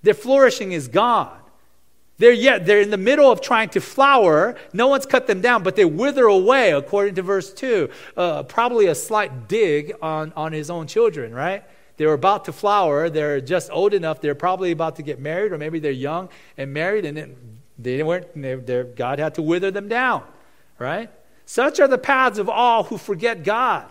their 0.02 0.14
flourishing 0.14 0.72
is 0.72 0.88
gone 0.88 1.38
they're 2.18 2.32
yet 2.32 2.64
they're 2.64 2.80
in 2.80 2.90
the 2.90 2.96
middle 2.96 3.30
of 3.30 3.40
trying 3.40 3.68
to 3.70 3.80
flower. 3.80 4.56
No 4.72 4.88
one's 4.88 5.06
cut 5.06 5.26
them 5.26 5.40
down, 5.40 5.62
but 5.62 5.76
they 5.76 5.84
wither 5.84 6.24
away, 6.24 6.72
according 6.72 7.14
to 7.16 7.22
verse 7.22 7.52
two. 7.52 7.90
Uh, 8.16 8.42
probably 8.42 8.86
a 8.86 8.94
slight 8.94 9.48
dig 9.48 9.92
on 10.00 10.32
on 10.34 10.52
his 10.52 10.70
own 10.70 10.86
children, 10.86 11.34
right? 11.34 11.62
They 11.98 12.06
were 12.06 12.14
about 12.14 12.44
to 12.46 12.52
flower. 12.52 13.08
They're 13.08 13.40
just 13.40 13.70
old 13.70 13.94
enough. 13.94 14.20
They're 14.20 14.34
probably 14.34 14.70
about 14.70 14.96
to 14.96 15.02
get 15.02 15.18
married, 15.18 15.52
or 15.52 15.58
maybe 15.58 15.78
they're 15.78 15.92
young 15.92 16.28
and 16.56 16.72
married, 16.72 17.04
and 17.04 17.36
they 17.78 18.02
weren't. 18.02 18.66
They, 18.66 18.84
God 18.84 19.18
had 19.18 19.34
to 19.36 19.42
wither 19.42 19.70
them 19.70 19.88
down, 19.88 20.22
right? 20.78 21.10
Such 21.44 21.80
are 21.80 21.88
the 21.88 21.98
paths 21.98 22.38
of 22.38 22.48
all 22.48 22.84
who 22.84 22.98
forget 22.98 23.44
God. 23.44 23.86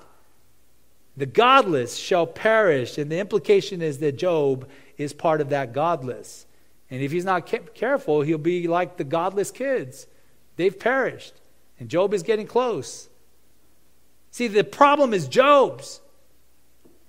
The 1.17 1.25
godless 1.25 1.95
shall 1.95 2.27
perish, 2.27 2.97
and 2.97 3.09
the 3.09 3.19
implication 3.19 3.81
is 3.81 3.99
that 3.99 4.17
Job 4.17 4.67
is 4.97 5.13
part 5.13 5.41
of 5.41 5.49
that 5.49 5.71
godless. 5.71 6.45
And 6.89 7.01
if 7.01 7.11
he's 7.11 7.25
not 7.25 7.51
careful, 7.73 8.21
he'll 8.21 8.37
be 8.37 8.67
like 8.67 8.97
the 8.97 9.03
godless 9.03 9.51
kids. 9.51 10.07
They've 10.55 10.77
perished. 10.77 11.33
And 11.79 11.89
Job 11.89 12.13
is 12.13 12.23
getting 12.23 12.47
close. 12.47 13.09
See, 14.31 14.47
the 14.47 14.63
problem 14.63 15.13
is 15.13 15.27
Job's. 15.27 16.01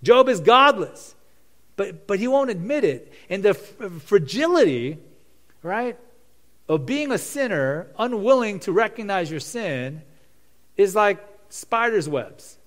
Job 0.03 0.29
is 0.29 0.41
godless, 0.41 1.15
but, 1.75 2.07
but 2.07 2.19
he 2.19 2.29
won't 2.29 2.51
admit 2.51 2.85
it. 2.85 3.13
And 3.29 3.43
the 3.43 3.55
fragility, 3.55 4.99
right, 5.63 5.99
of 6.69 6.87
being 6.87 7.11
a 7.13 7.19
sinner, 7.19 7.89
unwilling 7.99 8.61
to 8.61 8.73
recognize 8.73 9.31
your 9.31 9.41
sin, 9.41 10.03
is 10.77 10.95
like 10.95 11.19
spider's 11.49 12.09
webs. 12.09 12.59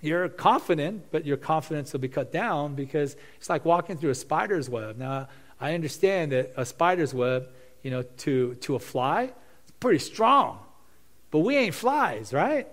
You're 0.00 0.28
confident, 0.28 1.06
but 1.10 1.24
your 1.24 1.38
confidence 1.38 1.92
will 1.92 2.00
be 2.00 2.08
cut 2.08 2.30
down 2.30 2.74
because 2.74 3.16
it's 3.38 3.48
like 3.48 3.64
walking 3.64 3.96
through 3.96 4.10
a 4.10 4.14
spider's 4.14 4.68
web. 4.68 4.98
Now, 4.98 5.28
I 5.64 5.72
understand 5.72 6.32
that 6.32 6.52
a 6.58 6.66
spider's 6.66 7.14
web, 7.14 7.48
you 7.82 7.90
know, 7.90 8.02
to, 8.02 8.54
to 8.56 8.74
a 8.74 8.78
fly, 8.78 9.32
it's 9.62 9.72
pretty 9.80 9.98
strong. 9.98 10.58
But 11.30 11.38
we 11.38 11.56
ain't 11.56 11.74
flies, 11.74 12.34
right? 12.34 12.68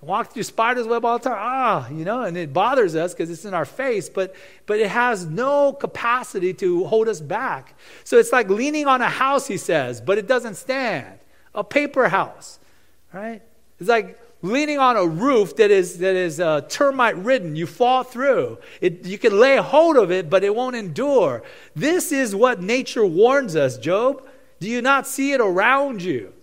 walk 0.00 0.34
through 0.34 0.42
spider's 0.42 0.86
web 0.86 1.02
all 1.02 1.18
the 1.18 1.30
time 1.30 1.38
ah 1.38 1.88
you 1.88 2.04
know 2.04 2.24
and 2.24 2.36
it 2.36 2.52
bothers 2.52 2.94
us 2.94 3.14
because 3.14 3.30
it's 3.30 3.46
in 3.46 3.54
our 3.54 3.64
face 3.64 4.10
but 4.10 4.34
but 4.66 4.78
it 4.78 4.90
has 4.90 5.24
no 5.24 5.72
capacity 5.72 6.52
to 6.52 6.84
hold 6.84 7.08
us 7.08 7.22
back 7.22 7.74
so 8.04 8.18
it's 8.18 8.30
like 8.30 8.50
leaning 8.50 8.86
on 8.86 9.00
a 9.00 9.08
house 9.08 9.46
he 9.46 9.56
says 9.56 10.02
but 10.02 10.18
it 10.18 10.26
doesn't 10.26 10.56
stand 10.56 11.18
a 11.54 11.64
paper 11.64 12.06
house 12.10 12.58
right 13.14 13.40
it's 13.80 13.88
like 13.88 14.20
leaning 14.44 14.78
on 14.78 14.94
a 14.94 15.06
roof 15.06 15.56
that 15.56 15.70
is, 15.70 15.98
that 15.98 16.14
is 16.14 16.38
uh, 16.38 16.60
termite 16.68 17.16
ridden. 17.16 17.56
You 17.56 17.66
fall 17.66 18.04
through. 18.04 18.58
It, 18.82 19.06
you 19.06 19.16
can 19.16 19.40
lay 19.40 19.56
hold 19.56 19.96
of 19.96 20.12
it, 20.12 20.28
but 20.28 20.44
it 20.44 20.54
won't 20.54 20.76
endure. 20.76 21.42
This 21.74 22.12
is 22.12 22.36
what 22.36 22.60
nature 22.60 23.06
warns 23.06 23.56
us, 23.56 23.78
Job. 23.78 24.22
Do 24.60 24.68
you 24.68 24.82
not 24.82 25.06
see 25.06 25.32
it 25.32 25.40
around 25.40 26.02
you? 26.02 26.34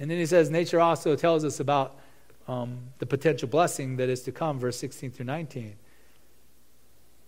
And 0.00 0.10
then 0.10 0.18
he 0.18 0.26
says, 0.26 0.50
nature 0.50 0.80
also 0.80 1.14
tells 1.14 1.44
us 1.44 1.60
about 1.60 1.96
um, 2.48 2.78
the 2.98 3.06
potential 3.06 3.46
blessing 3.46 3.96
that 3.98 4.08
is 4.08 4.22
to 4.22 4.32
come, 4.32 4.58
verse 4.58 4.76
16 4.78 5.12
through 5.12 5.26
19. 5.26 5.76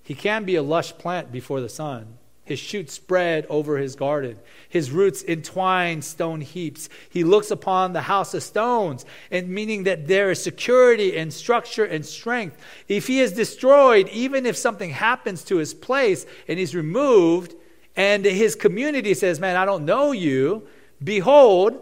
He 0.02 0.14
can 0.14 0.44
be 0.44 0.56
a 0.56 0.62
lush 0.62 0.92
plant 0.98 1.30
before 1.30 1.60
the 1.60 1.68
sun 1.68 2.18
his 2.45 2.59
shoots 2.59 2.92
spread 2.92 3.47
over 3.49 3.78
his 3.78 3.97
garden. 3.97 4.38
His 4.68 4.90
roots 4.90 5.24
entwine 5.26 6.03
stone 6.03 6.42
heaps. 6.42 6.88
He 7.09 7.24
looks 7.24 7.51
upon 7.51 7.92
the 7.92 8.03
house 8.03 8.34
of 8.34 8.42
stones, 8.42 9.07
and 9.30 9.49
meaning 9.49 9.84
that 9.84 10.07
there 10.07 10.30
is 10.30 10.42
security 10.42 11.16
and 11.16 11.32
structure 11.32 11.84
and 11.84 12.05
strength. 12.05 12.59
If 12.86 13.07
he 13.07 13.20
is 13.20 13.32
destroyed, 13.32 14.09
even 14.11 14.45
if 14.45 14.57
something 14.57 14.90
happens 14.90 15.42
to 15.45 15.57
his 15.57 15.72
place 15.72 16.26
and 16.47 16.59
he's 16.59 16.74
removed, 16.74 17.55
and 17.97 18.24
his 18.24 18.55
community 18.55 19.14
says, 19.14 19.40
Man, 19.40 19.57
I 19.57 19.64
don't 19.64 19.86
know 19.86 20.12
you, 20.12 20.66
behold, 21.03 21.80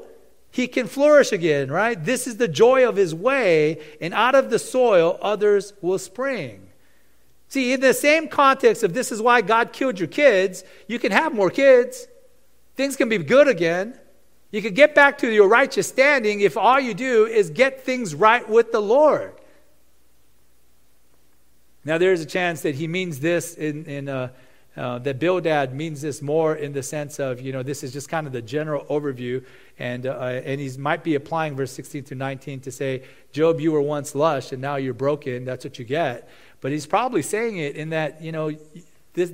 he 0.52 0.68
can 0.68 0.86
flourish 0.86 1.32
again, 1.32 1.70
right? 1.70 2.02
This 2.02 2.26
is 2.26 2.36
the 2.36 2.46
joy 2.46 2.86
of 2.86 2.94
his 2.94 3.14
way, 3.14 3.80
and 4.00 4.14
out 4.14 4.34
of 4.34 4.50
the 4.50 4.58
soil 4.58 5.18
others 5.22 5.72
will 5.80 5.98
spring. 5.98 6.68
See, 7.52 7.74
in 7.74 7.80
the 7.80 7.92
same 7.92 8.28
context 8.28 8.82
of 8.82 8.94
this 8.94 9.12
is 9.12 9.20
why 9.20 9.42
God 9.42 9.74
killed 9.74 9.98
your 9.98 10.08
kids, 10.08 10.64
you 10.86 10.98
can 10.98 11.12
have 11.12 11.34
more 11.34 11.50
kids. 11.50 12.08
Things 12.76 12.96
can 12.96 13.10
be 13.10 13.18
good 13.18 13.46
again. 13.46 13.92
You 14.52 14.62
can 14.62 14.72
get 14.72 14.94
back 14.94 15.18
to 15.18 15.30
your 15.30 15.48
righteous 15.48 15.86
standing 15.86 16.40
if 16.40 16.56
all 16.56 16.80
you 16.80 16.94
do 16.94 17.26
is 17.26 17.50
get 17.50 17.84
things 17.84 18.14
right 18.14 18.48
with 18.48 18.72
the 18.72 18.80
Lord. 18.80 19.34
Now, 21.84 21.98
there's 21.98 22.22
a 22.22 22.26
chance 22.26 22.62
that 22.62 22.74
he 22.74 22.88
means 22.88 23.20
this 23.20 23.52
in, 23.52 23.84
in 23.84 24.08
uh, 24.08 24.30
uh, 24.74 25.00
that 25.00 25.18
Bildad 25.18 25.74
means 25.74 26.00
this 26.00 26.22
more 26.22 26.56
in 26.56 26.72
the 26.72 26.82
sense 26.82 27.20
of, 27.20 27.42
you 27.42 27.52
know, 27.52 27.62
this 27.62 27.82
is 27.82 27.92
just 27.92 28.08
kind 28.08 28.26
of 28.26 28.32
the 28.32 28.40
general 28.40 28.86
overview. 28.86 29.44
And, 29.78 30.06
uh, 30.06 30.40
and 30.46 30.58
he 30.58 30.74
might 30.78 31.04
be 31.04 31.16
applying 31.16 31.54
verse 31.54 31.72
16 31.72 32.04
to 32.04 32.14
19 32.14 32.60
to 32.60 32.72
say, 32.72 33.02
Job, 33.32 33.60
you 33.60 33.72
were 33.72 33.82
once 33.82 34.14
lush 34.14 34.52
and 34.52 34.62
now 34.62 34.76
you're 34.76 34.94
broken. 34.94 35.44
That's 35.44 35.66
what 35.66 35.78
you 35.78 35.84
get. 35.84 36.30
But 36.62 36.70
he's 36.72 36.86
probably 36.86 37.20
saying 37.20 37.58
it 37.58 37.76
in 37.76 37.90
that, 37.90 38.22
you 38.22 38.32
know, 38.32 38.56
this, 39.12 39.32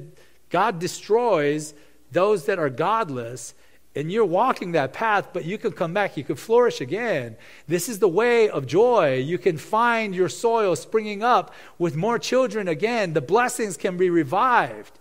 God 0.51 0.81
destroys 0.81 1.75
those 2.11 2.47
that 2.47 2.59
are 2.59 2.71
godless, 2.71 3.55
and 3.95 4.11
you're 4.11 4.25
walking 4.25 4.73
that 4.73 4.95
path, 4.95 5.29
but 5.33 5.45
you 5.45 5.59
can 5.59 5.73
come 5.73 5.93
back, 5.93 6.17
you 6.17 6.25
can 6.25 6.37
flourish 6.37 6.81
again. 6.81 7.37
This 7.67 7.89
is 7.89 7.99
the 7.99 8.09
way 8.09 8.49
of 8.49 8.67
joy. 8.67 9.17
You 9.17 9.37
can 9.37 9.59
find 9.59 10.15
your 10.15 10.31
soil 10.31 10.75
springing 10.75 11.23
up 11.23 11.53
with 11.79 11.97
more 11.97 12.19
children 12.19 12.67
again. 12.67 13.13
The 13.13 13.21
blessings 13.21 13.77
can 13.77 13.99
be 13.99 14.09
revived. 14.09 14.99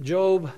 Job 0.00 0.52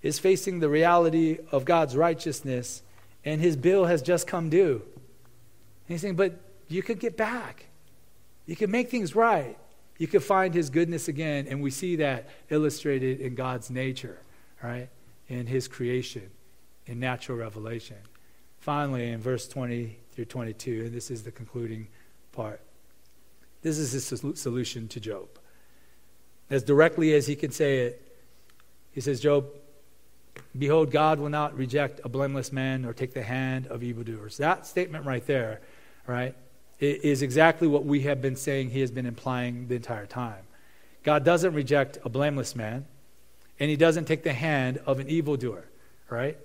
is 0.00 0.18
facing 0.18 0.60
the 0.60 0.70
reality 0.70 1.38
of 1.50 1.66
God's 1.66 1.96
righteousness, 1.96 2.82
and 3.26 3.42
his 3.42 3.56
bill 3.56 3.84
has 3.84 4.00
just 4.00 4.26
come 4.26 4.48
due. 4.48 4.80
And 4.80 5.94
he's 5.94 6.00
saying, 6.00 6.16
But 6.16 6.38
you 6.72 6.82
could 6.82 6.98
get 6.98 7.16
back. 7.16 7.66
You 8.46 8.56
could 8.56 8.70
make 8.70 8.90
things 8.90 9.14
right. 9.14 9.56
You 9.98 10.06
could 10.06 10.22
find 10.22 10.52
his 10.52 10.70
goodness 10.70 11.08
again. 11.08 11.46
And 11.48 11.62
we 11.62 11.70
see 11.70 11.96
that 11.96 12.28
illustrated 12.50 13.20
in 13.20 13.34
God's 13.34 13.70
nature, 13.70 14.18
right? 14.62 14.88
In 15.28 15.46
his 15.46 15.68
creation, 15.68 16.30
in 16.86 16.98
natural 16.98 17.38
revelation. 17.38 17.98
Finally, 18.58 19.10
in 19.10 19.20
verse 19.20 19.48
20 19.48 19.98
through 20.12 20.24
22, 20.24 20.84
and 20.86 20.92
this 20.92 21.10
is 21.10 21.22
the 21.22 21.30
concluding 21.30 21.88
part, 22.32 22.60
this 23.62 23.78
is 23.78 23.92
his 23.92 24.40
solution 24.40 24.88
to 24.88 25.00
Job. 25.00 25.28
As 26.50 26.62
directly 26.62 27.14
as 27.14 27.26
he 27.26 27.36
can 27.36 27.50
say 27.50 27.78
it, 27.86 28.18
he 28.90 29.00
says, 29.00 29.20
Job, 29.20 29.46
behold, 30.58 30.90
God 30.90 31.18
will 31.18 31.28
not 31.28 31.56
reject 31.56 32.00
a 32.04 32.08
blameless 32.08 32.52
man 32.52 32.84
or 32.84 32.92
take 32.92 33.14
the 33.14 33.22
hand 33.22 33.68
of 33.68 33.82
evildoers. 33.82 34.36
That 34.36 34.66
statement 34.66 35.06
right 35.06 35.26
there, 35.26 35.60
right, 36.06 36.34
is 36.82 37.22
exactly 37.22 37.68
what 37.68 37.84
we 37.84 38.00
have 38.00 38.20
been 38.20 38.36
saying 38.36 38.70
he 38.70 38.80
has 38.80 38.90
been 38.90 39.06
implying 39.06 39.68
the 39.68 39.76
entire 39.76 40.06
time. 40.06 40.44
God 41.04 41.24
doesn't 41.24 41.54
reject 41.54 41.98
a 42.04 42.08
blameless 42.08 42.56
man, 42.56 42.86
and 43.60 43.70
he 43.70 43.76
doesn't 43.76 44.06
take 44.06 44.24
the 44.24 44.32
hand 44.32 44.80
of 44.84 44.98
an 44.98 45.08
evildoer, 45.08 45.64
right? 46.10 46.36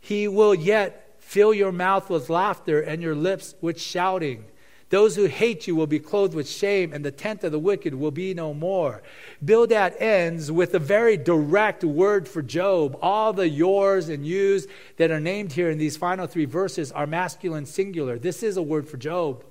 He 0.00 0.28
will 0.28 0.54
yet 0.54 1.16
fill 1.18 1.52
your 1.52 1.72
mouth 1.72 2.08
with 2.08 2.30
laughter 2.30 2.80
and 2.80 3.02
your 3.02 3.16
lips 3.16 3.54
with 3.60 3.80
shouting. 3.80 4.44
Those 4.88 5.16
who 5.16 5.24
hate 5.24 5.66
you 5.66 5.74
will 5.74 5.88
be 5.88 5.98
clothed 5.98 6.34
with 6.34 6.48
shame, 6.48 6.92
and 6.92 7.04
the 7.04 7.10
tent 7.10 7.42
of 7.42 7.50
the 7.50 7.58
wicked 7.58 7.92
will 7.92 8.12
be 8.12 8.34
no 8.34 8.54
more. 8.54 9.02
Bildad 9.44 9.96
ends 9.98 10.52
with 10.52 10.74
a 10.74 10.78
very 10.78 11.16
direct 11.16 11.82
word 11.82 12.28
for 12.28 12.40
Job. 12.40 12.96
All 13.02 13.32
the 13.32 13.48
yours 13.48 14.08
and 14.08 14.24
yous 14.24 14.68
that 14.96 15.10
are 15.10 15.18
named 15.18 15.54
here 15.54 15.70
in 15.70 15.78
these 15.78 15.96
final 15.96 16.28
three 16.28 16.44
verses 16.44 16.92
are 16.92 17.06
masculine 17.06 17.66
singular. 17.66 18.16
This 18.16 18.44
is 18.44 18.56
a 18.56 18.62
word 18.62 18.88
for 18.88 18.96
Job. 18.96 19.42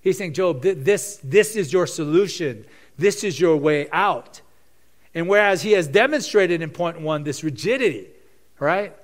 He's 0.00 0.18
saying, 0.18 0.34
Job, 0.34 0.62
this, 0.62 1.20
this 1.22 1.56
is 1.56 1.72
your 1.72 1.86
solution. 1.86 2.64
This 2.96 3.24
is 3.24 3.38
your 3.38 3.56
way 3.56 3.88
out. 3.90 4.40
And 5.14 5.28
whereas 5.28 5.62
he 5.62 5.72
has 5.72 5.88
demonstrated 5.88 6.62
in 6.62 6.70
point 6.70 7.00
one 7.00 7.24
this 7.24 7.42
rigidity, 7.42 8.08
right, 8.60 8.94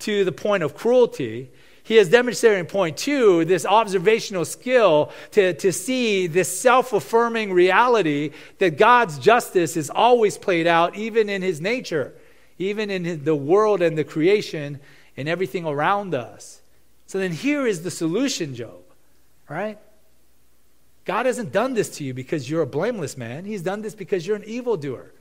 to 0.00 0.24
the 0.24 0.32
point 0.32 0.62
of 0.62 0.74
cruelty, 0.74 1.50
He 1.84 1.96
has 1.96 2.08
demonstrated 2.08 2.58
in 2.60 2.66
point 2.66 2.96
two 2.96 3.44
this 3.44 3.66
observational 3.66 4.46
skill 4.46 5.12
to, 5.32 5.52
to 5.54 5.70
see 5.70 6.26
this 6.26 6.60
self 6.60 6.94
affirming 6.94 7.52
reality 7.52 8.30
that 8.58 8.78
God's 8.78 9.18
justice 9.18 9.76
is 9.76 9.90
always 9.90 10.38
played 10.38 10.66
out, 10.66 10.96
even 10.96 11.28
in 11.28 11.42
his 11.42 11.60
nature, 11.60 12.14
even 12.58 12.90
in 12.90 13.24
the 13.24 13.36
world 13.36 13.82
and 13.82 13.98
the 13.98 14.04
creation 14.04 14.80
and 15.16 15.28
everything 15.28 15.66
around 15.66 16.14
us. 16.14 16.62
So 17.06 17.18
then 17.18 17.32
here 17.32 17.66
is 17.66 17.82
the 17.82 17.90
solution, 17.90 18.54
Job, 18.54 18.80
right? 19.48 19.78
God 21.04 21.26
hasn't 21.26 21.52
done 21.52 21.74
this 21.74 21.90
to 21.96 22.04
you 22.04 22.14
because 22.14 22.48
you're 22.48 22.62
a 22.62 22.66
blameless 22.66 23.16
man. 23.16 23.44
He's 23.44 23.62
done 23.62 23.82
this 23.82 23.94
because 23.94 24.26
you're 24.26 24.36
an 24.36 24.44
evildoer. 24.44 25.12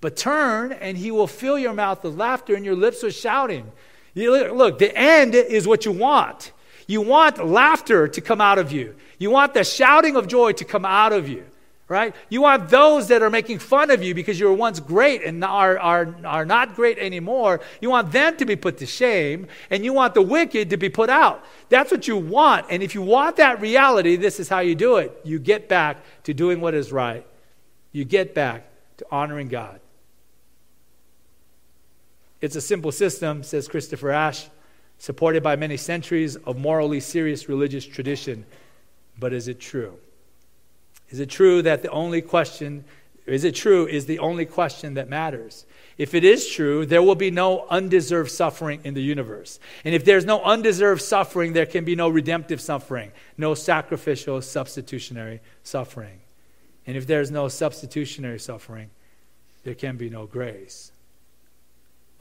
But 0.00 0.16
turn, 0.16 0.72
and 0.72 0.96
he 0.96 1.10
will 1.10 1.26
fill 1.26 1.58
your 1.58 1.72
mouth 1.72 2.02
with 2.02 2.16
laughter 2.16 2.54
and 2.54 2.64
your 2.64 2.76
lips 2.76 3.02
with 3.02 3.14
shouting. 3.14 3.70
You 4.14 4.32
look, 4.32 4.52
look, 4.52 4.78
the 4.78 4.96
end 4.96 5.34
is 5.34 5.66
what 5.66 5.84
you 5.84 5.92
want. 5.92 6.52
You 6.86 7.02
want 7.02 7.44
laughter 7.44 8.08
to 8.08 8.20
come 8.20 8.40
out 8.40 8.58
of 8.58 8.72
you. 8.72 8.96
You 9.18 9.30
want 9.30 9.54
the 9.54 9.64
shouting 9.64 10.16
of 10.16 10.26
joy 10.26 10.52
to 10.52 10.64
come 10.64 10.84
out 10.84 11.12
of 11.12 11.28
you, 11.28 11.44
right? 11.88 12.14
You 12.28 12.42
want 12.42 12.68
those 12.68 13.08
that 13.08 13.22
are 13.22 13.30
making 13.30 13.60
fun 13.60 13.90
of 13.90 14.02
you 14.02 14.14
because 14.14 14.38
you 14.38 14.46
were 14.46 14.52
once 14.52 14.78
great 14.78 15.24
and 15.24 15.42
are, 15.42 15.78
are, 15.78 16.14
are 16.24 16.44
not 16.44 16.74
great 16.74 16.98
anymore. 16.98 17.60
You 17.80 17.88
want 17.88 18.12
them 18.12 18.36
to 18.36 18.44
be 18.44 18.56
put 18.56 18.76
to 18.78 18.86
shame, 18.86 19.46
and 19.70 19.84
you 19.84 19.94
want 19.94 20.14
the 20.14 20.22
wicked 20.22 20.70
to 20.70 20.76
be 20.76 20.90
put 20.90 21.08
out. 21.08 21.44
That's 21.70 21.90
what 21.90 22.06
you 22.06 22.16
want. 22.16 22.66
And 22.70 22.82
if 22.82 22.94
you 22.94 23.00
want 23.02 23.36
that 23.36 23.60
reality, 23.60 24.16
this 24.16 24.38
is 24.38 24.48
how 24.48 24.60
you 24.60 24.74
do 24.74 24.96
it. 24.96 25.18
You 25.24 25.38
get 25.38 25.68
back 25.68 26.04
to 26.24 26.34
doing 26.34 26.60
what 26.60 26.74
is 26.74 26.92
right, 26.92 27.26
you 27.92 28.04
get 28.04 28.34
back 28.34 28.68
to 28.98 29.06
honoring 29.10 29.48
God. 29.48 29.80
It's 32.40 32.54
a 32.54 32.60
simple 32.60 32.92
system, 32.92 33.42
says 33.42 33.66
Christopher 33.66 34.10
Ash, 34.10 34.48
supported 34.98 35.42
by 35.42 35.56
many 35.56 35.76
centuries 35.76 36.36
of 36.36 36.56
morally 36.56 37.00
serious 37.00 37.48
religious 37.48 37.84
tradition. 37.84 38.44
But 39.18 39.32
is 39.32 39.48
it 39.48 39.58
true? 39.58 39.98
Is 41.10 41.20
it 41.20 41.30
true 41.30 41.62
that 41.62 41.82
the 41.82 41.90
only 41.90 42.20
question, 42.20 42.84
is 43.26 43.44
it 43.44 43.54
true, 43.54 43.86
is 43.86 44.06
the 44.06 44.18
only 44.18 44.44
question 44.44 44.94
that 44.94 45.08
matters? 45.08 45.64
If 45.96 46.14
it 46.14 46.22
is 46.22 46.48
true, 46.48 46.86
there 46.86 47.02
will 47.02 47.16
be 47.16 47.30
no 47.30 47.66
undeserved 47.68 48.30
suffering 48.30 48.80
in 48.84 48.94
the 48.94 49.02
universe. 49.02 49.58
And 49.84 49.94
if 49.94 50.04
there's 50.04 50.24
no 50.24 50.42
undeserved 50.42 51.02
suffering, 51.02 51.54
there 51.54 51.66
can 51.66 51.84
be 51.84 51.96
no 51.96 52.08
redemptive 52.08 52.60
suffering, 52.60 53.10
no 53.36 53.54
sacrificial, 53.54 54.40
substitutionary 54.40 55.40
suffering. 55.64 56.20
And 56.86 56.96
if 56.96 57.06
there's 57.06 57.30
no 57.30 57.48
substitutionary 57.48 58.38
suffering, 58.38 58.90
there 59.64 59.74
can 59.74 59.96
be 59.96 60.08
no 60.08 60.26
grace. 60.26 60.92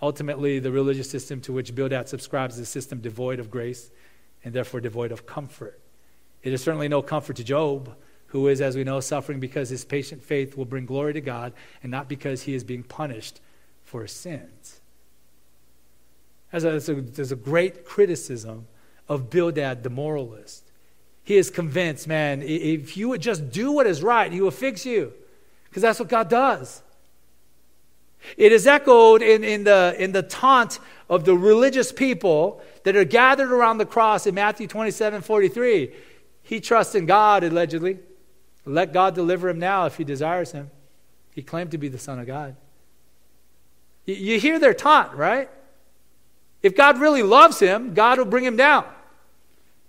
Ultimately, 0.01 0.59
the 0.59 0.71
religious 0.71 1.09
system 1.09 1.41
to 1.41 1.53
which 1.53 1.73
Bildad 1.73 2.09
subscribes 2.09 2.55
is 2.55 2.61
a 2.61 2.65
system 2.65 2.99
devoid 2.99 3.39
of 3.39 3.49
grace 3.49 3.89
and 4.43 4.53
therefore 4.53 4.79
devoid 4.79 5.11
of 5.11 5.25
comfort. 5.25 5.79
It 6.43 6.53
is 6.53 6.61
certainly 6.61 6.87
no 6.87 7.01
comfort 7.01 7.35
to 7.37 7.43
Job, 7.43 7.95
who 8.27 8.47
is, 8.47 8.61
as 8.61 8.75
we 8.75 8.83
know, 8.83 8.99
suffering 8.99 9.39
because 9.39 9.69
his 9.69 9.85
patient 9.85 10.21
faith 10.21 10.57
will 10.57 10.65
bring 10.65 10.85
glory 10.85 11.13
to 11.13 11.21
God 11.21 11.53
and 11.81 11.91
not 11.91 12.09
because 12.09 12.43
he 12.43 12.53
is 12.53 12.63
being 12.63 12.83
punished 12.83 13.39
for 13.83 14.01
his 14.01 14.11
sins. 14.11 14.81
There's 16.51 16.89
a, 16.89 17.01
there's 17.01 17.31
a, 17.31 17.35
great 17.35 17.85
criticism 17.85 18.67
of 19.09 19.29
Bildad 19.29 19.83
the 19.83 19.89
moralist. 19.89 20.63
He 21.23 21.37
is 21.37 21.49
convinced, 21.49 22.07
man, 22.07 22.41
if 22.41 22.95
you 22.95 23.09
would 23.09 23.21
just 23.21 23.51
do 23.51 23.71
what 23.71 23.85
is 23.85 24.01
right, 24.01 24.31
he 24.31 24.41
will 24.41 24.51
fix 24.51 24.85
you. 24.85 25.13
Because 25.65 25.81
that's 25.81 25.99
what 25.99 26.07
God 26.07 26.29
does. 26.29 26.81
It 28.37 28.51
is 28.51 28.65
echoed 28.65 29.21
in, 29.21 29.43
in, 29.43 29.63
the, 29.63 29.95
in 29.99 30.11
the 30.11 30.23
taunt 30.23 30.79
of 31.09 31.25
the 31.25 31.35
religious 31.35 31.91
people 31.91 32.61
that 32.83 32.95
are 32.95 33.03
gathered 33.03 33.51
around 33.51 33.77
the 33.77 33.85
cross 33.85 34.25
in 34.25 34.35
Matthew 34.35 34.67
27 34.67 35.21
43. 35.21 35.93
He 36.43 36.59
trusts 36.61 36.95
in 36.95 37.05
God, 37.05 37.43
allegedly. 37.43 37.99
Let 38.67 38.93
God 38.93 39.15
deliver 39.15 39.49
him 39.49 39.59
now 39.59 39.85
if 39.85 39.97
he 39.97 40.03
desires 40.03 40.51
him. 40.51 40.69
He 41.33 41.41
claimed 41.41 41.71
to 41.71 41.77
be 41.77 41.87
the 41.87 41.97
Son 41.97 42.19
of 42.19 42.27
God. 42.27 42.55
You, 44.05 44.39
hear 44.39 44.57
their 44.57 44.73
taunt, 44.73 45.13
right? 45.13 45.49
If 46.63 46.75
God 46.75 46.99
really 46.99 47.23
loves 47.23 47.59
him, 47.59 47.93
God 47.93 48.17
will 48.17 48.25
bring 48.25 48.43
him 48.43 48.55
down. 48.55 48.85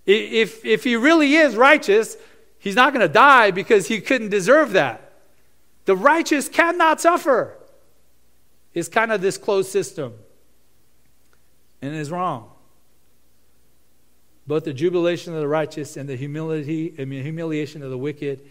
If, 0.04 0.64
if 0.64 0.84
he 0.84 0.96
really 0.96 1.34
is 1.34 1.56
righteous, 1.56 2.16
he's 2.58 2.74
not 2.74 2.92
going 2.92 3.06
to 3.06 3.12
die 3.12 3.50
because 3.50 3.86
he 3.86 4.00
couldn't 4.00 4.30
deserve 4.30 4.72
that. 4.72 5.12
The 5.84 5.96
righteous 5.96 6.48
cannot 6.48 7.00
suffer 7.00 7.56
It's 8.74 8.88
kind 8.88 9.12
of 9.12 9.20
this 9.20 9.38
closed 9.38 9.70
system. 9.70 10.14
And 11.80 11.94
it 11.94 11.98
is 11.98 12.10
wrong. 12.10 12.50
Both 14.46 14.64
the 14.64 14.72
jubilation 14.72 15.34
of 15.34 15.40
the 15.40 15.48
righteous 15.48 15.96
and 15.96 16.08
the 16.08 16.16
humility, 16.16 16.94
I 16.98 17.04
mean, 17.04 17.22
humiliation 17.22 17.82
of 17.82 17.90
the 17.90 17.98
wicked 17.98 18.42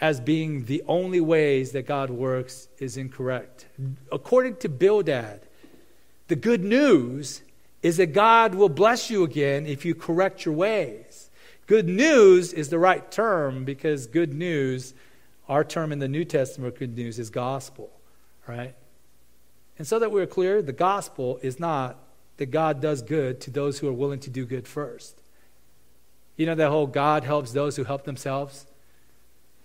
as 0.00 0.20
being 0.20 0.66
the 0.66 0.82
only 0.86 1.20
ways 1.20 1.72
that 1.72 1.86
God 1.86 2.10
works 2.10 2.68
is 2.78 2.96
incorrect. 2.96 3.66
According 4.12 4.56
to 4.56 4.68
Bildad, 4.68 5.40
the 6.28 6.36
good 6.36 6.62
news 6.62 7.42
is 7.82 7.96
that 7.96 8.12
God 8.12 8.54
will 8.54 8.68
bless 8.68 9.10
you 9.10 9.22
again 9.22 9.66
if 9.66 9.84
you 9.84 9.94
correct 9.94 10.44
your 10.44 10.54
ways. 10.54 11.30
Good 11.66 11.88
news 11.88 12.52
is 12.52 12.68
the 12.68 12.78
right 12.78 13.10
term 13.10 13.64
because 13.64 14.06
good 14.06 14.32
news, 14.32 14.94
our 15.48 15.64
term 15.64 15.92
in 15.92 15.98
the 15.98 16.08
New 16.08 16.24
Testament, 16.24 16.78
good 16.78 16.96
news 16.96 17.18
is 17.18 17.30
gospel 17.30 17.90
right? 18.46 18.74
And 19.78 19.86
so 19.86 19.98
that 19.98 20.10
we're 20.10 20.26
clear, 20.26 20.62
the 20.62 20.72
gospel 20.72 21.38
is 21.42 21.60
not 21.60 21.98
that 22.38 22.46
God 22.46 22.80
does 22.80 23.02
good 23.02 23.40
to 23.42 23.50
those 23.50 23.78
who 23.78 23.88
are 23.88 23.92
willing 23.92 24.20
to 24.20 24.30
do 24.30 24.44
good 24.44 24.66
first. 24.66 25.20
You 26.36 26.46
know 26.46 26.54
that 26.54 26.70
whole 26.70 26.86
God 26.86 27.24
helps 27.24 27.52
those 27.52 27.76
who 27.76 27.84
help 27.84 28.04
themselves? 28.04 28.66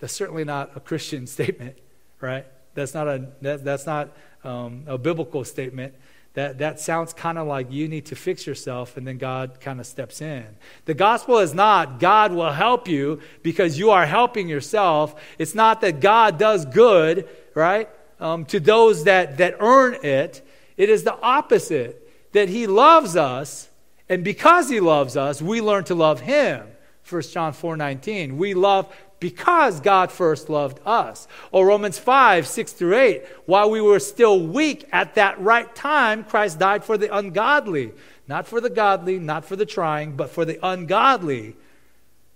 That's 0.02 0.12
certainly 0.12 0.44
not 0.44 0.72
a 0.76 0.80
Christian 0.80 1.26
statement, 1.36 1.78
right? 2.20 2.44
That's 2.74 2.92
not 2.92 3.08
a, 3.08 3.28
that, 3.40 3.64
that's 3.64 3.86
not, 3.86 4.10
um, 4.44 4.84
a 4.86 4.98
biblical 4.98 5.44
statement. 5.44 5.94
That, 6.34 6.58
that 6.58 6.80
sounds 6.80 7.14
kind 7.14 7.38
of 7.38 7.46
like 7.46 7.72
you 7.72 7.88
need 7.88 8.06
to 8.06 8.16
fix 8.16 8.46
yourself 8.46 8.98
and 8.98 9.06
then 9.06 9.16
God 9.16 9.60
kind 9.60 9.80
of 9.80 9.86
steps 9.86 10.20
in. 10.20 10.44
The 10.84 10.94
gospel 10.94 11.38
is 11.38 11.54
not 11.54 12.00
God 12.00 12.32
will 12.32 12.52
help 12.52 12.88
you 12.88 13.20
because 13.42 13.78
you 13.78 13.90
are 13.90 14.04
helping 14.04 14.48
yourself. 14.48 15.14
It's 15.38 15.54
not 15.54 15.80
that 15.82 16.00
God 16.00 16.38
does 16.38 16.66
good, 16.66 17.28
right? 17.54 17.88
um, 18.22 18.44
to 18.46 18.60
those 18.60 19.04
that, 19.04 19.38
that 19.38 19.56
earn 19.58 19.96
it. 20.02 20.46
It 20.76 20.88
is 20.88 21.02
the 21.02 21.18
opposite 21.20 21.98
that 22.32 22.48
he 22.48 22.66
loves 22.66 23.16
us, 23.16 23.68
and 24.08 24.24
because 24.24 24.70
he 24.70 24.80
loves 24.80 25.16
us, 25.16 25.42
we 25.42 25.60
learn 25.60 25.84
to 25.84 25.94
love 25.94 26.20
him. 26.20 26.68
1 27.08 27.22
John 27.22 27.52
4 27.52 27.76
19. 27.76 28.38
We 28.38 28.54
love 28.54 28.94
because 29.22 29.78
God 29.78 30.10
first 30.10 30.50
loved 30.50 30.80
us. 30.84 31.28
Or 31.52 31.64
Romans 31.64 31.96
5 31.96 32.44
6 32.44 32.72
through 32.72 32.96
8. 32.96 33.22
While 33.46 33.70
we 33.70 33.80
were 33.80 34.00
still 34.00 34.44
weak 34.44 34.88
at 34.90 35.14
that 35.14 35.40
right 35.40 35.72
time, 35.76 36.24
Christ 36.24 36.58
died 36.58 36.82
for 36.82 36.98
the 36.98 37.16
ungodly. 37.16 37.92
Not 38.26 38.48
for 38.48 38.60
the 38.60 38.68
godly, 38.68 39.20
not 39.20 39.44
for 39.44 39.54
the 39.54 39.64
trying, 39.64 40.16
but 40.16 40.30
for 40.30 40.44
the 40.44 40.58
ungodly. 40.66 41.54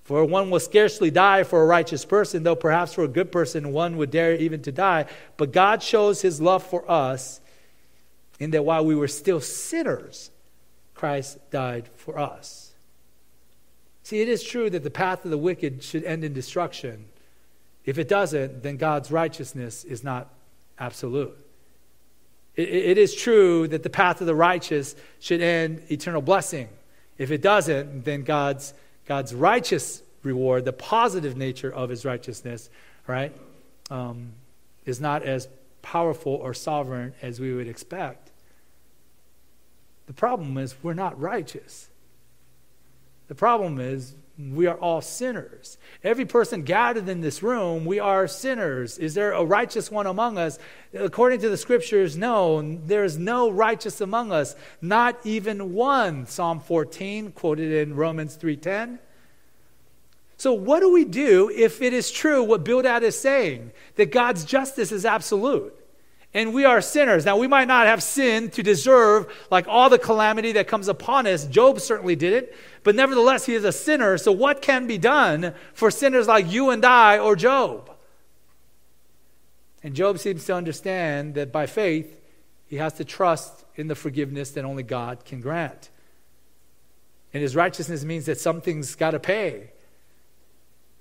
For 0.04 0.24
one 0.24 0.48
will 0.48 0.60
scarcely 0.60 1.10
die 1.10 1.42
for 1.42 1.60
a 1.60 1.66
righteous 1.66 2.04
person, 2.04 2.44
though 2.44 2.54
perhaps 2.54 2.94
for 2.94 3.02
a 3.02 3.08
good 3.08 3.32
person 3.32 3.72
one 3.72 3.96
would 3.96 4.12
dare 4.12 4.36
even 4.36 4.62
to 4.62 4.70
die. 4.70 5.06
But 5.36 5.52
God 5.52 5.82
shows 5.82 6.22
his 6.22 6.40
love 6.40 6.62
for 6.62 6.88
us 6.88 7.40
in 8.38 8.52
that 8.52 8.64
while 8.64 8.84
we 8.84 8.94
were 8.94 9.08
still 9.08 9.40
sinners, 9.40 10.30
Christ 10.94 11.38
died 11.50 11.88
for 11.96 12.16
us. 12.16 12.65
See, 14.06 14.20
it 14.20 14.28
is 14.28 14.44
true 14.44 14.70
that 14.70 14.84
the 14.84 14.90
path 14.90 15.24
of 15.24 15.32
the 15.32 15.36
wicked 15.36 15.82
should 15.82 16.04
end 16.04 16.22
in 16.22 16.32
destruction. 16.32 17.06
If 17.84 17.98
it 17.98 18.06
doesn't, 18.06 18.62
then 18.62 18.76
God's 18.76 19.10
righteousness 19.10 19.82
is 19.82 20.04
not 20.04 20.28
absolute. 20.78 21.36
it, 22.54 22.68
it 22.68 22.98
is 22.98 23.16
true 23.16 23.66
that 23.66 23.82
the 23.82 23.90
path 23.90 24.20
of 24.20 24.28
the 24.28 24.34
righteous 24.36 24.94
should 25.18 25.40
end 25.40 25.82
eternal 25.90 26.22
blessing. 26.22 26.68
If 27.18 27.32
it 27.32 27.42
doesn't, 27.42 28.04
then 28.04 28.22
God's 28.22 28.74
God's 29.06 29.34
righteous 29.34 30.04
reward, 30.22 30.64
the 30.64 30.72
positive 30.72 31.36
nature 31.36 31.74
of 31.74 31.90
his 31.90 32.04
righteousness, 32.04 32.70
right, 33.08 33.32
um, 33.90 34.34
is 34.84 35.00
not 35.00 35.24
as 35.24 35.48
powerful 35.82 36.34
or 36.34 36.54
sovereign 36.54 37.12
as 37.22 37.40
we 37.40 37.52
would 37.52 37.66
expect. 37.66 38.30
The 40.06 40.12
problem 40.12 40.56
is 40.58 40.76
we're 40.80 40.94
not 40.94 41.20
righteous. 41.20 41.88
The 43.28 43.34
problem 43.34 43.80
is 43.80 44.14
we 44.38 44.66
are 44.66 44.76
all 44.76 45.00
sinners. 45.00 45.78
Every 46.04 46.26
person 46.26 46.62
gathered 46.62 47.08
in 47.08 47.22
this 47.22 47.42
room, 47.42 47.86
we 47.86 47.98
are 47.98 48.28
sinners. 48.28 48.98
Is 48.98 49.14
there 49.14 49.32
a 49.32 49.44
righteous 49.44 49.90
one 49.90 50.06
among 50.06 50.36
us? 50.36 50.58
According 50.92 51.40
to 51.40 51.48
the 51.48 51.56
scriptures, 51.56 52.16
no, 52.16 52.78
there 52.84 53.04
is 53.04 53.16
no 53.16 53.50
righteous 53.50 54.00
among 54.00 54.32
us, 54.32 54.54
not 54.82 55.18
even 55.24 55.72
one. 55.72 56.26
Psalm 56.26 56.60
14 56.60 57.32
quoted 57.32 57.72
in 57.72 57.96
Romans 57.96 58.36
3:10. 58.36 58.98
So 60.36 60.52
what 60.52 60.80
do 60.80 60.92
we 60.92 61.04
do 61.04 61.50
if 61.54 61.80
it 61.80 61.94
is 61.94 62.10
true 62.10 62.42
what 62.42 62.62
Bildad 62.62 63.02
is 63.02 63.18
saying 63.18 63.72
that 63.94 64.12
God's 64.12 64.44
justice 64.44 64.92
is 64.92 65.06
absolute? 65.06 65.74
And 66.36 66.52
we 66.52 66.66
are 66.66 66.82
sinners. 66.82 67.24
Now, 67.24 67.38
we 67.38 67.46
might 67.46 67.66
not 67.66 67.86
have 67.86 68.02
sinned 68.02 68.52
to 68.52 68.62
deserve 68.62 69.32
like 69.50 69.66
all 69.66 69.88
the 69.88 69.98
calamity 69.98 70.52
that 70.52 70.68
comes 70.68 70.86
upon 70.86 71.26
us. 71.26 71.46
Job 71.46 71.80
certainly 71.80 72.14
did 72.14 72.34
it, 72.34 72.54
but 72.84 72.94
nevertheless, 72.94 73.46
he 73.46 73.54
is 73.54 73.64
a 73.64 73.72
sinner. 73.72 74.18
So, 74.18 74.32
what 74.32 74.60
can 74.60 74.86
be 74.86 74.98
done 74.98 75.54
for 75.72 75.90
sinners 75.90 76.28
like 76.28 76.52
you 76.52 76.68
and 76.68 76.84
I 76.84 77.18
or 77.18 77.36
Job? 77.36 77.90
And 79.82 79.94
Job 79.94 80.18
seems 80.18 80.44
to 80.44 80.54
understand 80.54 81.36
that 81.36 81.52
by 81.52 81.64
faith, 81.64 82.20
he 82.66 82.76
has 82.76 82.92
to 82.94 83.04
trust 83.04 83.64
in 83.74 83.86
the 83.86 83.94
forgiveness 83.94 84.50
that 84.50 84.64
only 84.66 84.82
God 84.82 85.24
can 85.24 85.40
grant. 85.40 85.88
And 87.32 87.42
his 87.42 87.56
righteousness 87.56 88.04
means 88.04 88.26
that 88.26 88.38
something's 88.38 88.94
got 88.94 89.12
to 89.12 89.20
pay. 89.20 89.70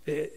Eh, 0.08 0.28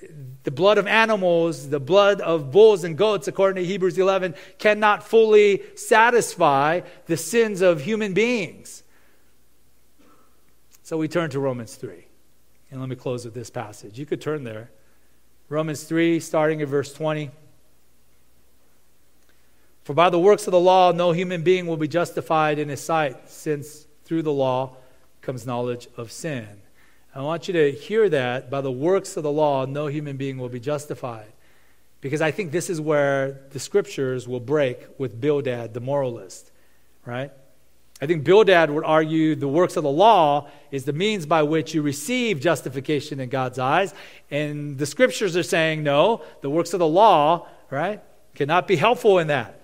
the 0.45 0.51
blood 0.51 0.79
of 0.79 0.87
animals, 0.87 1.69
the 1.69 1.81
blood 1.81 2.21
of 2.21 2.51
bulls 2.51 2.85
and 2.85 2.97
goats, 2.97 3.29
according 3.29 3.63
to 3.63 3.69
Hebrews 3.69 3.99
11, 3.99 4.35
cannot 4.59 5.03
fully 5.03 5.63
satisfy 5.77 6.81
the 7.07 7.17
sins 7.17 7.61
of 7.61 7.83
human 7.83 8.15
beings. 8.15 8.83
So 10.83 10.97
we 10.97 11.07
turn 11.07 11.29
to 11.31 11.41
Romans 11.41 11.75
3. 11.75 12.07
And 12.71 12.81
let 12.81 12.89
me 12.89 12.97
close 12.97 13.25
with 13.25 13.35
this 13.35 13.51
passage. 13.51 13.99
You 13.99 14.07
could 14.07 14.21
turn 14.21 14.45
there. 14.45 14.71
Romans 15.49 15.85
3, 15.85 16.21
starting 16.21 16.63
at 16.63 16.69
verse 16.69 16.93
20. 16.93 17.31
For 19.85 19.95
by 19.95 20.11
the 20.11 20.19
works 20.19 20.47
of 20.47 20.51
the 20.51 20.61
law, 20.61 20.93
no 20.93 21.13
human 21.13 21.43
being 21.43 21.67
will 21.67 21.79
be 21.79 21.89
justified 21.89 22.59
in 22.59 22.69
his 22.69 22.81
sight, 22.81 23.31
since 23.31 23.87
through 24.05 24.23
the 24.23 24.33
law 24.33 24.77
comes 25.23 25.47
knowledge 25.47 25.89
of 25.97 26.13
sin. 26.13 26.58
I 27.19 27.23
want 27.23 27.49
you 27.49 27.55
to 27.55 27.73
hear 27.73 28.09
that 28.11 28.49
by 28.49 28.61
the 28.61 28.71
works 28.71 29.17
of 29.17 29.25
the 29.25 29.33
law, 29.33 29.67
no 29.67 29.89
human 29.89 30.17
being 30.17 30.39
will 30.39 30.49
be 30.49 30.61
justified. 30.61 31.33
Because 32.01 32.21
I 32.21 32.31
think 32.31 32.53
this 32.53 32.71
is 32.71 32.81
where 32.81 33.41
the 33.51 33.59
scriptures 33.59 34.29
will 34.29 34.39
break 34.39 34.87
with 34.99 35.21
Bildad, 35.21 35.75
the 35.75 35.81
moralist, 35.81 36.53
right? 37.05 37.33
I 38.01 38.07
think 38.07 38.23
Bildad 38.23 38.71
would 38.71 38.85
argue 38.85 39.35
the 39.35 39.49
works 39.49 39.77
of 39.77 39.83
the 39.83 39.91
law 39.91 40.49
is 40.71 40.85
the 40.85 40.93
means 40.93 41.27
by 41.27 41.43
which 41.43 41.75
you 41.75 41.83
receive 41.83 42.39
justification 42.39 43.19
in 43.19 43.31
God's 43.31 43.59
eyes. 43.59 43.93
And 44.31 44.79
the 44.79 44.87
scriptures 44.87 45.37
are 45.37 45.43
saying, 45.43 45.83
no, 45.83 46.23
the 46.41 46.51
works 46.51 46.73
of 46.73 46.79
the 46.79 46.87
law, 46.87 47.49
right, 47.69 48.01
cannot 48.37 48.69
be 48.69 48.77
helpful 48.77 49.19
in 49.19 49.27
that. 49.27 49.61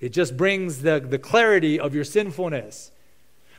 It 0.00 0.10
just 0.10 0.36
brings 0.36 0.82
the, 0.82 1.00
the 1.00 1.18
clarity 1.18 1.80
of 1.80 1.94
your 1.94 2.04
sinfulness. 2.04 2.90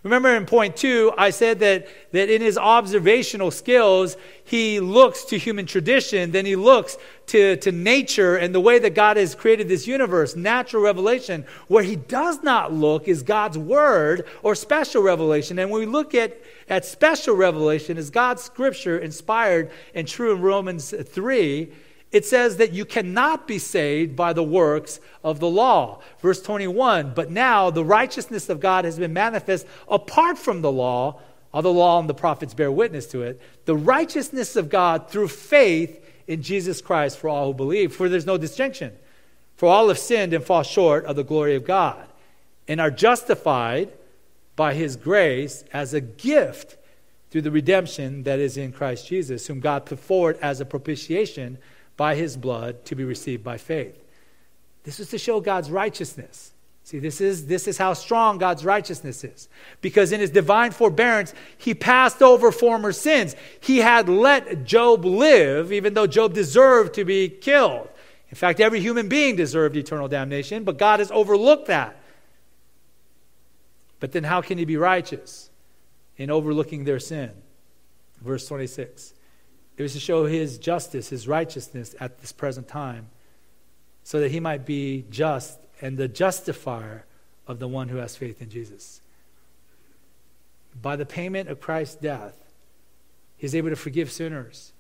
Remember 0.06 0.36
in 0.36 0.46
point 0.46 0.78
two, 0.78 1.12
I 1.18 1.32
said 1.32 1.58
that, 1.62 1.88
that 2.12 2.30
in 2.30 2.40
his 2.40 2.60
observational 2.60 3.50
skills, 3.50 4.18
he 4.44 4.80
looks 4.80 5.26
to 5.26 5.38
human 5.40 5.66
tradition, 5.66 6.30
then 6.30 6.46
he 6.46 6.56
looks 6.56 6.96
to, 7.26 7.56
to 7.58 7.72
nature 7.72 8.36
and 8.36 8.54
the 8.54 8.60
way 8.60 8.78
that 8.78 8.94
God 8.94 9.18
has 9.18 9.34
created 9.34 9.68
this 9.68 9.88
universe, 9.88 10.36
natural 10.36 10.84
revelation. 10.84 11.44
Where 11.70 11.82
he 11.82 11.96
does 11.96 12.44
not 12.44 12.72
look 12.72 13.08
is 13.08 13.24
God's 13.24 13.58
word 13.58 14.28
or 14.44 14.54
special 14.54 15.02
revelation. 15.02 15.58
And 15.58 15.72
when 15.72 15.80
we 15.80 15.88
look 15.88 16.14
at, 16.14 16.40
at 16.70 16.86
special 16.86 17.36
revelation, 17.36 17.98
is 17.98 18.12
God's 18.12 18.44
scripture 18.44 19.00
inspired 19.00 19.72
and 19.96 20.08
true 20.08 20.36
in 20.36 20.42
Romans 20.44 20.94
3? 21.04 21.72
It 22.16 22.24
says 22.24 22.56
that 22.56 22.72
you 22.72 22.86
cannot 22.86 23.46
be 23.46 23.60
saved 23.60 24.16
by 24.16 24.32
the 24.32 24.42
works 24.42 25.02
of 25.22 25.42
the 25.42 25.50
law. 25.50 26.00
Verse 26.22 26.42
21 26.42 27.12
But 27.14 27.30
now 27.30 27.70
the 27.70 27.84
righteousness 27.84 28.48
of 28.48 28.62
God 28.62 28.86
has 28.86 28.98
been 28.98 29.12
manifest 29.12 29.68
apart 29.90 30.38
from 30.38 30.62
the 30.62 30.72
law, 30.72 31.20
although 31.54 31.74
the 31.74 31.80
law 31.80 32.00
and 32.00 32.08
the 32.08 32.14
prophets 32.14 32.54
bear 32.54 32.72
witness 32.72 33.06
to 33.08 33.24
it. 33.24 33.42
The 33.66 33.76
righteousness 33.76 34.56
of 34.56 34.70
God 34.70 35.10
through 35.10 35.28
faith 35.28 36.10
in 36.26 36.42
Jesus 36.42 36.80
Christ 36.80 37.20
for 37.20 37.30
all 37.30 37.48
who 37.48 37.54
believe. 37.54 37.94
For 37.94 38.08
there's 38.08 38.26
no 38.26 38.38
distinction. 38.38 38.94
For 39.58 39.68
all 39.68 39.90
have 39.90 40.00
sinned 40.00 40.32
and 40.32 40.42
fall 40.42 40.64
short 40.64 41.04
of 41.04 41.18
the 41.18 41.24
glory 41.26 41.56
of 41.56 41.66
God, 41.66 42.08
and 42.66 42.80
are 42.80 42.92
justified 42.92 43.92
by 44.56 44.74
his 44.74 44.96
grace 44.96 45.66
as 45.74 45.94
a 45.94 46.00
gift 46.00 46.78
through 47.30 47.42
the 47.42 47.52
redemption 47.52 48.24
that 48.24 48.40
is 48.40 48.56
in 48.56 48.72
Christ 48.72 49.06
Jesus, 49.06 49.48
whom 49.48 49.60
God 49.60 49.86
put 49.86 50.00
forward 50.00 50.40
as 50.42 50.62
a 50.62 50.66
propitiation 50.66 51.58
by 51.98 52.16
his 52.16 52.38
blood 52.38 52.86
to 52.86 52.96
be 52.96 53.04
received 53.04 53.44
by 53.44 53.58
faith. 53.58 53.98
This 54.84 55.00
is 55.00 55.10
to 55.10 55.18
show 55.18 55.40
God's 55.40 55.72
righteousness. 55.72 56.52
See, 56.86 57.00
this 57.00 57.20
is, 57.20 57.48
this 57.48 57.68
is 57.68 57.80
how 57.80 57.94
strong 57.94 58.38
God's 58.38 58.64
righteousness 58.64 59.24
is. 59.24 59.50
Because 59.82 60.12
in 60.12 60.20
his 60.20 60.30
divine 60.30 60.70
forbearance, 60.70 61.34
he 61.58 61.74
passed 61.74 62.22
over 62.22 62.52
former 62.52 62.92
sins. 62.92 63.36
He 63.60 63.80
had 63.80 64.08
let 64.08 64.66
Job 64.66 65.04
live, 65.04 65.72
even 65.72 65.96
though 65.96 66.06
Job 66.06 66.36
deserved 66.36 66.94
to 66.94 67.04
be 67.04 67.28
killed. 67.28 67.90
In 68.30 68.36
fact, 68.36 68.60
every 68.60 68.82
human 68.82 69.10
being 69.10 69.36
deserved 69.36 69.76
eternal 69.76 70.08
damnation, 70.08 70.64
but 70.64 70.78
God 70.78 71.00
has 71.00 71.10
overlooked 71.10 71.66
that. 71.68 72.00
But 74.00 74.12
then 74.12 74.24
how 74.24 74.42
can 74.42 74.60
he 74.60 74.66
be 74.66 74.78
righteous 74.78 75.50
in 76.18 76.30
overlooking 76.30 76.84
their 76.84 77.00
sin? 77.00 77.32
Verse 78.22 78.48
26. 78.48 79.15
It 79.78 79.84
was 79.84 79.94
to 79.94 80.00
show 80.00 80.26
his 80.26 80.58
justice, 80.58 81.10
his 81.10 81.28
righteousness 81.28 81.96
at 82.00 82.20
this 82.20 82.32
present 82.32 82.68
time, 82.68 83.08
so 84.04 84.20
that 84.20 84.32
he 84.32 84.40
might 84.40 84.66
be 84.66 85.06
just 85.10 85.60
and 85.82 85.98
the 85.98 86.08
justifier 86.08 87.06
of 87.48 87.60
the 87.60 87.68
one 87.68 87.90
who 87.90 87.98
has 87.98 88.16
faith 88.16 88.42
in 88.42 88.50
Jesus. 88.50 89.02
By 90.82 90.96
the 90.96 91.06
payment 91.06 91.50
of 91.50 91.60
Christ's 91.60 91.96
death, 91.96 92.38
he's 93.38 93.56
able 93.56 93.70
to 93.70 93.76
forgive 93.76 94.12
sinners 94.12 94.72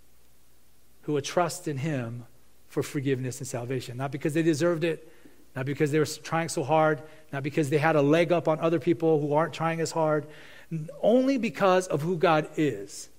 who 1.03 1.13
would 1.13 1.23
trust 1.25 1.67
in 1.67 1.77
him 1.77 2.25
for 2.67 2.81
forgiveness 2.81 3.39
and 3.39 3.47
salvation. 3.47 3.97
Not 3.97 4.11
because 4.11 4.33
they 4.33 4.41
deserved 4.41 4.83
it, 4.83 5.11
not 5.55 5.65
because 5.65 5.91
they 5.91 5.99
were 5.99 6.05
trying 6.05 6.49
so 6.49 6.63
hard, 6.63 7.01
not 7.31 7.43
because 7.43 7.69
they 7.69 7.77
had 7.77 7.95
a 7.95 8.01
leg 8.01 8.31
up 8.31 8.47
on 8.47 8.59
other 8.59 8.79
people 8.79 9.21
who 9.21 9.33
aren't 9.33 9.53
trying 9.53 9.79
as 9.81 9.91
hard, 9.91 10.25
only 11.01 11.37
because 11.37 11.87
of 11.87 12.01
who 12.01 12.17
God 12.17 12.49
is 12.57 13.09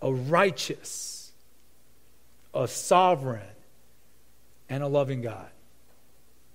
a 0.00 0.12
righteous, 0.12 1.32
a 2.54 2.68
sovereign, 2.68 3.42
and 4.68 4.82
a 4.82 4.86
loving 4.86 5.22
God. 5.22 5.48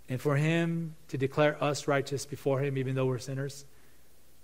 And 0.09 0.21
for 0.21 0.35
him 0.35 0.95
to 1.07 1.17
declare 1.17 1.61
us 1.63 1.87
righteous 1.87 2.25
before 2.25 2.59
him, 2.59 2.77
even 2.77 2.95
though 2.95 3.05
we're 3.05 3.19
sinners, 3.19 3.65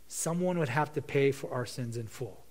someone 0.08 0.58
would 0.58 0.70
have 0.70 0.94
to 0.94 1.02
pay 1.02 1.32
for 1.32 1.52
our 1.54 1.66
sins 1.66 1.98
in 1.98 2.08
full. 2.08 2.44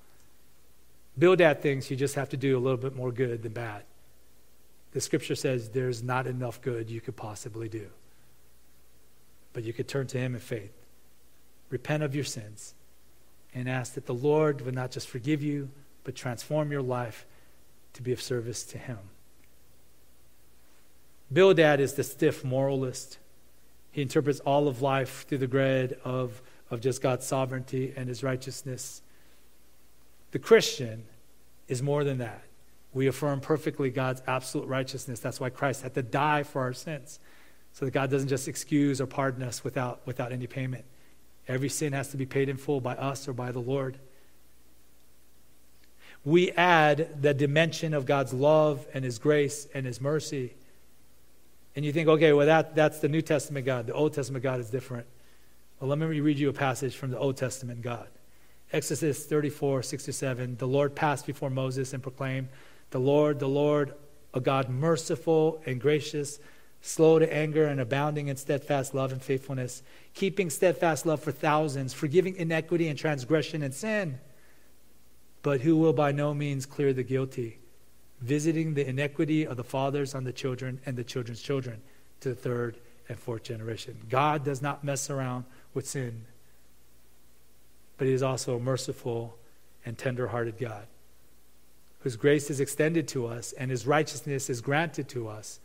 Bildad 1.18 1.60
things 1.62 1.90
you 1.90 1.96
just 1.96 2.14
have 2.14 2.28
to 2.28 2.36
do 2.36 2.56
a 2.56 2.60
little 2.60 2.78
bit 2.78 2.94
more 2.94 3.10
good 3.10 3.42
than 3.42 3.52
bad. 3.52 3.82
The 4.92 5.00
scripture 5.00 5.34
says 5.34 5.70
there's 5.70 6.02
not 6.02 6.26
enough 6.26 6.62
good 6.62 6.88
you 6.88 7.00
could 7.00 7.16
possibly 7.16 7.68
do. 7.68 7.88
But 9.52 9.64
you 9.64 9.72
could 9.72 9.88
turn 9.88 10.06
to 10.08 10.18
him 10.18 10.34
in 10.34 10.40
faith, 10.40 10.72
repent 11.70 12.02
of 12.02 12.14
your 12.14 12.24
sins, 12.24 12.74
and 13.54 13.68
ask 13.68 13.94
that 13.94 14.06
the 14.06 14.14
Lord 14.14 14.60
would 14.60 14.74
not 14.74 14.92
just 14.92 15.08
forgive 15.08 15.42
you, 15.42 15.70
but 16.08 16.16
transform 16.16 16.72
your 16.72 16.80
life 16.80 17.26
to 17.92 18.00
be 18.00 18.12
of 18.12 18.22
service 18.22 18.64
to 18.64 18.78
Him. 18.78 18.96
Bildad 21.30 21.80
is 21.80 21.92
the 21.92 22.02
stiff 22.02 22.42
moralist. 22.42 23.18
He 23.90 24.00
interprets 24.00 24.40
all 24.40 24.68
of 24.68 24.80
life 24.80 25.26
through 25.28 25.36
the 25.36 25.46
grid 25.46 25.98
of, 26.04 26.40
of 26.70 26.80
just 26.80 27.02
God's 27.02 27.26
sovereignty 27.26 27.92
and 27.94 28.08
His 28.08 28.22
righteousness. 28.22 29.02
The 30.30 30.38
Christian 30.38 31.04
is 31.68 31.82
more 31.82 32.04
than 32.04 32.16
that. 32.16 32.42
We 32.94 33.06
affirm 33.06 33.42
perfectly 33.42 33.90
God's 33.90 34.22
absolute 34.26 34.66
righteousness. 34.66 35.20
That's 35.20 35.40
why 35.40 35.50
Christ 35.50 35.82
had 35.82 35.92
to 35.92 36.02
die 36.02 36.42
for 36.42 36.62
our 36.62 36.72
sins, 36.72 37.20
so 37.74 37.84
that 37.84 37.90
God 37.90 38.10
doesn't 38.10 38.28
just 38.28 38.48
excuse 38.48 38.98
or 38.98 39.06
pardon 39.06 39.42
us 39.42 39.62
without, 39.62 40.00
without 40.06 40.32
any 40.32 40.46
payment. 40.46 40.86
Every 41.46 41.68
sin 41.68 41.92
has 41.92 42.08
to 42.12 42.16
be 42.16 42.24
paid 42.24 42.48
in 42.48 42.56
full 42.56 42.80
by 42.80 42.94
us 42.94 43.28
or 43.28 43.34
by 43.34 43.52
the 43.52 43.60
Lord 43.60 43.98
we 46.24 46.50
add 46.52 47.22
the 47.22 47.32
dimension 47.32 47.94
of 47.94 48.06
God's 48.06 48.32
love 48.32 48.86
and 48.92 49.04
His 49.04 49.18
grace 49.18 49.66
and 49.74 49.86
His 49.86 50.00
mercy. 50.00 50.52
And 51.76 51.84
you 51.84 51.92
think, 51.92 52.08
okay, 52.08 52.32
well, 52.32 52.46
that, 52.46 52.74
that's 52.74 52.98
the 52.98 53.08
New 53.08 53.22
Testament 53.22 53.64
God. 53.64 53.86
The 53.86 53.94
Old 53.94 54.14
Testament 54.14 54.42
God 54.42 54.60
is 54.60 54.70
different. 54.70 55.06
Well, 55.80 55.88
let 55.88 55.98
me 55.98 56.20
read 56.20 56.38
you 56.38 56.48
a 56.48 56.52
passage 56.52 56.96
from 56.96 57.10
the 57.10 57.18
Old 57.18 57.36
Testament 57.36 57.82
God. 57.82 58.08
Exodus 58.72 59.24
34, 59.24 59.82
6 59.82 60.04
to 60.04 60.12
7. 60.12 60.56
The 60.56 60.66
Lord 60.66 60.94
passed 60.94 61.26
before 61.26 61.50
Moses 61.50 61.92
and 61.92 62.02
proclaimed, 62.02 62.48
The 62.90 62.98
Lord, 62.98 63.38
the 63.38 63.48
Lord, 63.48 63.94
a 64.34 64.40
God 64.40 64.68
merciful 64.68 65.62
and 65.64 65.80
gracious, 65.80 66.40
slow 66.82 67.18
to 67.18 67.32
anger 67.32 67.64
and 67.66 67.80
abounding 67.80 68.28
in 68.28 68.36
steadfast 68.36 68.92
love 68.92 69.12
and 69.12 69.22
faithfulness, 69.22 69.82
keeping 70.14 70.50
steadfast 70.50 71.06
love 71.06 71.20
for 71.20 71.32
thousands, 71.32 71.94
forgiving 71.94 72.36
iniquity 72.36 72.88
and 72.88 72.98
transgression 72.98 73.62
and 73.62 73.72
sin 73.72 74.18
but 75.48 75.62
who 75.62 75.78
will 75.78 75.94
by 75.94 76.12
no 76.12 76.34
means 76.34 76.66
clear 76.66 76.92
the 76.92 77.02
guilty, 77.02 77.58
visiting 78.20 78.74
the 78.74 78.86
iniquity 78.86 79.46
of 79.46 79.56
the 79.56 79.64
fathers 79.64 80.14
on 80.14 80.24
the 80.24 80.30
children 80.30 80.78
and 80.84 80.94
the 80.94 81.02
children's 81.02 81.40
children 81.40 81.80
to 82.20 82.28
the 82.28 82.34
third 82.34 82.76
and 83.08 83.18
fourth 83.18 83.44
generation. 83.44 83.96
God 84.10 84.44
does 84.44 84.60
not 84.60 84.84
mess 84.84 85.08
around 85.08 85.46
with 85.72 85.88
sin, 85.88 86.26
but 87.96 88.06
He 88.06 88.12
is 88.12 88.22
also 88.22 88.56
a 88.56 88.60
merciful 88.60 89.38
and 89.86 89.96
tender 89.96 90.26
hearted 90.26 90.58
God 90.58 90.86
whose 92.00 92.16
grace 92.16 92.50
is 92.50 92.60
extended 92.60 93.08
to 93.08 93.26
us 93.26 93.52
and 93.52 93.70
His 93.70 93.86
righteousness 93.86 94.50
is 94.50 94.60
granted 94.60 95.08
to 95.08 95.28
us 95.28 95.60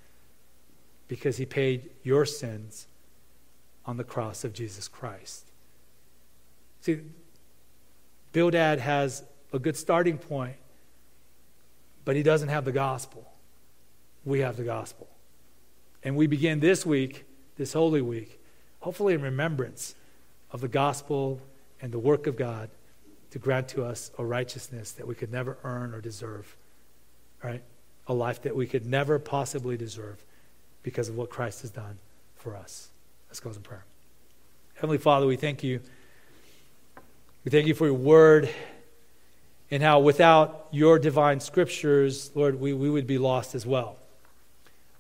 because 1.10 1.36
he 1.36 1.46
paid 1.46 1.90
your 2.04 2.26
sins 2.26 2.88
on 3.86 3.98
the 3.98 4.06
cross 4.06 4.46
of 4.46 4.54
Jesus 4.54 4.88
Christ. 4.88 5.52
See, 6.80 7.02
Bildad 8.32 8.80
has 8.80 9.24
a 9.54 9.60
good 9.60 9.78
starting 9.78 10.18
point, 10.18 10.56
but 12.04 12.16
he 12.16 12.24
doesn't 12.24 12.50
have 12.50 12.66
the 12.66 12.72
gospel. 12.72 13.32
We 14.26 14.40
have 14.40 14.58
the 14.58 14.64
gospel. 14.64 15.08
And 16.04 16.16
we 16.18 16.28
begin 16.28 16.60
this 16.60 16.86
week, 16.86 17.26
this 17.56 17.74
Holy 17.74 18.02
Week, 18.02 18.40
hopefully 18.80 19.14
in 19.14 19.22
remembrance 19.22 19.96
of 20.52 20.60
the 20.60 20.68
gospel 20.68 21.40
and 21.82 21.94
the 21.94 22.00
work 22.00 22.28
of 22.28 22.36
God 22.36 22.70
to 23.32 23.40
grant 23.40 23.68
to 23.70 23.84
us 23.86 24.12
a 24.18 24.26
righteousness 24.26 24.92
that 24.94 25.08
we 25.08 25.16
could 25.16 25.32
never 25.32 25.58
earn 25.64 25.94
or 25.94 26.02
deserve, 26.02 26.56
right? 27.44 27.62
A 28.08 28.14
life 28.14 28.42
that 28.42 28.56
we 28.56 28.68
could 28.68 28.86
never 28.86 29.18
possibly 29.20 29.78
deserve 29.78 30.24
because 30.82 31.10
of 31.10 31.16
what 31.16 31.30
Christ 31.30 31.62
has 31.62 31.72
done 31.72 31.98
for 32.36 32.56
us. 32.56 32.90
Let's 33.30 33.40
close 33.40 33.56
in 33.56 33.64
prayer. 33.64 33.86
Heavenly 34.76 34.98
Father, 34.98 35.26
we 35.26 35.38
thank 35.38 35.64
you. 35.64 35.80
We 37.46 37.52
thank 37.52 37.68
you 37.68 37.74
for 37.74 37.86
your 37.86 37.96
word 37.96 38.50
and 39.74 39.82
how 39.82 39.98
without 39.98 40.68
your 40.70 41.00
divine 41.00 41.40
scriptures, 41.40 42.30
Lord, 42.36 42.60
we, 42.60 42.74
we 42.74 42.92
would 42.92 43.08
be 43.08 43.18
lost 43.18 43.56
as 43.56 43.66
well. 43.66 43.98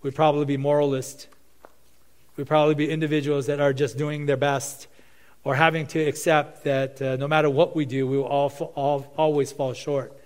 We'd 0.01 0.15
probably 0.15 0.45
be 0.45 0.57
moralists. 0.57 1.27
We'd 2.37 2.47
probably 2.47 2.73
be 2.73 2.89
individuals 2.89 3.45
that 3.45 3.59
are 3.59 3.71
just 3.71 3.99
doing 3.99 4.25
their 4.25 4.35
best 4.35 4.87
or 5.43 5.53
having 5.53 5.85
to 5.87 5.99
accept 5.99 6.63
that 6.63 6.99
uh, 6.99 7.17
no 7.17 7.27
matter 7.27 7.51
what 7.51 7.75
we 7.75 7.85
do, 7.85 8.07
we 8.07 8.17
will 8.17 8.25
all, 8.25 8.49
all, 8.73 9.13
always 9.15 9.51
fall 9.51 9.73
short. 9.73 10.19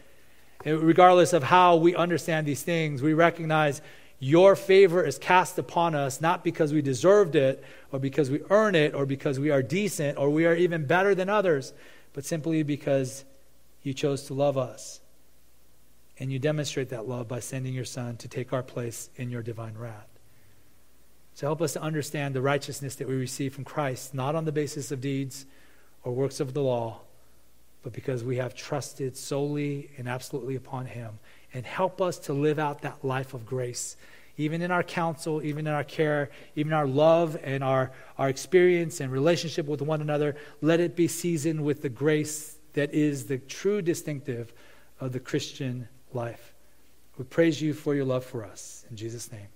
And 0.64 0.80
regardless 0.80 1.34
of 1.34 1.44
how 1.44 1.76
we 1.76 1.94
understand 1.94 2.48
these 2.48 2.64
things, 2.64 3.02
we 3.02 3.14
recognize 3.14 3.82
your 4.18 4.56
favor 4.56 5.04
is 5.04 5.18
cast 5.18 5.60
upon 5.60 5.94
us 5.94 6.22
not 6.22 6.46
because 6.46 6.72
we 6.72 6.82
deserved 6.82 7.36
it 7.36 7.62
or 7.92 8.00
because 8.00 8.30
we 8.30 8.40
earn 8.50 8.76
it 8.76 8.96
or 8.96 9.06
because 9.06 9.42
we 9.42 9.52
are 9.52 9.62
decent 9.62 10.18
or 10.18 10.30
we 10.30 10.46
are 10.46 10.56
even 10.56 10.86
better 10.86 11.14
than 11.14 11.28
others, 11.28 11.74
but 12.14 12.24
simply 12.24 12.64
because 12.64 13.26
you 13.88 13.94
chose 13.94 14.24
to 14.24 14.34
love 14.34 14.58
us. 14.58 15.00
And 16.20 16.32
you 16.32 16.40
demonstrate 16.40 16.90
that 16.90 17.08
love 17.08 17.28
by 17.28 17.40
sending 17.40 17.74
your 17.74 17.86
Son 17.86 18.18
to 18.18 18.28
take 18.28 18.52
our 18.52 18.64
place 18.64 19.10
in 19.16 19.30
your 19.30 19.42
divine 19.42 19.78
wrath. 19.78 20.10
So 21.36 21.48
help 21.48 21.62
us 21.62 21.74
to 21.74 21.82
understand 21.82 22.36
the 22.36 22.42
righteousness 22.42 22.96
that 22.96 23.08
we 23.08 23.16
receive 23.16 23.54
from 23.54 23.64
Christ, 23.64 24.14
not 24.14 24.36
on 24.36 24.46
the 24.46 24.52
basis 24.52 24.92
of 24.92 25.00
deeds 25.00 25.46
or 26.04 26.12
works 26.12 26.40
of 26.40 26.54
the 26.54 26.62
law, 26.62 27.00
but 27.84 27.94
because 27.94 28.24
we 28.24 28.38
have 28.38 28.56
trusted 28.56 29.16
solely 29.16 29.90
and 29.98 30.10
absolutely 30.10 30.56
upon 30.56 30.88
Him. 30.88 31.20
And 31.54 31.66
help 31.66 32.02
us 32.02 32.18
to 32.20 32.34
live 32.34 32.60
out 32.60 32.82
that 32.82 33.06
life 33.06 33.34
of 33.34 33.46
grace, 33.46 33.96
even 34.36 34.62
in 34.62 34.72
our 34.72 34.84
counsel, 34.84 35.42
even 35.44 35.66
in 35.66 35.74
our 35.74 35.84
care, 35.84 36.30
even 36.56 36.74
our 36.74 36.88
love 36.88 37.38
and 37.42 37.64
our, 37.64 37.92
our 38.18 38.28
experience 38.28 39.00
and 39.00 39.12
relationship 39.12 39.66
with 39.68 39.82
one 39.82 40.02
another. 40.02 40.36
Let 40.62 40.80
it 40.80 40.96
be 40.96 41.08
seasoned 41.08 41.64
with 41.64 41.84
the 41.84 41.90
grace 41.90 42.57
that 42.78 42.94
is 42.94 43.26
the 43.26 43.40
true 43.40 43.82
distinctive 43.82 44.54
of 45.00 45.12
the 45.12 45.20
Christian 45.20 45.88
life. 46.14 46.54
We 47.18 47.26
praise 47.26 47.60
you 47.60 47.74
for 47.74 47.96
your 47.96 48.06
love 48.06 48.24
for 48.24 48.46
us. 48.46 48.86
In 48.92 48.96
Jesus' 48.96 49.32
name. 49.32 49.48